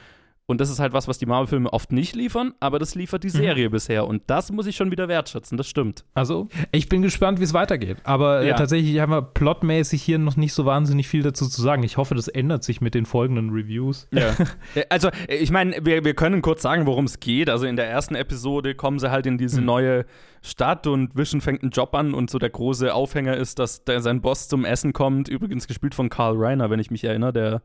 Und 0.46 0.60
das 0.60 0.70
ist 0.70 0.80
halt 0.80 0.92
was, 0.92 1.06
was 1.06 1.18
die 1.18 1.26
Marvel-Filme 1.26 1.72
oft 1.72 1.92
nicht 1.92 2.16
liefern, 2.16 2.52
aber 2.58 2.78
das 2.80 2.94
liefert 2.94 3.22
die 3.22 3.28
mhm. 3.28 3.32
Serie 3.32 3.68
mhm. 3.68 3.72
bisher. 3.72 4.06
Und 4.06 4.22
das 4.26 4.50
muss 4.50 4.66
ich 4.66 4.74
schon 4.74 4.90
wieder 4.90 5.06
wertschätzen, 5.08 5.56
das 5.56 5.68
stimmt. 5.68 6.04
Also, 6.14 6.48
ich 6.72 6.88
bin 6.88 7.00
gespannt, 7.00 7.38
wie 7.38 7.44
es 7.44 7.54
weitergeht. 7.54 7.98
Aber 8.04 8.40
äh, 8.40 8.48
ja. 8.48 8.54
äh, 8.54 8.58
tatsächlich 8.58 8.98
haben 8.98 9.12
wir 9.12 9.22
plotmäßig 9.22 10.02
hier 10.02 10.18
noch 10.18 10.36
nicht 10.36 10.52
so 10.52 10.64
wahnsinnig 10.64 11.06
viel 11.06 11.22
dazu 11.22 11.48
zu 11.48 11.62
sagen. 11.62 11.84
Ich 11.84 11.96
hoffe, 11.96 12.14
das 12.16 12.26
ändert 12.26 12.64
sich 12.64 12.80
mit 12.80 12.94
den 12.94 13.06
folgenden 13.06 13.50
Reviews. 13.50 14.08
Ja. 14.10 14.34
also, 14.88 15.10
ich 15.28 15.52
meine, 15.52 15.76
wir, 15.82 16.04
wir 16.04 16.14
können 16.14 16.42
kurz 16.42 16.62
sagen, 16.62 16.86
worum 16.86 17.04
es 17.04 17.20
geht. 17.20 17.48
Also, 17.48 17.66
in 17.66 17.76
der 17.76 17.88
ersten 17.88 18.16
Episode 18.16 18.74
kommen 18.74 18.98
sie 18.98 19.12
halt 19.12 19.26
in 19.26 19.38
diese 19.38 19.60
mhm. 19.60 19.66
neue 19.66 20.06
Stadt 20.42 20.88
und 20.88 21.16
Vision 21.16 21.40
fängt 21.40 21.62
einen 21.62 21.70
Job 21.70 21.94
an 21.94 22.14
und 22.14 22.28
so 22.28 22.38
der 22.38 22.50
große 22.50 22.92
Aufhänger 22.92 23.36
ist, 23.36 23.60
dass 23.60 23.84
der, 23.84 24.00
sein 24.00 24.20
Boss 24.20 24.48
zum 24.48 24.64
Essen 24.64 24.92
kommt. 24.92 25.28
Übrigens 25.28 25.68
gespielt 25.68 25.94
von 25.94 26.08
Carl 26.08 26.34
Reiner, 26.36 26.68
wenn 26.68 26.80
ich 26.80 26.90
mich 26.90 27.04
erinnere, 27.04 27.32
der 27.32 27.62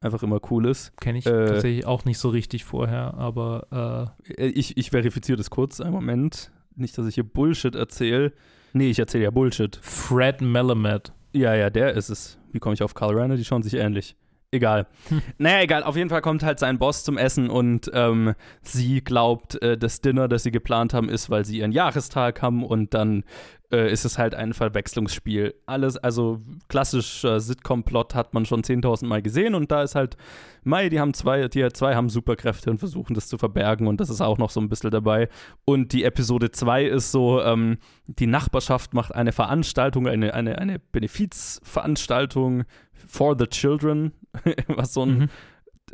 einfach 0.00 0.22
immer 0.22 0.40
cool 0.50 0.66
ist. 0.66 0.96
Kenne 0.98 1.18
ich 1.18 1.26
äh, 1.26 1.46
tatsächlich 1.46 1.86
auch 1.86 2.04
nicht 2.04 2.18
so 2.18 2.28
richtig 2.28 2.64
vorher, 2.64 3.14
aber 3.14 4.14
äh, 4.36 4.46
ich, 4.46 4.76
ich 4.76 4.90
verifiziere 4.90 5.36
das 5.36 5.50
kurz, 5.50 5.80
einen 5.80 5.92
Moment. 5.92 6.50
Nicht, 6.76 6.96
dass 6.96 7.06
ich 7.06 7.14
hier 7.14 7.24
Bullshit 7.24 7.74
erzähle. 7.74 8.32
Nee, 8.72 8.90
ich 8.90 8.98
erzähle 8.98 9.24
ja 9.24 9.30
Bullshit. 9.30 9.78
Fred 9.82 10.40
Melamed. 10.40 11.12
Ja, 11.32 11.54
ja, 11.54 11.70
der 11.70 11.94
ist 11.94 12.08
es. 12.08 12.38
Wie 12.52 12.58
komme 12.58 12.74
ich 12.74 12.82
auf 12.82 12.94
Carl 12.94 13.18
Reiner? 13.18 13.36
Die 13.36 13.44
schauen 13.44 13.62
sich 13.62 13.74
ähnlich. 13.74 14.16
Egal. 14.50 14.86
Hm. 15.08 15.20
Naja, 15.36 15.62
egal. 15.62 15.82
Auf 15.82 15.94
jeden 15.96 16.08
Fall 16.08 16.22
kommt 16.22 16.42
halt 16.42 16.58
sein 16.58 16.78
Boss 16.78 17.04
zum 17.04 17.18
Essen 17.18 17.50
und 17.50 17.90
ähm, 17.92 18.34
sie 18.62 19.02
glaubt, 19.02 19.60
äh, 19.60 19.76
das 19.76 20.00
Dinner, 20.00 20.26
das 20.26 20.42
sie 20.42 20.50
geplant 20.50 20.94
haben, 20.94 21.10
ist, 21.10 21.28
weil 21.28 21.44
sie 21.44 21.58
ihren 21.58 21.72
Jahrestag 21.72 22.40
haben 22.40 22.64
und 22.64 22.94
dann 22.94 23.24
äh, 23.70 23.92
ist 23.92 24.06
es 24.06 24.16
halt 24.16 24.34
ein 24.34 24.54
Verwechslungsspiel. 24.54 25.54
Alles, 25.66 25.98
also 25.98 26.40
klassischer 26.68 27.40
Sitcom-Plot 27.40 28.14
hat 28.14 28.32
man 28.32 28.46
schon 28.46 28.62
10.000 28.62 29.06
Mal 29.06 29.20
gesehen 29.20 29.54
und 29.54 29.70
da 29.70 29.82
ist 29.82 29.94
halt, 29.94 30.16
Mai, 30.64 30.88
die 30.88 30.98
haben 30.98 31.12
zwei, 31.12 31.48
die 31.48 31.68
zwei 31.72 31.94
haben 31.94 32.08
Superkräfte 32.08 32.70
und 32.70 32.78
versuchen 32.78 33.12
das 33.12 33.28
zu 33.28 33.36
verbergen 33.36 33.86
und 33.86 34.00
das 34.00 34.08
ist 34.08 34.22
auch 34.22 34.38
noch 34.38 34.50
so 34.50 34.60
ein 34.60 34.70
bisschen 34.70 34.90
dabei. 34.90 35.28
Und 35.66 35.92
die 35.92 36.04
Episode 36.04 36.50
2 36.50 36.84
ist 36.84 37.12
so, 37.12 37.42
ähm, 37.42 37.76
die 38.06 38.26
Nachbarschaft 38.26 38.94
macht 38.94 39.14
eine 39.14 39.32
Veranstaltung, 39.32 40.08
eine, 40.08 40.32
eine, 40.32 40.58
eine 40.58 40.78
Benefizveranstaltung 40.78 42.64
for 43.06 43.36
the 43.38 43.46
Children, 43.46 44.12
was 44.68 44.94
so 44.94 45.04
ein 45.04 45.18
mhm 45.18 45.28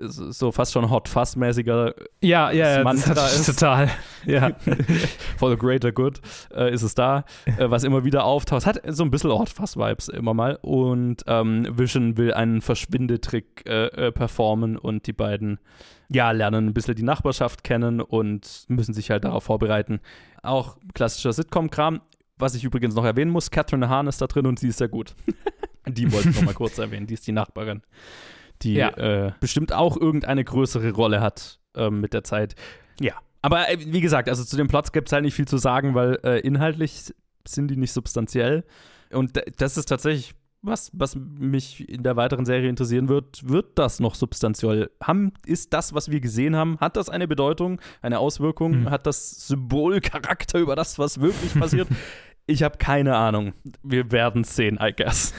so 0.01 0.53
fast 0.53 0.73
schon 0.73 0.91
Hot 0.91 1.09
Fuss-mäßiger 1.09 1.95
ja, 2.21 2.51
ja, 2.51 2.77
ja 2.77 2.85
Mantra 2.85 3.15
das 3.15 3.41
ist. 3.41 3.47
Total. 3.47 3.91
Ja. 4.27 4.53
For 5.37 5.51
the 5.51 5.57
greater 5.57 5.93
good 5.93 6.19
äh, 6.55 6.73
ist 6.73 6.81
es 6.81 6.95
da, 6.95 7.27
äh, 7.45 7.69
was 7.69 7.85
immer 7.85 8.05
wieder 8.05 8.25
auftaucht. 8.25 8.65
Hat 8.65 8.81
so 8.87 9.05
ein 9.05 9.11
bisschen 9.11 9.31
Hot 9.31 9.51
Fuss-Vibes 9.51 10.09
immer 10.09 10.33
mal. 10.33 10.59
Und 10.63 11.25
ähm, 11.27 11.67
Vision 11.77 12.17
will 12.17 12.33
einen 12.33 12.63
Verschwindetrick 12.63 13.65
äh, 13.67 13.89
äh, 13.89 14.13
performen 14.13 14.79
und 14.79 15.07
die 15.07 15.13
beiden 15.13 15.59
ja, 16.09 16.31
lernen 16.31 16.69
ein 16.69 16.73
bisschen 16.73 16.95
die 16.95 17.03
Nachbarschaft 17.03 17.65
kennen 17.65 18.01
und 18.01 18.65
müssen 18.69 18.95
sich 18.95 19.11
halt 19.11 19.25
darauf 19.25 19.45
vorbereiten. 19.45 20.01
Auch 20.43 20.79
klassischer 20.95 21.35
Sitcom-Kram. 21.35 22.01
Was 22.39 22.55
ich 22.55 22.65
übrigens 22.65 22.95
noch 22.95 23.05
erwähnen 23.05 23.31
muss, 23.31 23.51
Catherine 23.51 23.91
Hahn 23.91 24.07
ist 24.07 24.23
da 24.23 24.27
drin 24.27 24.47
und 24.47 24.59
sie 24.59 24.69
ist 24.69 24.79
sehr 24.79 24.89
gut. 24.89 25.15
die 25.87 26.11
wollte 26.11 26.31
ich 26.31 26.37
noch 26.37 26.45
mal 26.45 26.55
kurz 26.55 26.79
erwähnen, 26.79 27.07
die 27.07 27.15
ist 27.15 27.27
die 27.27 27.33
Nachbarin 27.33 27.83
die 28.65 28.75
ja. 28.75 28.89
äh, 28.91 29.33
bestimmt 29.41 29.73
auch 29.73 29.97
irgendeine 29.97 30.45
größere 30.45 30.93
Rolle 30.93 31.21
hat 31.21 31.61
äh, 31.77 31.91
mit 31.91 32.15
der 32.15 32.25
Zeit. 32.25 32.55
Ja. 33.01 33.15
Aber 33.43 33.71
äh, 33.71 33.77
wie 33.79 34.01
gesagt, 34.01 34.29
also 34.29 34.45
zu 34.45 34.57
den 34.57 34.69
Plots 34.69 34.93
gibt 34.93 35.09
es 35.09 35.13
halt 35.13 35.25
nicht 35.25 35.35
viel 35.35 35.47
zu 35.47 35.59
sagen, 35.59 35.95
weil 35.95 36.19
äh, 36.25 36.41
inhaltlich 36.41 37.15
sind 37.47 37.69
die 37.71 37.77
nicht 37.77 37.93
substanziell. 37.93 38.65
Und 39.13 39.41
das 39.59 39.77
ist 39.77 39.87
tatsächlich 39.87 40.35
was, 40.67 40.91
was 40.95 41.15
mich 41.15 41.89
in 41.89 42.03
der 42.03 42.17
weiteren 42.17 42.47
Serie 42.47 42.69
interessieren 42.69 43.09
wird, 43.09 43.47
wird 43.47 43.79
das 43.79 44.01
noch 44.01 44.15
substanziell? 44.15 44.91
Haben, 45.03 45.33
ist 45.45 45.73
das, 45.75 45.95
was 45.95 46.11
wir 46.11 46.21
gesehen 46.21 46.57
haben, 46.57 46.79
hat 46.81 46.97
das 46.97 47.11
eine 47.11 47.29
Bedeutung, 47.29 47.81
eine 48.01 48.19
Auswirkung? 48.19 48.83
Mhm. 48.83 48.91
Hat 48.91 49.07
das 49.07 49.47
Symbolcharakter 49.47 50.59
über 50.59 50.75
das, 50.75 50.99
was 50.99 51.21
wirklich 51.21 51.55
passiert? 51.59 51.89
ich 52.47 52.63
habe 52.63 52.79
keine 52.79 53.17
Ahnung. 53.17 53.53
Wir 53.83 54.11
werden 54.11 54.43
es 54.43 54.57
sehen, 54.57 54.79
I 54.81 54.93
guess. 54.97 55.35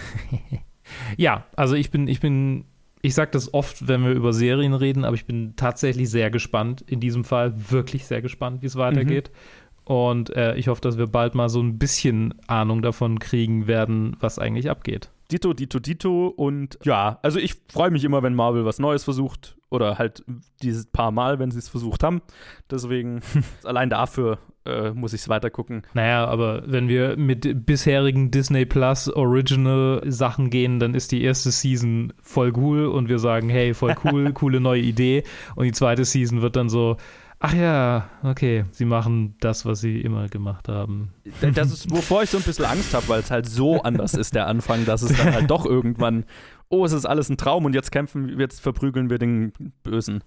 ja, 1.17 1.45
also 1.55 1.75
ich 1.75 1.91
bin, 1.91 2.07
ich 2.07 2.19
bin 2.19 2.65
ich 3.05 3.13
sage 3.13 3.29
das 3.31 3.53
oft, 3.53 3.87
wenn 3.87 4.03
wir 4.03 4.11
über 4.11 4.33
Serien 4.33 4.73
reden, 4.73 5.05
aber 5.05 5.13
ich 5.13 5.25
bin 5.25 5.55
tatsächlich 5.55 6.09
sehr 6.09 6.31
gespannt. 6.31 6.83
In 6.87 6.99
diesem 6.99 7.23
Fall 7.23 7.53
wirklich 7.69 8.05
sehr 8.05 8.23
gespannt, 8.23 8.63
wie 8.63 8.65
es 8.65 8.75
weitergeht. 8.75 9.29
Mhm. 9.31 9.93
Und 9.93 10.35
äh, 10.35 10.55
ich 10.55 10.67
hoffe, 10.69 10.81
dass 10.81 10.97
wir 10.97 11.05
bald 11.05 11.35
mal 11.35 11.47
so 11.47 11.61
ein 11.61 11.77
bisschen 11.77 12.33
Ahnung 12.47 12.81
davon 12.81 13.19
kriegen 13.19 13.67
werden, 13.67 14.17
was 14.19 14.39
eigentlich 14.39 14.71
abgeht. 14.71 15.11
Dito, 15.31 15.53
Dito, 15.53 15.79
Dito. 15.79 16.27
Und 16.29 16.79
ja, 16.83 17.19
also 17.21 17.37
ich 17.37 17.55
freue 17.71 17.91
mich 17.91 18.03
immer, 18.03 18.23
wenn 18.23 18.33
Marvel 18.33 18.65
was 18.65 18.79
Neues 18.79 19.03
versucht. 19.03 19.55
Oder 19.75 19.97
halt 19.97 20.23
dieses 20.61 20.85
paar 20.87 21.11
Mal, 21.11 21.39
wenn 21.39 21.51
sie 21.51 21.59
es 21.59 21.69
versucht 21.69 22.03
haben. 22.03 22.21
Deswegen, 22.69 23.21
allein 23.63 23.89
dafür 23.89 24.39
äh, 24.65 24.91
muss 24.91 25.13
ich 25.13 25.21
es 25.21 25.29
weiter 25.29 25.49
gucken. 25.49 25.83
Naja, 25.93 26.25
aber 26.25 26.63
wenn 26.65 26.87
wir 26.87 27.17
mit 27.17 27.65
bisherigen 27.65 28.31
Disney 28.31 28.65
Plus 28.65 29.09
Original 29.09 30.01
Sachen 30.05 30.49
gehen, 30.49 30.79
dann 30.79 30.95
ist 30.95 31.11
die 31.11 31.23
erste 31.23 31.51
Season 31.51 32.13
voll 32.21 32.53
cool 32.57 32.87
und 32.87 33.09
wir 33.09 33.19
sagen, 33.19 33.49
hey, 33.49 33.73
voll 33.73 33.95
cool, 34.03 34.33
coole 34.33 34.59
neue 34.59 34.81
Idee. 34.81 35.23
Und 35.55 35.65
die 35.65 35.71
zweite 35.71 36.05
Season 36.05 36.41
wird 36.41 36.55
dann 36.55 36.69
so, 36.69 36.97
Ach 37.39 37.53
ja, 37.53 38.09
okay. 38.23 38.65
Sie 38.71 38.85
machen 38.85 39.35
das, 39.39 39.65
was 39.65 39.81
sie 39.81 40.01
immer 40.01 40.29
gemacht 40.29 40.67
haben. 40.69 41.11
Das 41.41 41.71
ist, 41.71 41.91
wovor 41.91 42.23
ich 42.23 42.29
so 42.29 42.37
ein 42.37 42.43
bisschen 42.43 42.65
Angst 42.65 42.93
habe, 42.93 43.07
weil 43.07 43.19
es 43.19 43.29
halt 43.29 43.47
so 43.47 43.81
anders 43.83 44.13
ist, 44.13 44.33
der 44.33 44.47
Anfang, 44.47 44.85
dass 44.85 45.01
es 45.01 45.15
dann 45.15 45.33
halt 45.33 45.51
doch 45.51 45.65
irgendwann 45.65 46.25
oh, 46.69 46.85
es 46.85 46.91
ist 46.91 47.05
alles 47.05 47.29
ein 47.29 47.37
Traum 47.37 47.65
und 47.65 47.73
jetzt 47.73 47.91
kämpfen, 47.91 48.39
jetzt 48.39 48.61
verprügeln 48.61 49.09
wir 49.09 49.17
den 49.17 49.53
Bösen. 49.83 50.23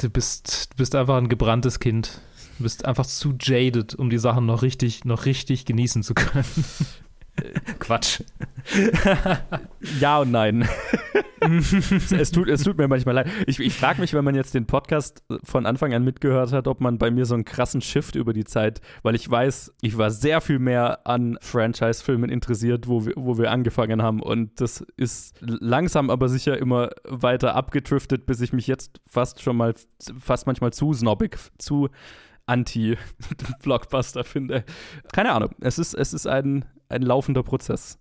Du 0.00 0.10
bist, 0.10 0.72
du 0.72 0.76
bist 0.76 0.94
einfach 0.94 1.16
ein 1.16 1.28
gebranntes 1.28 1.80
Kind. 1.80 2.20
Du 2.58 2.64
bist 2.64 2.84
einfach 2.84 3.06
zu 3.06 3.34
jaded, 3.40 3.94
um 3.94 4.10
die 4.10 4.18
Sachen 4.18 4.46
noch 4.46 4.62
richtig, 4.62 5.04
noch 5.04 5.24
richtig 5.26 5.64
genießen 5.64 6.02
zu 6.02 6.14
können. 6.14 6.44
Quatsch. 7.78 8.22
ja 10.00 10.18
und 10.18 10.30
nein. 10.30 10.68
es, 12.10 12.30
tut, 12.30 12.48
es 12.48 12.62
tut 12.62 12.78
mir 12.78 12.88
manchmal 12.88 13.14
leid. 13.14 13.28
Ich, 13.46 13.58
ich 13.60 13.74
frage 13.74 14.00
mich, 14.00 14.14
wenn 14.14 14.24
man 14.24 14.34
jetzt 14.34 14.54
den 14.54 14.66
Podcast 14.66 15.22
von 15.44 15.66
Anfang 15.66 15.94
an 15.94 16.04
mitgehört 16.04 16.52
hat, 16.52 16.68
ob 16.68 16.80
man 16.80 16.98
bei 16.98 17.10
mir 17.10 17.24
so 17.24 17.34
einen 17.34 17.44
krassen 17.44 17.80
Shift 17.80 18.14
über 18.14 18.32
die 18.32 18.44
Zeit, 18.44 18.80
weil 19.02 19.14
ich 19.14 19.28
weiß, 19.28 19.74
ich 19.80 19.98
war 19.98 20.10
sehr 20.10 20.40
viel 20.40 20.58
mehr 20.58 21.06
an 21.06 21.38
Franchise-Filmen 21.40 22.30
interessiert, 22.30 22.88
wo 22.88 23.06
wir, 23.06 23.12
wo 23.16 23.38
wir 23.38 23.50
angefangen 23.50 24.02
haben. 24.02 24.22
Und 24.22 24.60
das 24.60 24.84
ist 24.96 25.36
langsam 25.40 26.10
aber 26.10 26.28
sicher 26.28 26.58
immer 26.58 26.90
weiter 27.04 27.54
abgedriftet, 27.54 28.26
bis 28.26 28.40
ich 28.40 28.52
mich 28.52 28.66
jetzt 28.66 29.00
fast 29.08 29.42
schon 29.42 29.56
mal, 29.56 29.74
fast 30.18 30.46
manchmal 30.46 30.72
zu 30.72 30.92
snobbig, 30.92 31.36
zu 31.58 31.88
Anti-Blockbuster 32.46 34.24
finde. 34.24 34.64
Keine 35.12 35.32
Ahnung. 35.32 35.50
Es 35.60 35.78
ist, 35.78 35.94
es 35.94 36.14
ist 36.14 36.26
ein, 36.26 36.64
ein 36.88 37.02
laufender 37.02 37.42
Prozess. 37.42 37.98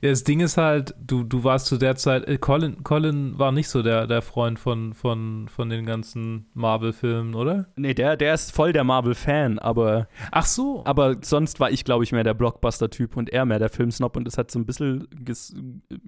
Das 0.00 0.24
Ding 0.24 0.40
ist 0.40 0.56
halt, 0.56 0.94
du, 1.00 1.24
du 1.24 1.44
warst 1.44 1.66
zu 1.66 1.76
der 1.76 1.96
Zeit, 1.96 2.26
äh, 2.26 2.38
Colin, 2.38 2.82
Colin 2.84 3.38
war 3.38 3.52
nicht 3.52 3.68
so 3.68 3.82
der, 3.82 4.06
der 4.06 4.22
Freund 4.22 4.58
von, 4.58 4.94
von, 4.94 5.48
von 5.48 5.68
den 5.68 5.86
ganzen 5.86 6.46
Marvel-Filmen, 6.54 7.34
oder? 7.34 7.66
Nee, 7.76 7.94
der, 7.94 8.16
der 8.16 8.34
ist 8.34 8.54
voll 8.54 8.72
der 8.72 8.84
Marvel-Fan, 8.84 9.58
aber. 9.58 10.08
Ach 10.30 10.46
so. 10.46 10.82
Aber 10.84 11.16
sonst 11.22 11.60
war 11.60 11.70
ich, 11.70 11.84
glaube 11.84 12.04
ich, 12.04 12.12
mehr 12.12 12.24
der 12.24 12.34
Blockbuster-Typ 12.34 13.16
und 13.16 13.30
er 13.30 13.44
mehr 13.44 13.58
der 13.58 13.70
Filmsnob 13.70 14.16
und 14.16 14.26
es 14.28 14.38
hat 14.38 14.50
so 14.50 14.58
ein 14.58 14.66
bisschen, 14.66 15.08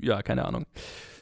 ja, 0.01 0.23
keine 0.23 0.45
Ahnung. 0.45 0.66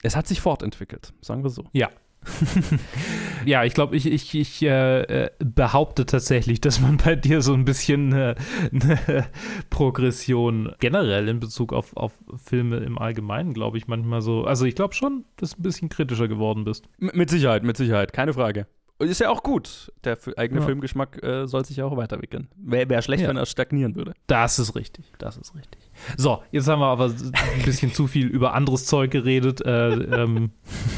Es 0.02 0.16
hat 0.16 0.26
sich 0.26 0.40
fortentwickelt, 0.40 1.12
sagen 1.20 1.42
wir 1.42 1.50
so. 1.50 1.64
Ja, 1.72 1.88
ja, 3.46 3.64
ich 3.64 3.74
glaube, 3.74 3.96
ich, 3.96 4.06
ich, 4.06 4.34
ich 4.34 4.62
äh, 4.62 5.30
behaupte 5.38 6.06
tatsächlich, 6.06 6.60
dass 6.60 6.80
man 6.80 6.96
bei 6.96 7.16
dir 7.16 7.42
so 7.42 7.54
ein 7.54 7.64
bisschen 7.64 8.12
äh, 8.12 8.34
eine 8.72 9.26
Progression 9.70 10.72
generell 10.78 11.28
in 11.28 11.40
Bezug 11.40 11.72
auf, 11.72 11.96
auf 11.96 12.12
Filme 12.36 12.78
im 12.78 12.98
Allgemeinen, 12.98 13.54
glaube 13.54 13.78
ich, 13.78 13.86
manchmal 13.86 14.22
so. 14.22 14.44
Also 14.44 14.64
ich 14.64 14.74
glaube 14.74 14.94
schon, 14.94 15.24
dass 15.36 15.52
du 15.52 15.60
ein 15.60 15.62
bisschen 15.62 15.88
kritischer 15.88 16.28
geworden 16.28 16.64
bist. 16.64 16.88
M 17.00 17.10
mit 17.14 17.30
Sicherheit, 17.30 17.62
mit 17.62 17.76
Sicherheit, 17.76 18.12
keine 18.12 18.34
Frage. 18.34 18.66
Und 19.00 19.08
ist 19.08 19.20
ja 19.20 19.30
auch 19.30 19.44
gut. 19.44 19.92
Der 20.02 20.18
eigene 20.36 20.58
ja. 20.60 20.66
Filmgeschmack 20.66 21.22
äh, 21.22 21.46
soll 21.46 21.64
sich 21.64 21.76
ja 21.76 21.84
auch 21.84 21.96
weiterwickeln. 21.96 22.48
Wäre 22.56 22.88
wär 22.88 23.00
schlecht, 23.00 23.22
ja. 23.22 23.28
wenn 23.28 23.36
er 23.36 23.46
stagnieren 23.46 23.94
würde. 23.94 24.12
Das 24.26 24.58
ist 24.58 24.74
richtig. 24.74 25.12
Das 25.18 25.36
ist 25.36 25.54
richtig. 25.54 25.80
So, 26.16 26.42
jetzt 26.50 26.66
haben 26.66 26.80
wir 26.80 26.86
aber 26.86 27.04
ein 27.06 27.64
bisschen 27.64 27.92
zu 27.94 28.08
viel 28.08 28.26
über 28.26 28.54
anderes 28.54 28.86
Zeug 28.86 29.12
geredet. 29.12 29.64
Äh, 29.64 29.90
ähm, 29.92 30.50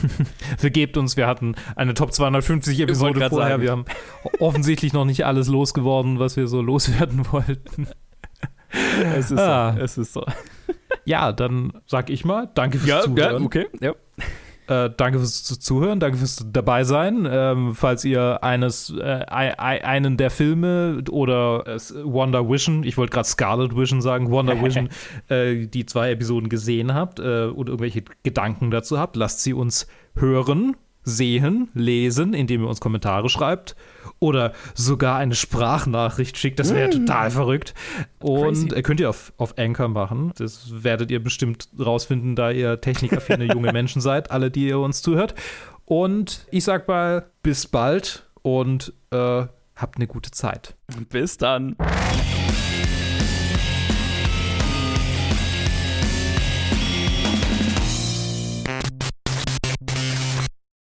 vergebt 0.58 0.96
uns, 0.96 1.18
wir 1.18 1.26
hatten 1.26 1.56
eine 1.76 1.92
Top 1.92 2.14
250 2.14 2.80
Episode 2.80 3.28
vorher. 3.28 3.50
Sagen. 3.50 3.62
Wir 3.62 3.70
haben 3.70 3.84
offensichtlich 4.38 4.94
noch 4.94 5.04
nicht 5.04 5.26
alles 5.26 5.48
losgeworden, 5.48 6.18
was 6.18 6.38
wir 6.38 6.48
so 6.48 6.62
loswerden 6.62 7.30
wollten. 7.30 7.86
Es 9.14 9.30
ist 9.30 9.38
ah. 9.38 9.74
so. 9.74 9.80
Es 9.80 9.98
ist 9.98 10.12
so. 10.14 10.24
Ja, 11.04 11.32
dann 11.32 11.72
sag 11.86 12.08
ich 12.08 12.24
mal, 12.24 12.48
danke 12.54 12.78
fürs 12.78 12.88
ja, 12.88 13.00
Zuhören. 13.02 13.40
Ja, 13.40 13.46
okay. 13.46 13.66
Ja. 13.80 13.94
Äh, 14.70 14.88
danke 14.96 15.18
fürs 15.18 15.42
Zuhören, 15.42 15.98
danke 15.98 16.18
fürs 16.18 16.46
Dabeisein. 16.52 17.26
Ähm, 17.28 17.74
falls 17.74 18.04
ihr 18.04 18.44
eines, 18.44 18.94
äh, 18.96 19.24
einen 19.26 20.16
der 20.16 20.30
Filme 20.30 21.02
oder 21.10 21.64
äh, 21.66 21.78
Wonder 22.04 22.48
Vision, 22.48 22.84
ich 22.84 22.96
wollte 22.96 23.12
gerade 23.12 23.26
Scarlet 23.26 23.76
Vision 23.76 24.00
sagen, 24.00 24.30
Wonder 24.30 24.62
Vision, 24.62 24.88
äh, 25.28 25.66
die 25.66 25.86
zwei 25.86 26.12
Episoden 26.12 26.48
gesehen 26.48 26.94
habt 26.94 27.18
äh, 27.18 27.46
und 27.46 27.68
irgendwelche 27.68 28.04
Gedanken 28.22 28.70
dazu 28.70 29.00
habt, 29.00 29.16
lasst 29.16 29.42
sie 29.42 29.54
uns 29.54 29.88
hören 30.14 30.76
sehen, 31.02 31.68
lesen, 31.74 32.34
indem 32.34 32.62
ihr 32.62 32.68
uns 32.68 32.80
Kommentare 32.80 33.28
schreibt 33.28 33.76
oder 34.18 34.52
sogar 34.74 35.16
eine 35.16 35.34
Sprachnachricht 35.34 36.36
schickt. 36.36 36.58
Das 36.58 36.74
wäre 36.74 36.88
mm. 36.88 37.06
total 37.06 37.30
verrückt. 37.30 37.74
Und 38.20 38.68
Crazy. 38.68 38.82
könnt 38.82 39.00
ihr 39.00 39.08
auf, 39.08 39.32
auf 39.38 39.58
Anchor 39.58 39.88
machen. 39.88 40.32
Das 40.36 40.84
werdet 40.84 41.10
ihr 41.10 41.22
bestimmt 41.22 41.68
rausfinden, 41.78 42.36
da 42.36 42.50
ihr 42.50 42.80
technikaffine 42.80 43.44
junge 43.52 43.72
Menschen 43.72 44.00
seid, 44.00 44.30
alle, 44.30 44.50
die 44.50 44.68
ihr 44.68 44.78
uns 44.78 45.02
zuhört. 45.02 45.34
Und 45.86 46.46
ich 46.50 46.64
sag 46.64 46.86
mal, 46.86 47.30
bis 47.42 47.66
bald 47.66 48.28
und 48.42 48.92
äh, 49.10 49.46
habt 49.74 49.96
eine 49.96 50.06
gute 50.06 50.30
Zeit. 50.30 50.76
Bis 51.08 51.38
dann. 51.38 51.76